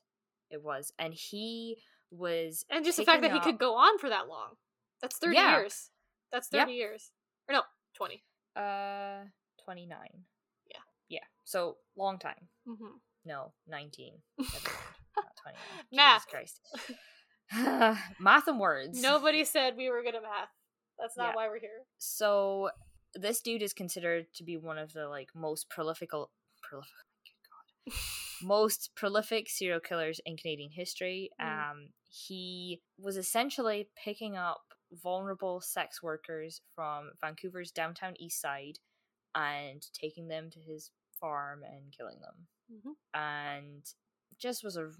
[0.51, 0.93] it was.
[0.99, 1.77] And he
[2.17, 4.55] was and just the fact that he could go on for that long.
[5.01, 5.57] That's 30 Yeah.
[5.59, 5.89] years.
[6.31, 6.67] That's Yep.
[6.67, 7.11] 30 years.
[7.47, 7.61] Or no
[7.95, 8.23] 20
[8.55, 9.25] uh
[9.63, 9.97] 29
[10.71, 10.77] Yeah.
[11.09, 11.19] yeah.
[11.43, 12.49] So long time.
[12.67, 12.97] Mm-hmm.
[13.25, 14.71] no 19 Never.
[15.17, 15.55] Not 29
[15.91, 16.25] Math.
[16.29, 16.61] jesus christ.
[18.19, 19.01] Math and words.
[19.01, 20.49] Nobody said we were good at math.
[20.99, 21.35] That's not Yeah.
[21.35, 21.85] why we're here.
[21.97, 22.69] So
[23.13, 26.91] this dude is considered to be one of the like most prolific prolific
[27.25, 27.99] good god
[28.41, 31.29] most prolific serial killers in Canadian history.
[31.41, 31.69] Mm.
[31.71, 38.79] Um he was essentially picking up vulnerable sex workers from Vancouver's downtown east side
[39.33, 42.47] and taking them to his farm and killing them.
[42.71, 42.95] Mhm.
[43.13, 43.85] And
[44.37, 44.91] just was a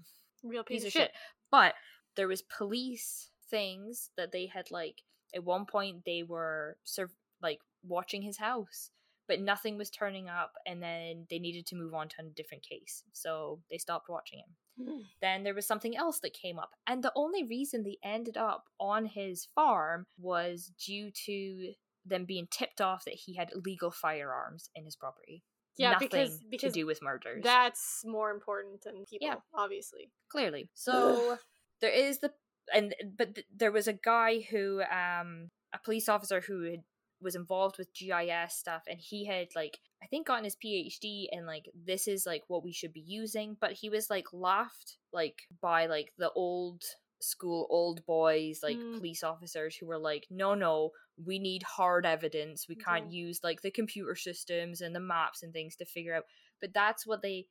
[0.42, 1.12] real piece, piece of shit.
[1.50, 1.74] But
[2.16, 5.02] there was police things that they had like
[5.34, 8.90] at one point they were serv- like watching his house,
[9.28, 12.62] but nothing was turning up, and then they needed to move on to a different
[12.62, 14.88] case, so they stopped watching him.
[14.88, 15.02] Mm.
[15.20, 18.64] Then there was something else that came up, and the only reason they ended up
[18.78, 21.72] on his farm was due to
[22.04, 25.42] them being tipped off that he had illegal firearms in his property.
[25.78, 27.42] Yeah, Nothing because- because to do with murders.
[27.42, 29.36] That's more important than people, Yeah.
[29.54, 30.10] obviously.
[30.30, 31.38] clearly so
[31.80, 32.32] there is the
[32.74, 36.82] and but th- there was a guy who um a police officer who had,
[37.20, 41.46] was involved with gis stuff and he had like i think gotten his phd and
[41.46, 45.42] like this is like what we should be using but he was like laughed like
[45.62, 46.82] by like the old
[47.20, 48.96] school old boys like Mm.
[48.98, 50.90] police officers who were like no no
[51.24, 52.66] we need hard evidence.
[52.68, 56.24] We can't use like the computer systems and the maps and things to figure out.
[56.60, 57.46] But that's what they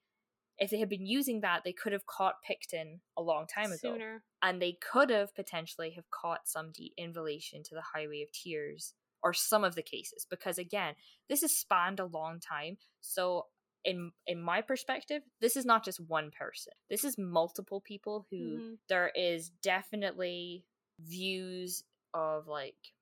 [0.60, 3.94] if they had been using that they could have caught pickton a long time ago.
[3.94, 4.22] Sooner.
[4.44, 8.94] and they could have potentially have caught somebody in relation to the highway of tears
[9.26, 10.94] or some of the cases because again
[11.28, 12.78] this has spanned a long time.
[13.02, 13.48] So
[13.84, 16.74] in in my perspective this is not just one person.
[16.90, 18.78] This is multiple people who Mhm.
[18.88, 20.64] there is definitely
[21.00, 21.84] views
[22.14, 22.94] of like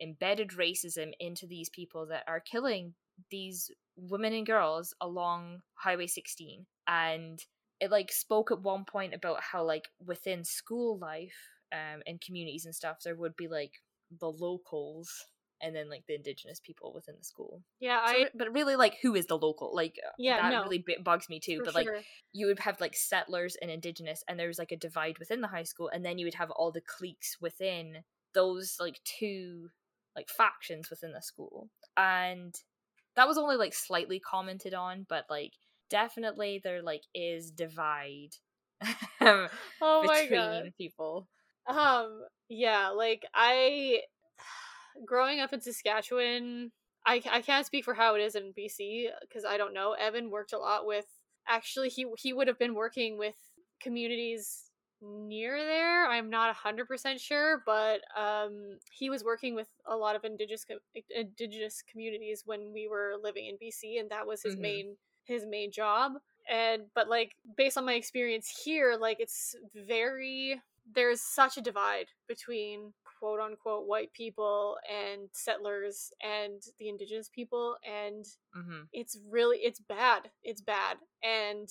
[0.00, 2.94] embedded racism into these people that are killing
[3.30, 7.44] these women and girls along highway 16 and
[7.80, 11.36] it like spoke at one point about how like within school life
[11.72, 13.82] um and communities and stuff there would be like
[14.20, 15.26] the locals
[15.60, 18.30] and then like the indigenous people within the school Yeah, I.
[18.34, 20.64] but really like who is the local like uh, Yeah, that no.
[20.64, 21.86] really b- bugs me too but like
[22.32, 25.48] you would have like settlers and indigenous and there was like a divide within the
[25.48, 28.04] high school and then you would have all the cliques within
[28.34, 29.68] those like two
[30.16, 32.54] like factions within the school and
[33.16, 35.52] that was only like slightly commented on but like
[35.90, 38.30] definitely there like is divide
[39.20, 39.48] oh
[40.06, 40.72] my between god.
[40.78, 41.28] people
[41.66, 42.24] Um.
[42.48, 42.88] Yeah.
[42.90, 44.00] Like I,
[45.04, 46.72] growing up in Saskatchewan,
[47.06, 49.92] I I can't speak for how it is in BC because I don't know.
[49.92, 51.06] Evan worked a lot with.
[51.46, 53.36] Actually, he he would have been working with
[53.80, 54.70] communities
[55.00, 56.06] near there.
[56.10, 60.66] I'm not hundred percent sure, but um, he was working with a lot of indigenous
[61.10, 64.60] indigenous communities when we were living in BC, and that was his Mhm.
[64.60, 66.12] main his main job.
[66.50, 70.58] and but like based on my experience here like it's very
[70.94, 77.76] there's such a divide between quote unquote white people and settlers and the indigenous people
[77.84, 78.24] and
[78.56, 78.82] mm-hmm.
[78.92, 81.68] it's really it's bad it's bad and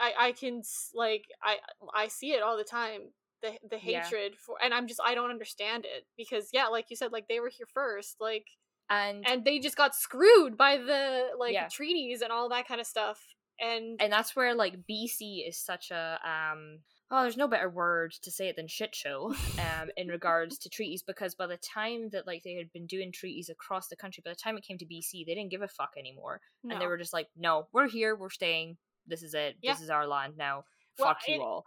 [0.00, 0.62] i i can
[0.94, 1.56] like i
[1.94, 3.00] i see it all the time
[3.42, 4.02] the the Yeah.
[4.02, 7.26] hatred for and i'm just i don't understand it because yeah like you said like
[7.28, 8.46] they were here first like
[8.88, 11.68] and and they just got screwed by the like Yeah.
[11.68, 13.20] treaties and all that kind of stuff
[13.60, 16.80] and and that's where like BC is such a um
[17.10, 20.68] oh there's no better word to say it than shit show um in regards to
[20.68, 24.22] treaties because by the time that like they had been doing treaties across the country
[24.24, 26.40] by the time it came to BC they didn't give a fuck anymore.
[26.68, 28.76] And they were just like no we're here we're staying
[29.06, 29.72] this is it Yeah.
[29.72, 30.64] this is our land now
[30.98, 31.64] Well, fuck you it- all.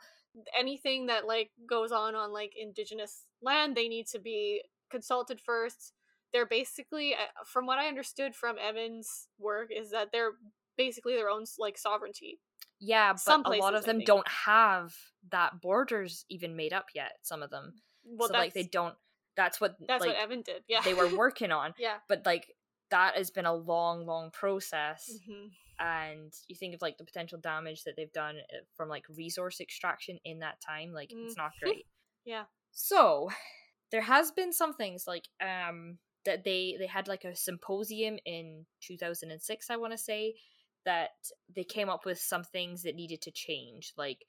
[0.58, 4.62] anything that like goes on on like indigenous land they need to be
[4.92, 5.94] consulted first.
[6.32, 10.32] They're basically uh, from what i understood from evan's work is that they're
[10.78, 12.40] basically their own like sovereignty
[12.84, 14.94] yeah but Some a lot of them don't have
[15.32, 17.74] that borders even made up yet some of them.
[18.06, 18.96] Well so like they don't
[19.38, 20.82] that's what that's like what evan did yeah.
[20.84, 21.96] they were working on yeah.
[22.10, 22.54] but like
[22.92, 25.48] that has been a long long process hmm
[25.80, 29.60] and you think of like the potential damage that they've done uh, from like resource
[29.60, 31.38] extraction in that time like it's Mm.
[31.38, 31.88] not great.
[32.26, 32.44] Yeah.
[32.72, 33.30] so
[33.92, 38.66] there has been some things like um that they they had like a symposium in
[38.82, 40.36] 2006 i want to say
[40.86, 41.12] that
[41.54, 43.94] they came up with some things that needed to change.
[43.98, 44.26] Like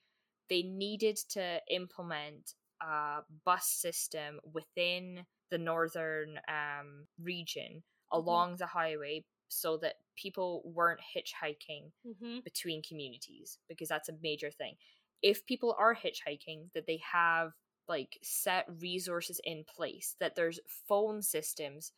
[0.49, 7.83] they needed to implement a bus system within the northern um region
[8.13, 14.51] along the highway so that people weren't hitchhiking hmm between communities because that's a major
[14.51, 14.75] thing.
[15.23, 17.53] If people are hitchhiking, that they have
[17.89, 21.93] like set resources in place, that there's phone systems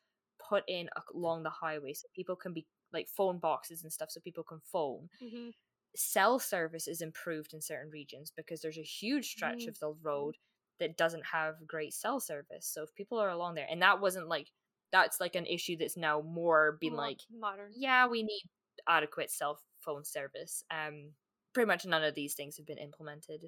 [0.49, 2.67] put in along the highway so people can be
[2.97, 5.09] like phone boxes and stuff so people can phone.
[5.21, 5.51] hmm
[5.99, 9.69] Cell service is improved in certain regions because there's a huge stretch Mm.
[9.69, 10.35] of the road
[10.79, 12.67] that doesn't have great cell service.
[12.67, 14.49] So if people are along there, and that wasn't like
[14.93, 18.43] that's like an issue that's now more being like modern yeah, we need
[18.87, 20.63] adequate cell phone service.
[20.71, 21.13] Um,
[21.55, 23.41] pretty much none of these things have been implemented,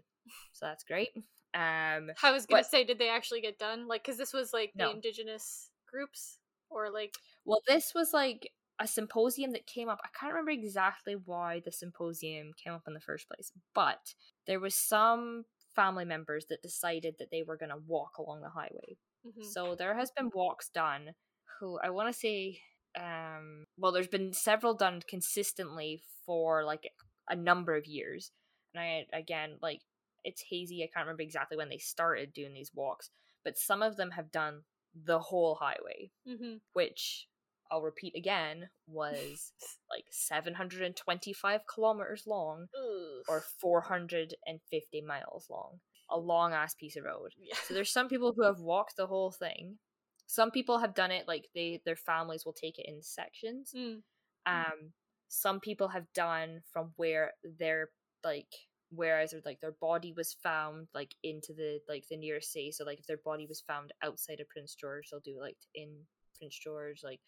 [0.53, 1.11] so that's great.
[1.55, 4.53] Um, i was gonna but- say did they actually get done like because this was
[4.55, 4.89] like No.
[4.89, 6.39] the indigenous groups
[6.70, 7.15] or like
[7.45, 10.00] well, this was like a symposium that came up.
[10.05, 14.14] I can't remember exactly why the symposium came up in the first place, but
[14.46, 15.44] there was some
[15.74, 18.96] family members that decided that they were going to walk along the highway.
[19.26, 19.44] mhm.
[19.44, 21.14] So there has been walks done.
[21.60, 22.60] Who I want to say,
[22.96, 26.90] um, well, there's been several done consistently for like
[27.28, 28.30] a number of years,
[28.74, 29.82] and I again like
[30.24, 30.82] it's hazy.
[30.82, 33.10] I can't remember exactly when they started doing these walks,
[33.44, 34.62] but some of them have done
[34.94, 36.60] the whole highway, Mhm.
[36.72, 37.28] which
[37.70, 39.53] I'll repeat again was
[39.90, 43.24] like 725 kilometers long Ugh.
[43.28, 45.81] or 450 miles long.
[46.11, 47.32] A long ass piece of road.
[47.39, 47.55] yeah.
[47.66, 49.78] So there's some people who have walked the whole thing.
[50.27, 53.73] Some people have done it like they their families will take it in sections.
[53.77, 54.03] Mm.
[54.47, 54.93] Um
[55.28, 57.90] some people have done from where their
[58.24, 58.49] like
[58.90, 62.73] whereas like their body was found like into the like the nearest city.
[62.73, 65.90] So like if their body was found outside of Prince George, they'll do like in
[66.39, 67.20] Prince George, like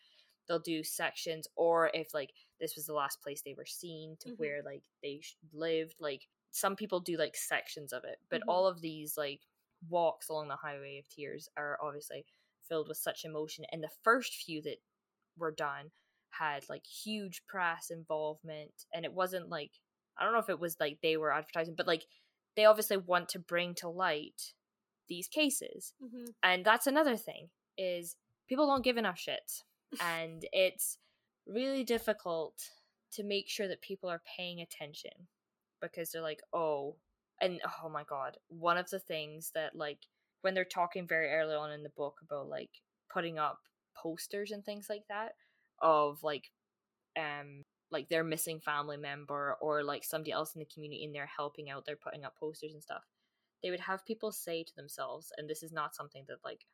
[0.50, 4.30] they'll do sections or if like this was the last place they were seen to
[4.30, 4.38] Mhm.
[4.38, 5.22] where like they
[5.52, 8.48] lived like some people do like sections of it but Mhm.
[8.48, 9.46] all of these like
[9.88, 12.26] walks along the highway of tears are obviously
[12.68, 14.82] filled with such emotion and the first few that
[15.36, 15.92] were done
[16.30, 19.80] had like huge press involvement and it wasn't like
[20.18, 22.06] i don't know if it was like they were advertising but like
[22.56, 24.54] they obviously want to bring to light
[25.06, 26.34] these cases Mhm.
[26.42, 28.16] and that's another thing is
[28.48, 29.62] people don't give enough shits
[30.00, 30.98] and it's
[31.46, 32.54] really difficult
[33.12, 35.10] to make sure that people are paying attention
[35.80, 36.94] because they're like oh
[37.40, 39.98] and oh my god one of the things that like
[40.42, 42.70] when they're talking very early on in the book about like
[43.12, 43.58] putting up
[43.96, 45.32] posters and things like that
[45.80, 46.50] of like
[47.18, 51.30] um like their missing family member or like somebody else in the community and they're
[51.36, 53.02] helping out they're putting up posters and stuff
[53.62, 56.66] they would have people say to themselves and this is not something that like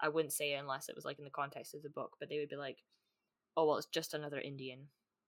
[0.00, 2.28] i wouldn't say it unless it was like in the context of the book but
[2.28, 2.82] they would be like
[3.56, 4.80] oh well it's just another indian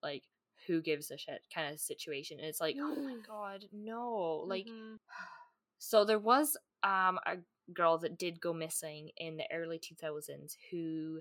[0.02, 0.22] like
[0.66, 4.66] who gives a shit kind of situation and it's like oh my god no like
[4.66, 4.98] Mhm.
[5.78, 7.36] so there was um a
[7.72, 11.20] girl that did go missing in the early 2000s who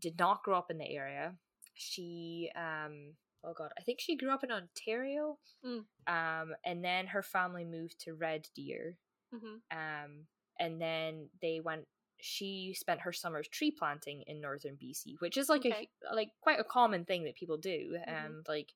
[0.00, 1.34] did not grow up in the area
[1.74, 3.12] she um
[3.44, 5.84] oh god i think she grew up in ontario Mm.
[6.08, 8.96] um and then her family moved to red deer
[9.32, 9.60] Mhm.
[9.70, 10.26] um
[10.58, 11.86] and then they went
[12.24, 15.88] she spent her summers tree planting in northern bc which is like Okay.
[16.10, 18.26] a like quite a common thing that people do Mhm.
[18.26, 18.68] um like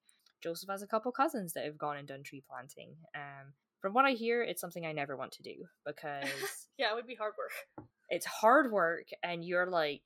[0.43, 2.94] Joseph has a couple cousins that have gone and done tree planting.
[3.14, 6.28] Um, from what I hear, it's something I never want to do because
[6.78, 7.86] yeah, it would be hard work.
[8.10, 10.02] it's hard work, and you're like,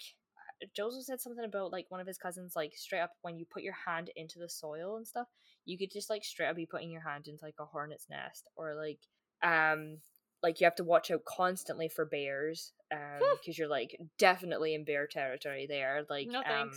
[0.75, 3.63] Joseph said something about like one of his cousins, like straight up when you put
[3.63, 5.27] your hand into the soil and stuff,
[5.65, 8.49] you could just like straight up be putting your hand into like a hornet's nest,
[8.57, 9.01] or like,
[9.43, 9.99] um,
[10.43, 14.85] like you have to watch out constantly for bears, um, because you're like definitely in
[14.85, 16.05] bear territory there.
[16.09, 16.71] Like, no um,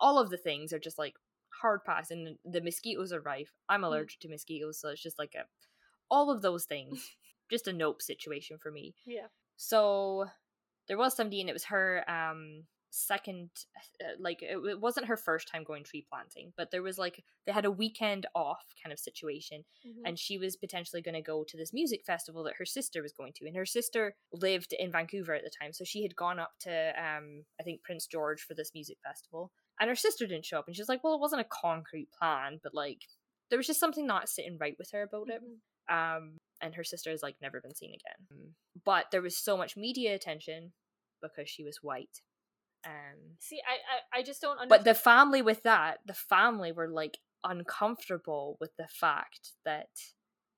[0.00, 1.14] all of the things are just like
[1.60, 3.52] hard pass and the mosquitoes are rife.
[3.68, 5.44] I'm allergic to mosquitoes so it's just like a
[6.10, 7.10] all of those things.
[7.50, 8.94] Just a nope situation for me.
[9.04, 9.26] Yeah.
[9.56, 10.26] so
[10.88, 12.64] there was somebody and it was her um
[12.94, 13.48] second
[14.04, 17.24] uh, like it, it wasn't her first time going tree planting but there was like
[17.46, 20.02] they had a weekend off kind of situation Mhm.
[20.04, 23.14] and she was potentially going to go to this music festival that her sister was
[23.14, 26.38] going to and her sister lived in vancouver at the time so she had gone
[26.38, 29.50] up to um i think prince george for this music festival
[29.80, 32.10] and her sister didn't show up and she was like well it wasn't a concrete
[32.12, 33.00] plan but like
[33.48, 36.16] there was just something not sitting right with her about it Mhm.
[36.18, 38.54] um and her sister has like never been seen again
[38.84, 40.72] but there was so much media attention
[41.22, 42.20] because she was white
[42.86, 44.68] um See, I, I, I just don't understand.
[44.70, 49.88] but the family with that the family were like uncomfortable with the fact that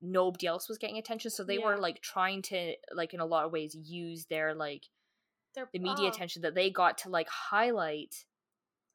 [0.03, 3.45] nobody else was getting attention so they were like trying to like in a lot
[3.47, 4.83] of ways use their like
[5.55, 6.09] They're- the media oh.
[6.09, 8.15] attention that they got to like highlight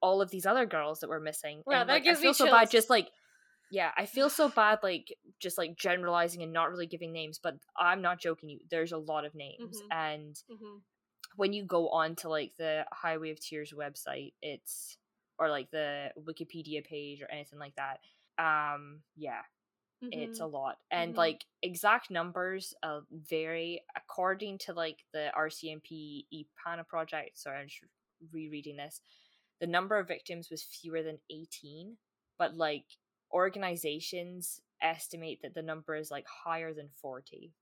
[0.01, 2.25] all of these other girls that were missing Wow, and that like, gives i me
[2.27, 2.71] feel so bad chills.
[2.71, 3.09] just like
[3.71, 5.07] yeah i feel so bad like
[5.39, 8.97] just like generalizing and not really giving names but i'm not joking you there's a
[8.97, 9.87] lot of names Mhm.
[9.91, 10.81] and Mhm.
[11.35, 14.97] When you go on to like the Highway of Tears website, it's
[15.37, 17.99] or like the Wikipedia page or anything like that.
[18.37, 19.41] Um, yeah,
[20.01, 21.17] it's a lot, and Mhm.
[21.17, 27.37] like exact numbers uh, vary according to like the RCMP EPANA project.
[27.37, 27.83] Sorry, I'm just
[28.31, 29.01] rereading this.
[29.59, 31.97] The number of victims was fewer than eighteen,
[32.37, 32.85] but like
[33.31, 37.53] organizations estimate that the number is like higher than forty,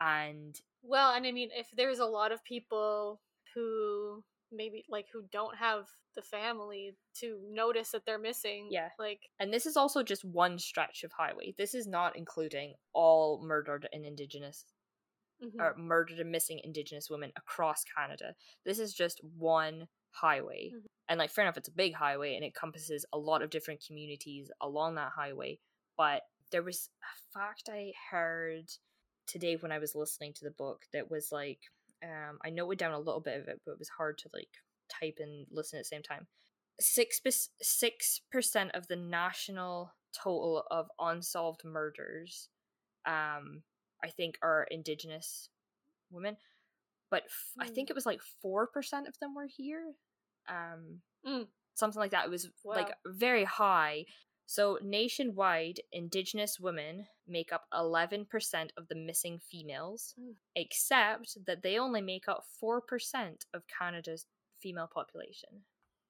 [0.00, 3.20] and Well, and I mean, if there's a lot of people
[3.54, 8.90] who maybe like who don't have the family to notice that they're missing, Yeah.
[8.98, 11.52] like And this is also just one stretch of highway.
[11.56, 14.66] This is not including all murdered and indigenous
[15.40, 15.58] mhm.
[15.58, 18.34] or murdered and missing indigenous women across Canada.
[18.64, 20.74] This is just one highway.
[20.74, 20.86] Mhm.
[21.08, 23.84] And like fair enough it's a big highway and it encompasses a lot of different
[23.86, 25.58] communities along that highway,
[25.96, 28.70] but there was a fact I heard
[29.26, 31.60] today when I was listening to the book that was like
[32.02, 34.48] um I noted down a little bit of it, but it was hard to like
[34.88, 36.26] type and listen at the same time
[36.80, 37.20] six
[37.60, 42.48] six percent of the national total of unsolved murders,
[43.06, 43.62] um,
[44.02, 45.48] I think are Indigenous
[46.10, 46.36] women,
[47.10, 47.22] but
[47.58, 47.92] I think Hmm.
[47.92, 49.94] it was like four percent of them were here,
[50.48, 51.46] um, Mm.
[51.74, 52.26] something like that.
[52.26, 54.06] It was like very high.
[54.46, 60.34] So nationwide, Indigenous women make up eleven percent of the missing females, Mm.
[60.54, 64.26] except that they only make up four percent of Canada's
[64.60, 65.64] female population.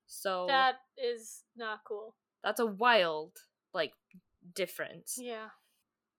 [0.07, 2.17] So that is not cool.
[2.43, 3.39] that's a wild
[3.73, 3.95] like
[4.55, 5.17] difference.
[5.19, 5.51] Yeah.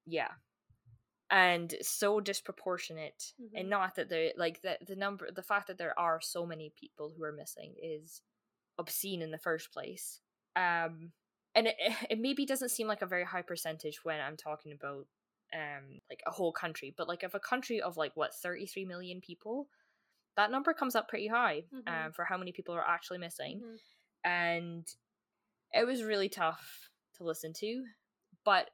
[0.06, 0.32] Yeah.
[1.30, 3.34] And so disproportionate.
[3.42, 3.52] Mhm.
[3.60, 6.70] And not that they like the the number the fact that there are so many
[6.70, 8.22] people who are missing is
[8.78, 10.22] obscene in the first place.
[10.56, 11.12] Um
[11.56, 11.76] and it,
[12.10, 15.08] it maybe doesn't seem like a very high percentage when I'm talking about
[15.54, 19.22] um like a whole country, but like if a country of like what 33 million
[19.22, 19.70] people,
[20.38, 21.88] that number comes up pretty high Mhm.
[21.88, 23.78] um for how many people are actually missing Mhm.
[24.24, 24.96] and
[25.74, 27.86] it was really tough to listen to
[28.46, 28.72] but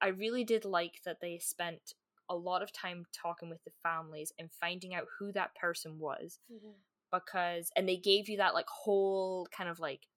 [0.00, 1.94] i really did like that they spent
[2.28, 6.38] a lot of time talking with the families and finding out who that person was
[6.48, 6.82] Mhm.
[7.12, 10.08] because and they gave you that like whole kind of like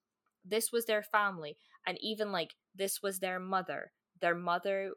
[0.46, 3.92] this was their family and even like this was their mother.
[4.22, 4.92] Their mother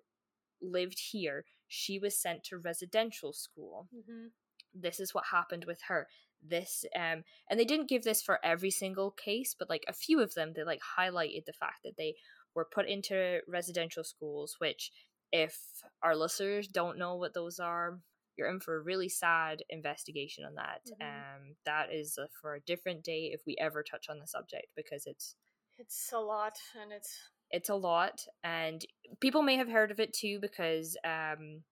[0.60, 1.44] lived here.
[1.68, 3.88] She was sent to residential school.
[3.94, 4.32] Mhm.
[4.74, 6.08] this is what happened with her.
[6.42, 10.20] This um and they didn't give this for every single case but like a few
[10.20, 12.14] of them they like highlighted the fact that they
[12.54, 14.92] were put into residential schools which
[15.32, 18.00] if our listeners don't know what those are
[18.36, 20.82] you're in for a really sad investigation on that.
[20.86, 21.02] Mhm.
[21.08, 25.06] um that is for a different day if we ever touch on the subject because
[25.06, 25.34] it's
[25.78, 27.16] It's a lot, and it's
[27.50, 28.84] it's a lot and
[29.20, 31.62] people may have heard of it too because um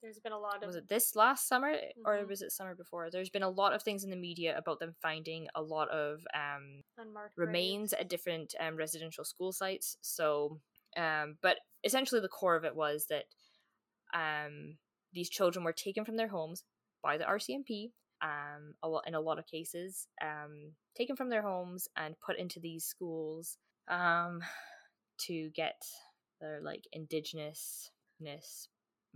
[0.00, 2.28] there's been a lot of was it this last summer or Mhm.
[2.28, 4.94] was it summer before there's been a lot of things in the media about them
[5.02, 8.00] finding a lot of um unmarked remains graves.
[8.00, 10.60] at different um, residential school sites so
[10.96, 13.24] um but essentially the core of it was that
[14.14, 14.78] um
[15.12, 16.62] these children were taken from their homes
[17.02, 17.92] by the RCMP
[18.22, 22.38] um a lot in a lot of cases um taken from their homes and put
[22.38, 23.58] into these schools
[23.88, 24.40] um
[25.18, 25.80] to get
[26.40, 28.68] their like indigenousness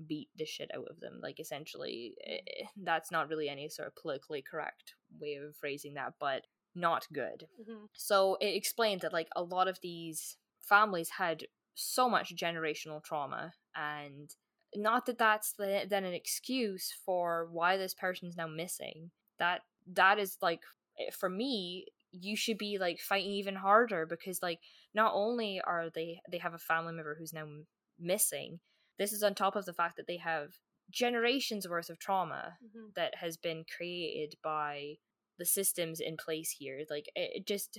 [0.06, 1.20] beat the shit out of them.
[1.22, 6.14] Like essentially, eh, that's not really any sort of politically correct way of phrasing that,
[6.18, 6.42] but
[6.74, 7.46] not good.
[7.60, 7.84] Mm-hmm.
[7.92, 13.52] So it explained that like a lot of these families had so much generational trauma
[13.74, 14.30] and
[14.74, 19.10] not that that's the, then an excuse for why this person's now missing.
[19.38, 19.62] That
[19.94, 20.60] that is like
[20.98, 24.60] eh, for me you should be like fighting even harder because like
[24.94, 27.66] not only are they they have a family member who's now m-
[27.98, 28.60] missing
[28.98, 30.50] this is on top of the fact that they have
[30.90, 32.88] generations worth of trauma Mm-hmm.
[32.94, 34.94] that has been created by
[35.38, 36.82] the systems in place here.
[36.90, 37.78] Like it, it just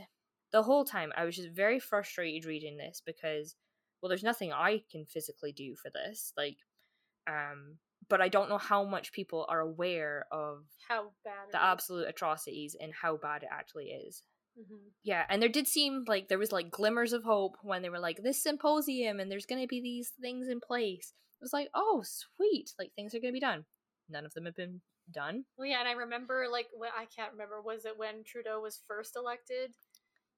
[0.51, 3.55] the whole time i was just very frustrated reading this because
[4.01, 6.33] well there's nothing i can physically do for this.
[6.37, 6.57] Like
[7.27, 7.77] um
[8.09, 12.75] but i don't know how much people are aware of How bad the absolute atrocities
[12.79, 14.23] and how bad it actually is.
[14.59, 14.91] Mhm.
[15.03, 17.99] yeah and there did seem like there was like glimmers of hope when they were
[17.99, 21.13] like this symposium and there's gonna be these things in place.
[21.41, 23.65] It was like oh sweet like things are gonna be done.
[24.09, 24.81] None of them have been
[25.11, 25.45] done.
[25.57, 28.81] Well, yeah, and I remember like when I can't remember was it when Trudeau was
[28.87, 29.71] first elected?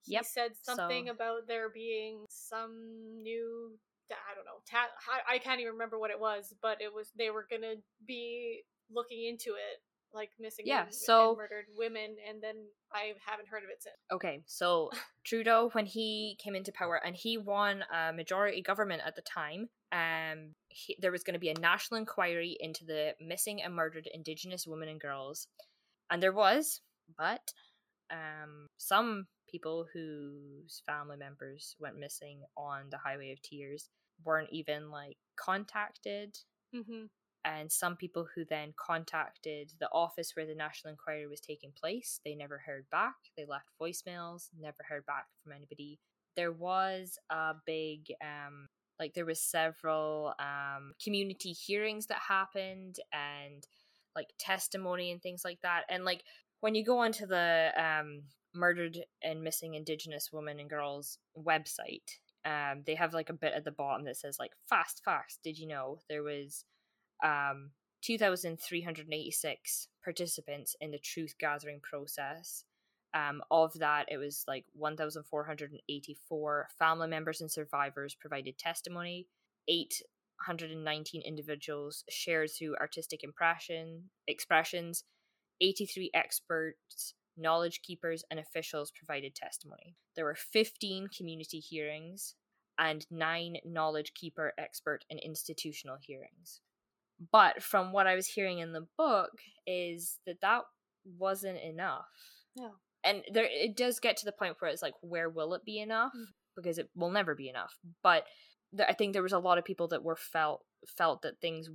[0.05, 3.77] He Yep, said something so- about there being some new
[4.11, 4.61] I don't know.
[4.69, 4.93] Ta-
[5.29, 7.75] I I can't even remember what it was, but it was they were gonna
[8.07, 9.81] be looking into it,
[10.13, 12.55] like missing Yeah, and, so- murdered women, and then
[12.93, 13.95] I haven't heard of it since.
[14.11, 14.91] Okay, so
[15.25, 19.69] Trudeau, when he came into power and he won a majority government at the time,
[19.91, 24.07] um, he, there was going to be a national inquiry into the missing and murdered
[24.13, 25.47] Indigenous women and girls,
[26.09, 26.81] and there was,
[27.17, 27.53] but
[28.11, 33.89] um, some people whose family members went missing on the Highway of Tears
[34.25, 36.37] weren't even like contacted.
[36.75, 37.05] Mm-hmm.
[37.45, 42.19] and some people who then contacted the office where the national inquiry was taking place
[42.25, 43.15] they never heard back.
[43.37, 45.99] They left voicemails never heard back from anybody.
[46.35, 48.67] There was a big um
[48.99, 53.65] like there was several um community hearings that happened and
[54.17, 55.83] like testimony and things like that.
[55.87, 56.23] And like
[56.59, 58.23] when you go onto the um
[58.55, 62.19] murdered and missing indigenous women and girls website.
[62.43, 65.57] Um they have like a bit at the bottom that says like fast fast did
[65.57, 66.65] you know there was
[67.23, 67.71] um
[68.03, 72.63] 2386 participants in the truth gathering process?
[73.13, 79.27] Um of that it was like 1484 family members and survivors provided testimony
[79.67, 85.03] 819 individuals shared through artistic impression expressions
[85.61, 89.95] 83 experts knowledge keepers and officials provided testimony.
[90.15, 92.35] There were 15 community hearings
[92.77, 96.61] and 9 knowledge keeper expert and institutional hearings.
[97.31, 99.31] But from what i was hearing in the book
[99.65, 100.63] is that that
[101.17, 102.07] wasn't enough.
[102.57, 102.71] No.
[103.03, 105.79] and there it does get to the point where it's like where will it be
[105.79, 106.11] enough?
[106.15, 106.25] Mm.
[106.55, 107.77] because it will never be enough.
[108.01, 108.25] But
[108.75, 110.65] th- i think there was a lot of people that were felt
[110.97, 111.69] felt that things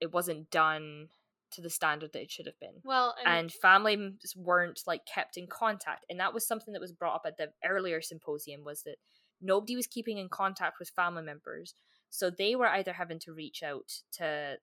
[0.00, 1.08] it wasn't done
[1.52, 5.36] to the standard that it should have been Well, and, and families weren't like kept
[5.36, 8.82] in contact and that was something that was brought up at the earlier symposium was
[8.84, 8.96] that
[9.40, 11.74] nobody was keeping in contact with family members
[12.10, 14.56] so they were either having to reach out to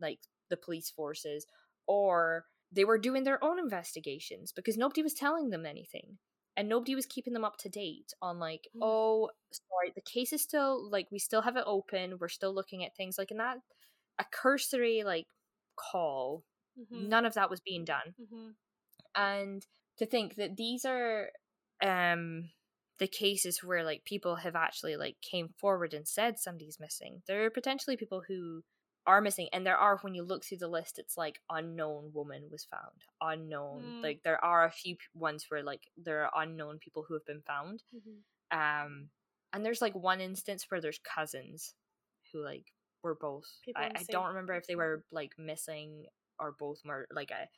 [0.00, 0.20] like
[0.50, 1.46] the police forces
[1.86, 6.18] or they were doing their own investigations because nobody was telling them anything
[6.56, 8.80] and nobody was keeping them up to date on like Mm.
[8.82, 12.84] oh sorry the case is still like we still have it open we're still looking
[12.84, 13.58] at things like in that
[14.18, 15.26] a cursory like
[15.76, 16.44] call
[16.78, 17.08] Mhm.
[17.08, 18.54] none of that was being done Mhm.
[19.14, 19.66] and
[19.98, 21.30] to think that these are
[21.82, 22.50] um
[22.98, 27.44] the cases where like people have actually like came forward and said somebody's missing there
[27.44, 28.62] are potentially people who
[29.06, 32.48] are missing and there are when you look through the list it's like unknown woman
[32.50, 34.02] was found unknown Mm.
[34.02, 37.42] like there are a few ones where like there are unknown people who have been
[37.42, 38.22] found Mhm.
[38.50, 39.10] um
[39.52, 41.74] and there's like one instance where there's cousins
[42.32, 42.72] who like
[43.04, 43.44] were both
[43.76, 46.06] I, I don't remember if they were like missing
[46.40, 47.48] or both murder like a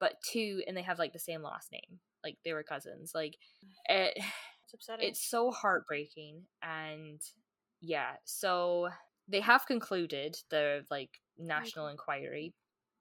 [0.00, 3.36] but two and they have like the same last name like they were cousins like
[3.88, 5.08] it It's upsetting.
[5.08, 7.20] it's so heartbreaking and
[7.80, 8.88] yeah so
[9.28, 12.54] they have concluded the like national inquiry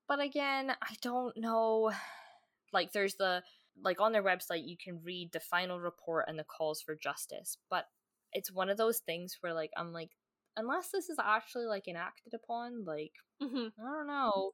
[0.08, 1.92] but again i don't know
[2.74, 3.42] like there's the
[3.84, 7.58] like on their website you can read the final report and the calls for justice
[7.70, 7.86] but
[8.34, 10.12] it's one of those things where like i'm like
[10.58, 13.72] unless this is actually like enacted upon like Mhm.
[13.80, 14.52] I don't know.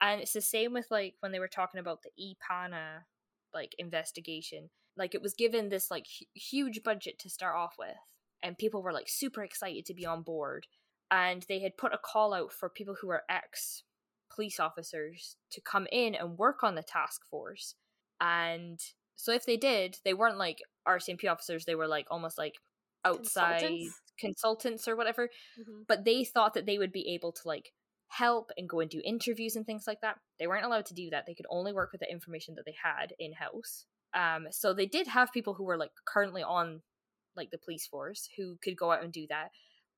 [0.00, 3.04] And it's the same with like when they were talking about the EPANA
[3.54, 4.70] like investigation.
[4.96, 7.96] Like it was given this like hu- huge budget to start off with,
[8.42, 10.66] and people were like super excited to be on board.
[11.10, 13.84] And they had put a call out for people who were ex
[14.34, 17.74] police officers to come in and work on the task force.
[18.20, 18.80] And
[19.14, 20.58] so if they did, they weren't like
[20.88, 22.54] RCMP officers, they were like almost like
[23.04, 23.62] outside
[24.26, 24.88] Consultants?
[24.88, 25.28] or whatever
[25.58, 25.86] Mhm.
[25.88, 27.72] but they thought that they would be able to like
[28.08, 31.10] help and go and do interviews and things like that they weren't allowed to do
[31.10, 34.74] that they could only work with the information that they had in house um so
[34.74, 36.82] they did have people who were like currently on
[37.36, 39.50] like the police force who could go out and do that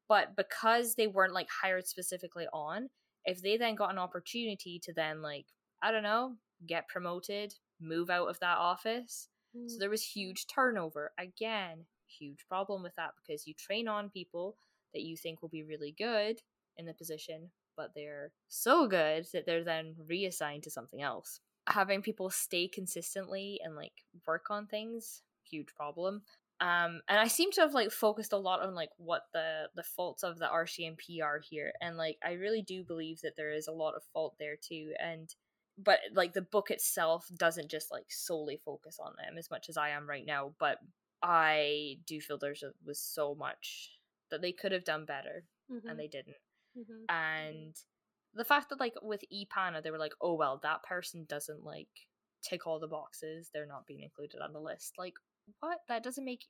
[0.09, 2.88] but because they weren't like hired specifically on
[3.24, 5.46] if they then got an opportunity to then like
[5.82, 6.36] i don't know
[6.66, 9.28] get promoted move out of that office
[9.68, 11.12] so there was huge turnover.
[11.16, 11.86] Again,
[12.19, 14.57] huge problem with that because you train on people
[14.93, 16.41] that you think will be really good
[16.77, 21.41] in the position, but they're so good that they're then reassigned to something else.
[21.69, 23.93] Having people stay consistently and like
[24.27, 26.23] work on things, huge problem.
[26.61, 29.82] Um, and I seem to have like focused a lot on like what the the
[29.82, 33.66] faults of the RCMP are here, and like I really do believe that there is
[33.66, 35.35] a lot of fault there too, and
[35.77, 39.77] but like the book itself doesn't just like solely focus on them as much as
[39.77, 40.53] I am right now.
[40.61, 40.78] But
[41.23, 43.99] I do feel there's a, was so much
[44.31, 45.89] that they could have done better Mhm.
[45.91, 46.36] and they didn't.
[46.77, 47.05] Mhm.
[47.09, 47.77] And
[48.35, 51.89] the fact that like with Epana they were like, oh well, that person doesn't like
[52.43, 54.95] tick all the boxes, they're not being included on the list.
[54.99, 55.15] Like
[55.61, 55.81] what?
[55.89, 56.47] That doesn't make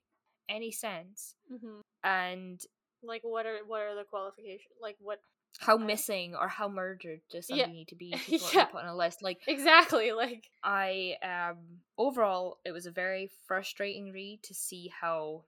[0.49, 1.37] any sense.
[1.51, 1.81] Mhm.
[2.03, 2.61] And
[3.03, 4.75] Like, what are what are the qualifications?
[4.81, 5.21] Like, what
[5.59, 7.67] how missing or how murdered does Yeah.
[7.67, 8.65] need to be to Yeah.
[8.67, 9.23] put on a list?
[9.23, 10.13] Like exactly?
[10.13, 15.45] Like, I um overall it was a very frustrating read to see how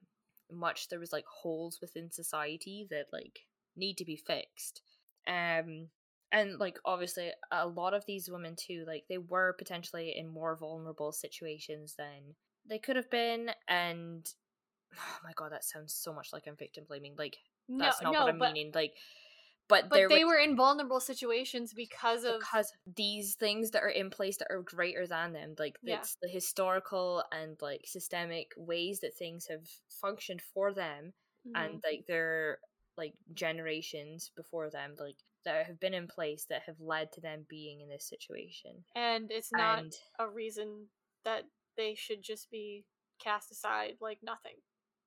[0.51, 3.41] much there was like holes within society that like
[3.75, 4.81] need to be fixed.
[5.27, 5.89] Um
[6.31, 10.55] and like obviously a lot of these women too like they were potentially in more
[10.57, 12.35] vulnerable situations than
[12.69, 14.33] they could have been and
[14.97, 17.37] oh my god that sounds so much like I'm victim blaming like
[17.69, 18.93] no, that's not no, what I'm but meaning like
[19.69, 23.89] but, but they was- were in vulnerable situations because of because these things that are
[23.89, 25.99] in place that are greater than them like Yeah.
[25.99, 31.13] it's the historical and like systemic ways that things have functioned for them
[31.45, 31.51] Mhm.
[31.55, 32.59] and like their
[32.97, 37.45] like generations before them like that have been in place that have led to them
[37.47, 40.89] being in this situation and it's not and a reason
[41.23, 41.43] that
[41.75, 42.85] they should just be
[43.19, 44.57] cast aside like nothing.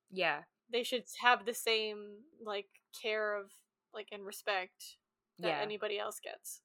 [0.09, 2.69] yeah They should have the same like
[3.01, 3.51] care of
[3.93, 4.97] like and respect
[5.39, 5.59] that yeah.
[5.61, 6.61] anybody else gets.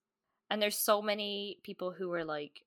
[0.50, 2.62] and there's so many people who were like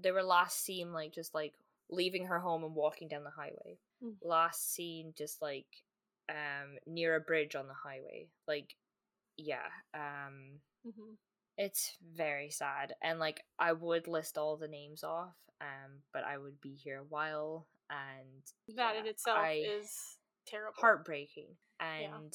[0.00, 1.52] they were last seen like just like
[1.90, 3.78] leaving her home and walking down the highway.
[4.02, 4.14] Mm.
[4.22, 5.66] last seen just like
[6.28, 8.28] um near a bridge on the highway.
[8.48, 8.76] Like
[9.36, 11.14] yeah um hmm
[11.58, 12.94] it's very sad.
[13.02, 17.00] And like i would list all the names off um but i would be here
[17.00, 17.66] a while.
[17.90, 20.74] And That yeah, in itself I- is terrible.
[20.78, 21.48] heartbreaking.
[21.80, 22.32] And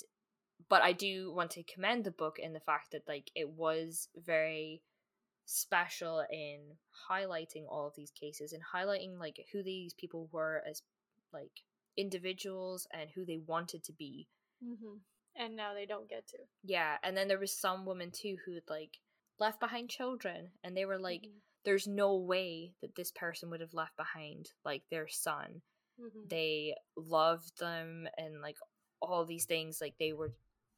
[0.69, 4.07] but i do want to commend the book in the fact that like it was
[4.15, 4.81] very
[5.45, 6.59] special in
[7.09, 10.81] highlighting all of these cases and highlighting like who these people were as
[11.31, 11.51] like
[11.97, 14.27] individuals and who they wanted to be
[14.63, 14.97] hmm
[15.35, 16.37] And now they don't get to.
[16.63, 18.97] yeah and then there was some women too who had like
[19.39, 21.41] left behind children and they were like Mhm.
[21.63, 25.61] there's no way that this person would have left behind like their son
[25.99, 26.29] Mhm.
[26.29, 28.57] they loved them and like
[29.01, 30.33] all these things like they were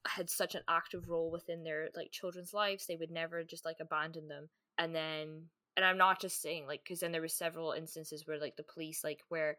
[0.10, 3.78] had such an active role within their like children's lives they would never just like
[3.80, 4.50] abandon them.
[4.78, 5.46] And then
[5.78, 8.64] and i'm not just saying like because then there was several instances where like the
[8.64, 9.58] police like where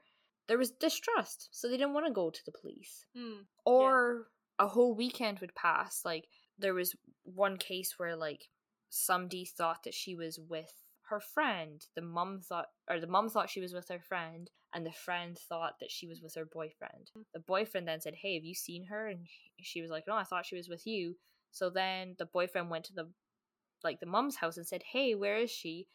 [0.48, 3.06] there was distrust so they didn't want to go to the police.
[3.16, 3.44] Mm.
[3.64, 4.26] or
[4.58, 6.26] a whole weekend would pass like
[6.58, 8.48] there was one case where like
[8.90, 10.72] somebody thought that she was with
[11.08, 14.84] her friend the mum thought or the mum thought she was with her friend and
[14.84, 17.10] the friend thought that she was with her boyfriend.
[17.34, 19.08] The boyfriend then said hey have you seen her?
[19.08, 19.26] And
[19.60, 21.16] she was like no i thought she was with you.
[21.50, 23.08] So then the boyfriend went to the
[23.84, 25.86] like the mum's house and said hey where is she?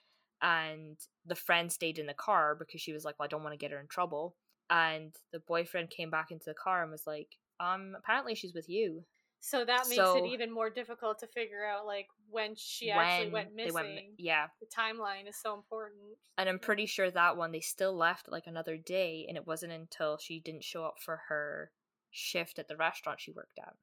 [0.41, 3.53] And the friend stayed in the car because she was like well i don't want
[3.53, 4.35] to get her in trouble.
[4.69, 7.29] And the boyfriend came back into the car and was like
[7.59, 9.03] um apparently she's with you.
[9.39, 13.31] So that makes So- it even more difficult to figure out like when she actually
[13.31, 14.13] went missing.
[14.17, 16.01] yeah The timeline is so important.
[16.37, 19.71] and i'm pretty sure that one they still left like another day and it wasn't
[19.71, 21.71] until she didn't show up for her
[22.11, 23.73] shift at the restaurant she worked at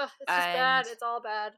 [0.00, 0.86] Ugh, it's just bad.
[0.88, 1.52] It's all bad.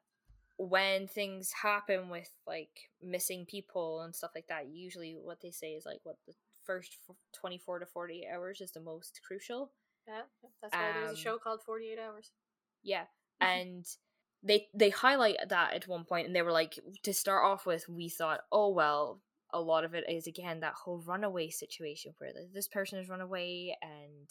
[0.56, 5.68] when things happen with like missing people and stuff like that usually what they say
[5.72, 6.34] is like what the
[6.64, 6.96] first
[7.32, 9.70] 24 to 48 hours is the most crucial
[10.06, 10.22] Yeah,
[10.60, 12.30] that's why there's a Um, show called Forty Eight Hours.
[12.82, 13.04] yeah
[13.40, 13.86] and
[14.42, 17.88] they they highlight that at one point and they were like to start off with
[17.88, 19.20] we thought oh well
[19.52, 23.20] a lot of it is again that whole runaway situation where this person has run
[23.20, 24.28] away and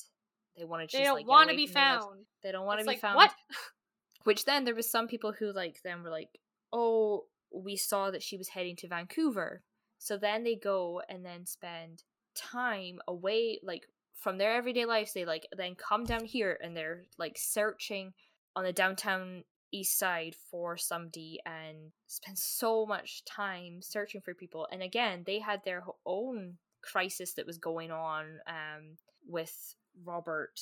[0.58, 2.26] they want to just They don't like, want to be found.
[2.44, 3.34] they don't want to be like, found What?
[4.24, 6.30] which then there was some people who like then were like
[6.72, 7.24] oh
[7.54, 9.64] we saw that she was heading to vancouver
[9.98, 12.04] so then they go and then spend
[12.36, 17.04] time away like from their everyday lives they like then come down here and they're
[17.18, 18.14] like searching
[18.56, 24.68] on the downtown east side for somebody and spend so much time searching for people.
[24.72, 29.76] And again they had their own crisis that was going on um with
[30.06, 30.60] robert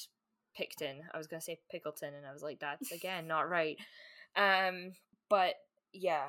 [0.60, 0.99] pickton.
[1.14, 3.77] I was gonna say pickleton and i was like that's again not right.
[4.36, 4.94] Um
[5.30, 5.56] but
[5.94, 6.26] yeah.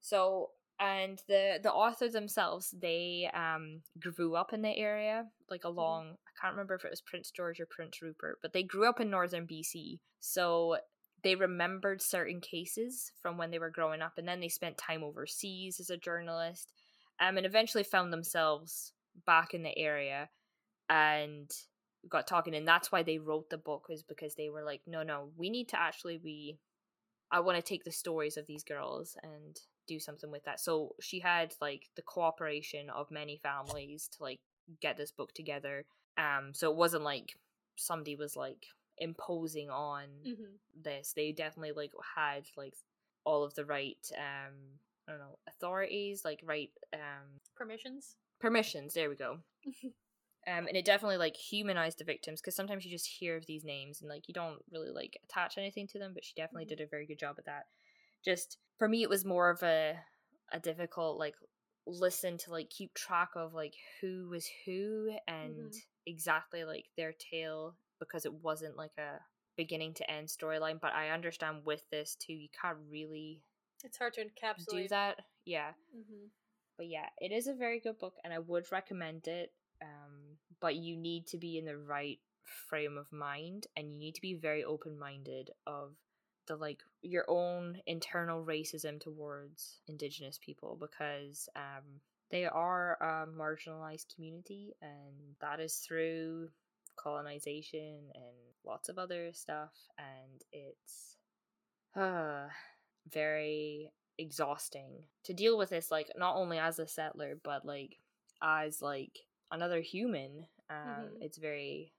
[0.00, 5.68] So and the the author themselves they um grew up in the area like Mm-hmm.
[5.78, 8.88] along i can't remember if it was prince george or prince rupert but they grew
[8.88, 10.76] up in northern bc so
[11.22, 15.02] they remembered certain cases from when they were growing up and then they spent time
[15.02, 16.72] overseas as a journalist
[17.20, 18.92] um, and eventually found themselves
[19.26, 20.28] back in the area
[20.88, 21.50] and
[22.08, 25.04] got talking and that's why they wrote the book was because they were like no
[25.04, 26.58] no we need to actually be
[27.30, 30.60] i want to take the stories of these girls and do something with that.
[30.60, 34.40] So she had like the cooperation of many families to like
[34.80, 35.84] get this book together
[36.18, 37.34] um so it wasn't like
[37.76, 38.66] somebody was like
[39.02, 42.74] imposing on hmm this they definitely like had like
[43.24, 44.54] all of the right um
[45.06, 48.16] i don't know authorities like right um Permissions.
[48.40, 49.38] permissions there we go
[50.48, 53.64] um and it definitely like humanized the victims because sometimes you just hear of these
[53.64, 56.68] names and like you don't really like attach anything to them but she definitely Mhm.
[56.68, 57.66] did a very good job at that
[58.24, 59.94] just for me it was more of a
[60.52, 61.34] a difficult like
[61.86, 65.82] listen to like keep track of like who was who and Mhm.
[66.06, 69.20] exactly like their tale because it wasn't like a
[69.56, 73.40] beginning to end storyline but i understand with this too you can't really
[73.84, 74.82] It's hard to encapsulate.
[74.82, 76.26] do that yeah hmm
[76.76, 79.52] but yeah, it is a very good book, and I would recommend it.
[79.82, 82.18] Um, but you need to be in the right
[82.68, 85.94] frame of mind, and you need to be very open minded of
[86.48, 92.00] the like your own internal racism towards Indigenous people because um
[92.30, 96.48] they are a marginalized community, and that is through
[96.96, 101.16] colonization and lots of other stuff, and it's
[101.96, 102.48] uh
[103.10, 107.98] very exhausting to deal with this like not only as a settler but like
[108.42, 109.20] as like
[109.50, 111.18] another human um Mhm.
[111.20, 111.92] it's very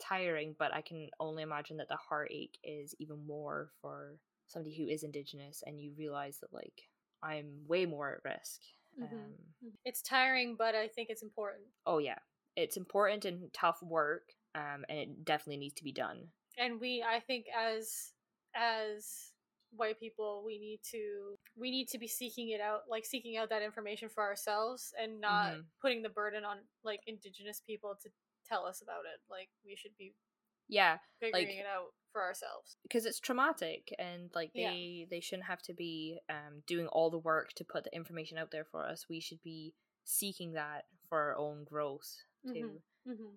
[0.00, 4.18] tiring but i can only imagine that the heartache is even more for
[4.48, 6.88] somebody who is indigenous and you realize that like
[7.22, 8.60] i'm way more at risk
[8.98, 9.08] Mhm.
[9.12, 9.34] um
[9.84, 11.66] It's tiring, but I think it's important.
[11.86, 12.18] oh yeah
[12.56, 16.18] it's important and tough work um and it definitely needs to be done.
[16.56, 18.12] And we i think as
[18.54, 19.32] as
[19.70, 21.02] white people we need to
[21.56, 25.20] we need to be seeking it out like seeking out that information for ourselves and
[25.20, 25.64] not Mhm.
[25.82, 28.08] putting the burden on like indigenous people to
[28.48, 29.20] tell us about it.
[29.28, 30.14] Like we should be
[30.68, 32.78] yeah figuring Like- it out for ourselves.
[32.82, 34.70] Because it's traumatic and like Yeah.
[34.70, 38.38] they they shouldn't have to be um doing all the work to put the information
[38.38, 39.06] out there for us.
[39.08, 39.74] We should be
[40.04, 42.10] seeking that for our own growth
[42.54, 42.82] too.
[43.04, 43.36] Hmm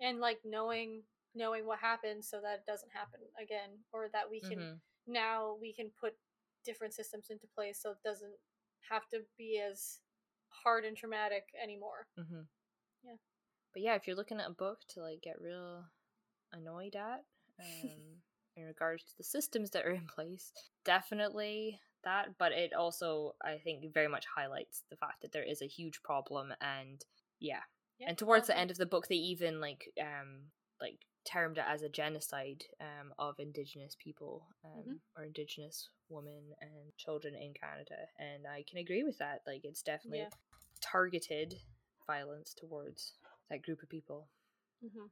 [0.00, 1.02] and like knowing
[1.34, 4.80] knowing what happened so that it doesn't happen again or that we can Mhm.
[5.06, 6.14] now we can put
[6.64, 8.34] different systems into place so it doesn't
[8.88, 10.00] have to be as
[10.48, 12.42] hard and traumatic anymore hmm
[13.04, 13.16] Yeah.
[13.72, 15.84] But yeah, if you're looking at a book to like get real
[16.52, 17.24] annoyed at,
[17.60, 18.22] um,
[18.56, 20.52] in regards to the systems that are in place,
[20.84, 22.36] definitely that.
[22.38, 26.02] But it also, I think, very much highlights the fact that there is a huge
[26.02, 27.04] problem, and
[27.38, 27.62] yeah,
[28.00, 30.50] Yeah, and towards the end of the book, they even like um
[30.80, 30.98] like
[31.30, 34.98] termed it as a genocide um of indigenous people um Mhm.
[35.16, 39.42] or indigenous women and children in Canada, and I can agree with that.
[39.46, 40.30] Like, it's definitely Yeah.
[40.80, 41.54] targeted
[42.06, 43.12] violence towards
[43.50, 44.28] that group of people.
[44.82, 45.06] hmm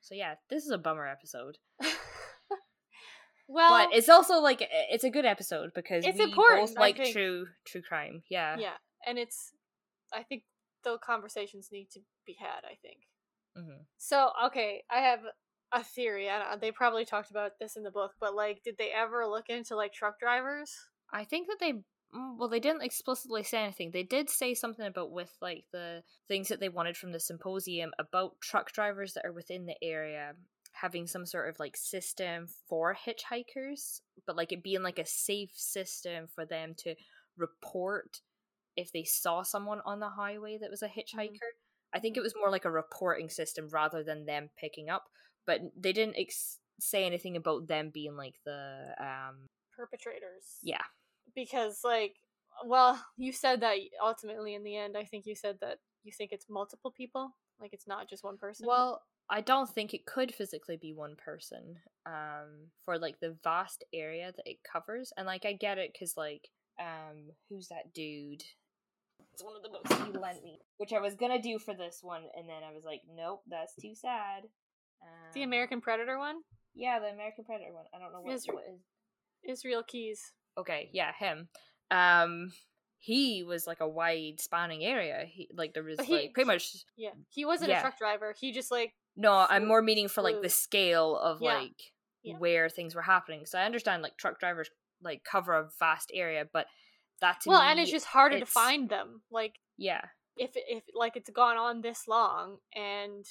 [0.00, 1.58] So yeah, this is a bummer episode,
[3.48, 7.46] well, but it's also like it's a good episode because It's important, both like true
[7.66, 8.22] true crime.
[8.30, 8.56] Yeah.
[8.58, 8.76] yeah,
[9.06, 9.52] and it's.
[10.12, 10.44] I think
[10.84, 12.64] the conversations need to be had.
[12.64, 12.98] I think
[13.56, 14.30] hmm so.
[14.46, 15.20] Okay, I have
[15.72, 16.28] a theory.
[16.28, 19.48] I they probably talked about this in the book, but like, did they ever look
[19.48, 20.72] into like truck drivers?
[21.12, 23.90] I think that they mm, well they didn't explicitly say anything.
[23.92, 27.92] They did say something about with like the things that they wanted from the symposium
[27.98, 30.34] about truck drivers that are within the area
[30.72, 35.50] having some sort of like system for hitchhikers, but like it being like a safe
[35.54, 36.94] system for them to
[37.36, 38.20] report
[38.80, 41.50] if they saw someone on the highway that was a hitchhiker.
[41.92, 45.04] I think it was more like a reporting system rather than them picking up,
[45.46, 49.46] but they didn't ex- say anything about them being like the um
[49.76, 50.58] Perpetrators.
[50.62, 50.82] yeah.
[51.34, 52.14] because like
[52.64, 56.32] well you said that ultimately in the end i think you said that you think
[56.32, 57.30] it's multiple people
[57.60, 61.16] like it's not just one person Well, I don't think it could physically be one
[61.16, 61.76] person
[62.06, 66.14] um for like the vast area that it covers and like I get it cuz
[66.16, 66.48] like
[66.80, 68.42] um who's that dude
[69.40, 72.00] It's one of the books you lent me, which I was gonna do for this
[72.02, 74.42] one, and then I was like, nope, that's too sad.
[75.02, 76.36] Um, The American Predator one?
[76.74, 77.86] Yeah, the American Predator one.
[77.94, 78.80] I don't know what, Isra- what is.
[79.58, 80.20] Israel Keyes.
[80.58, 81.48] Okay, yeah, him.
[81.90, 82.52] Um,
[82.98, 85.24] he was like a wide spanning area.
[85.26, 86.76] He like there was he- like pretty much.
[86.98, 87.12] Yeah.
[87.30, 87.78] He wasn't Yeah.
[87.78, 88.34] a truck driver.
[88.38, 91.54] He just like No, I'm more meaning for like the scale of Yeah.
[91.54, 91.80] like
[92.22, 92.36] Yeah.
[92.36, 93.46] where things were happening.
[93.46, 94.68] So I understand like truck drivers
[95.02, 96.66] like cover a vast area, but
[97.20, 99.22] that to Well, me, and it's just harder to find them.
[99.30, 100.02] Like yeah,
[100.36, 103.24] if if like it's gone on this long and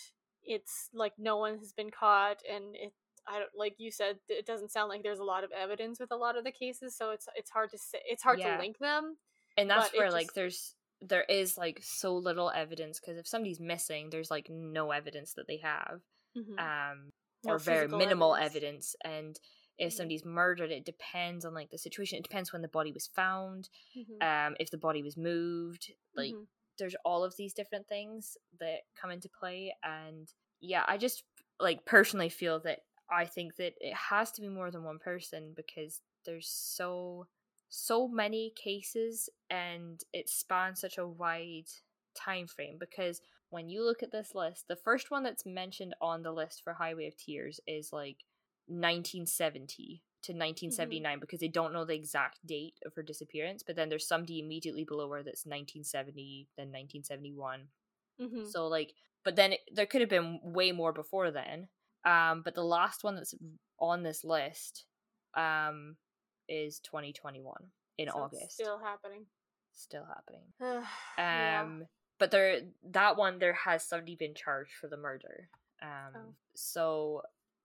[0.44, 2.94] it's like no one has been caught and it
[3.28, 6.12] I don't like you said it doesn't sound like there's a lot of evidence with
[6.12, 8.56] a lot of the cases so it's it's hard to say it's hard Yeah.
[8.56, 9.18] to link them
[9.58, 14.10] and that's where like there's there is like so little evidence because if somebody's missing,
[14.10, 16.02] there's like no evidence that they have.
[16.58, 17.10] um
[17.46, 18.96] No or very minimal evidence.
[18.96, 19.40] evidence, and
[19.80, 19.94] if Mhm.
[19.94, 23.70] somebody's murdered it depends on like the situation it depends when the body was found
[23.96, 24.22] Mhm.
[24.22, 26.48] um if the body was moved like Mhm.
[26.78, 31.24] there's all of these different things that come into play and yeah i just
[31.60, 32.80] like personally feel that
[33.12, 37.28] i think that it has to be more than one person because there's so
[37.70, 41.68] so many cases and it spans such a wide
[42.16, 46.24] time frame because when you look at this list the first one that's mentioned on
[46.24, 48.18] the list for highway of tears is like
[48.70, 53.90] 1970 to 1979 because they don't know the exact date of her disappearance but then
[53.90, 57.68] there's somebody immediately below her that's 1970 then 1971
[58.20, 58.46] Mhm.
[58.52, 58.94] so like
[59.24, 61.70] but then it, there could have been way more before then
[62.06, 63.34] um but the last one that's
[63.80, 64.86] on this list
[65.36, 65.96] um
[66.50, 69.26] is 2021 in So august still, happening.
[69.72, 70.84] still happening happening
[71.18, 71.62] Yeah.
[71.62, 71.86] um
[72.18, 72.60] but there
[72.92, 75.48] that one there has somebody been charged for the murder
[75.82, 76.34] um Oh.
[76.56, 77.22] so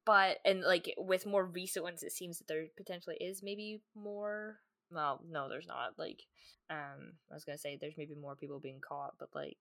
[0.07, 4.59] but and like with more recent ones it seems that there potentially is maybe more
[4.91, 6.23] well no there's not like
[6.71, 9.59] um i was gonna say there's maybe more people being caught but like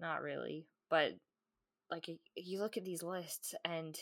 [0.00, 1.12] not really but
[1.90, 3.94] like you look at these lists and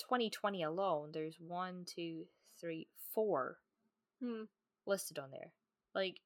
[0.00, 2.24] 2020 alone there's one two
[2.60, 3.58] three four
[4.22, 4.44] Hmm.
[4.86, 5.52] listed on there
[5.94, 6.20] like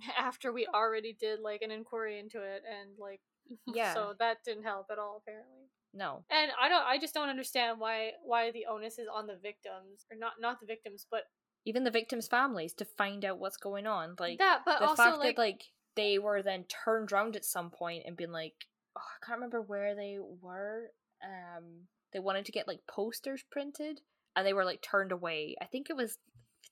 [0.18, 3.20] after we already did like an inquiry into it and like
[3.74, 3.94] Yeah.
[3.94, 7.80] so that didn't help at all apparently no and i don't i just don't understand
[7.80, 11.24] why why the onus is on the victims or not not the victims but
[11.68, 14.14] even the victims' families to find out what's going on.
[14.18, 15.62] Like that but the also fact like, that like
[15.96, 18.54] they were then turned around at some point and been like,
[18.96, 20.90] oh, I can't remember where they were.
[21.22, 24.00] Um, they wanted to get like posters printed,
[24.34, 25.56] and they were like turned away.
[25.60, 26.16] I think it was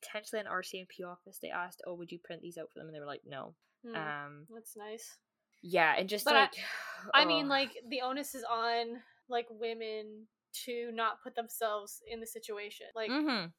[0.01, 1.39] potentially an RCMP office.
[1.43, 3.55] They asked, "Oh, would you print these out for them?" And they were like, "No."
[3.85, 5.19] hmm, Um, that's nice
[5.69, 6.55] yeah, and just But I- like,
[7.15, 10.27] I mean, like the onus is on like women
[10.65, 12.87] to not put themselves in the situation.
[12.95, 13.53] Like, Mhm.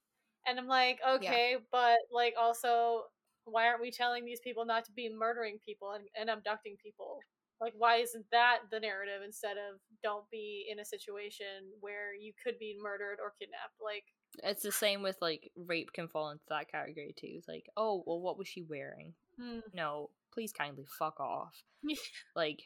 [0.48, 3.06] and I'm like, okay, but like also,
[3.46, 7.20] why aren't we telling these people not to be murdering people and, and abducting people?
[7.60, 12.34] Like, why isn't that the narrative instead of don't be in a situation where you
[12.44, 13.76] could be murdered or kidnapped?
[13.82, 14.04] Like,
[14.44, 17.28] it's the same with like rape can fall into that category too.
[17.32, 19.14] It's like, oh, well, what was she wearing?
[19.38, 21.64] hmm, No, please kindly fuck off.
[22.36, 22.60] Like,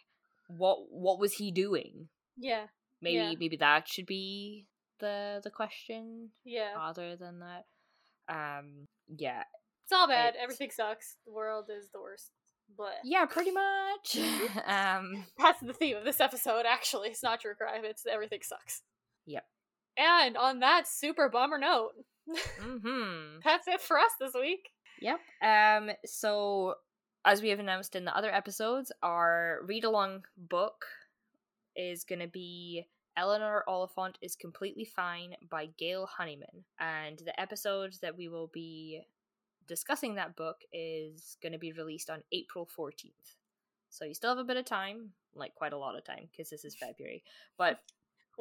[0.50, 2.10] what what was he doing?
[2.38, 2.66] yeah,
[3.02, 3.34] maybe Yeah.
[3.40, 4.68] maybe that should be
[5.00, 7.66] the the question yeah, other than that
[8.30, 9.44] um yeah
[9.84, 10.30] it's all bad.
[10.30, 11.16] it's- Everything sucks.
[11.26, 12.32] The world is the worst.
[12.78, 14.18] But yeah pretty much
[14.66, 17.10] um That's the theme of this episode, actually.
[17.10, 18.82] It's not true crime, it's everything sucks.
[19.26, 19.46] Yep.
[19.98, 21.92] And on that super bummer note,
[22.62, 23.40] mm-hmm.
[23.44, 24.70] that's it for us this week.
[25.02, 26.76] yep um so
[27.26, 30.86] as we have announced in the other episodes our read along book
[31.76, 32.86] is going to be
[33.18, 36.64] Eleanor Oliphant is Completely Fine by Gail Honeyman.
[36.80, 39.02] And the episode that we will be
[39.68, 43.36] discussing that book is going to be released on April 14th.
[43.90, 46.50] So you still have a bit of time, like quite a lot of time, because
[46.50, 47.24] this is February.
[47.58, 47.80] But,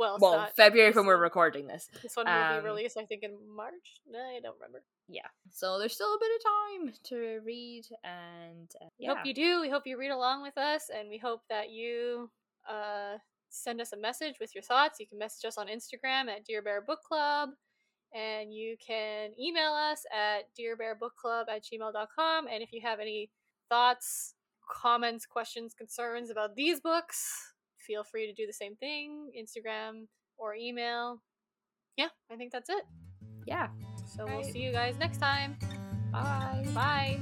[0.01, 1.91] Well, well, not- February when we're recording this.
[2.03, 4.01] This one will um, be released, I think, in March.
[4.11, 4.83] No, I don't remember.
[5.09, 5.27] Yeah.
[5.51, 9.61] So there's still a bit of time to read, and uh, We hope you do.
[9.61, 12.31] We hope you read along with us, and we hope that you
[12.67, 13.19] uh,
[13.51, 14.99] send us a message with your thoughts.
[15.01, 17.51] You can message us on Instagram at Dear Bear Book Club,
[18.15, 22.47] and you can email us at dearbearbookclub at gmail.com.
[22.47, 23.29] And if you have any
[23.69, 24.35] thoughts,
[24.67, 27.50] comments, questions, concerns about these books,
[27.91, 30.07] feel free to do the same thing Instagram
[30.39, 31.21] or email.
[31.97, 32.85] Yeah, I think that's it.
[33.47, 33.69] yeah.
[34.17, 35.57] So we'll see you guys next time.
[36.13, 36.65] Bye.
[36.75, 37.19] Bye.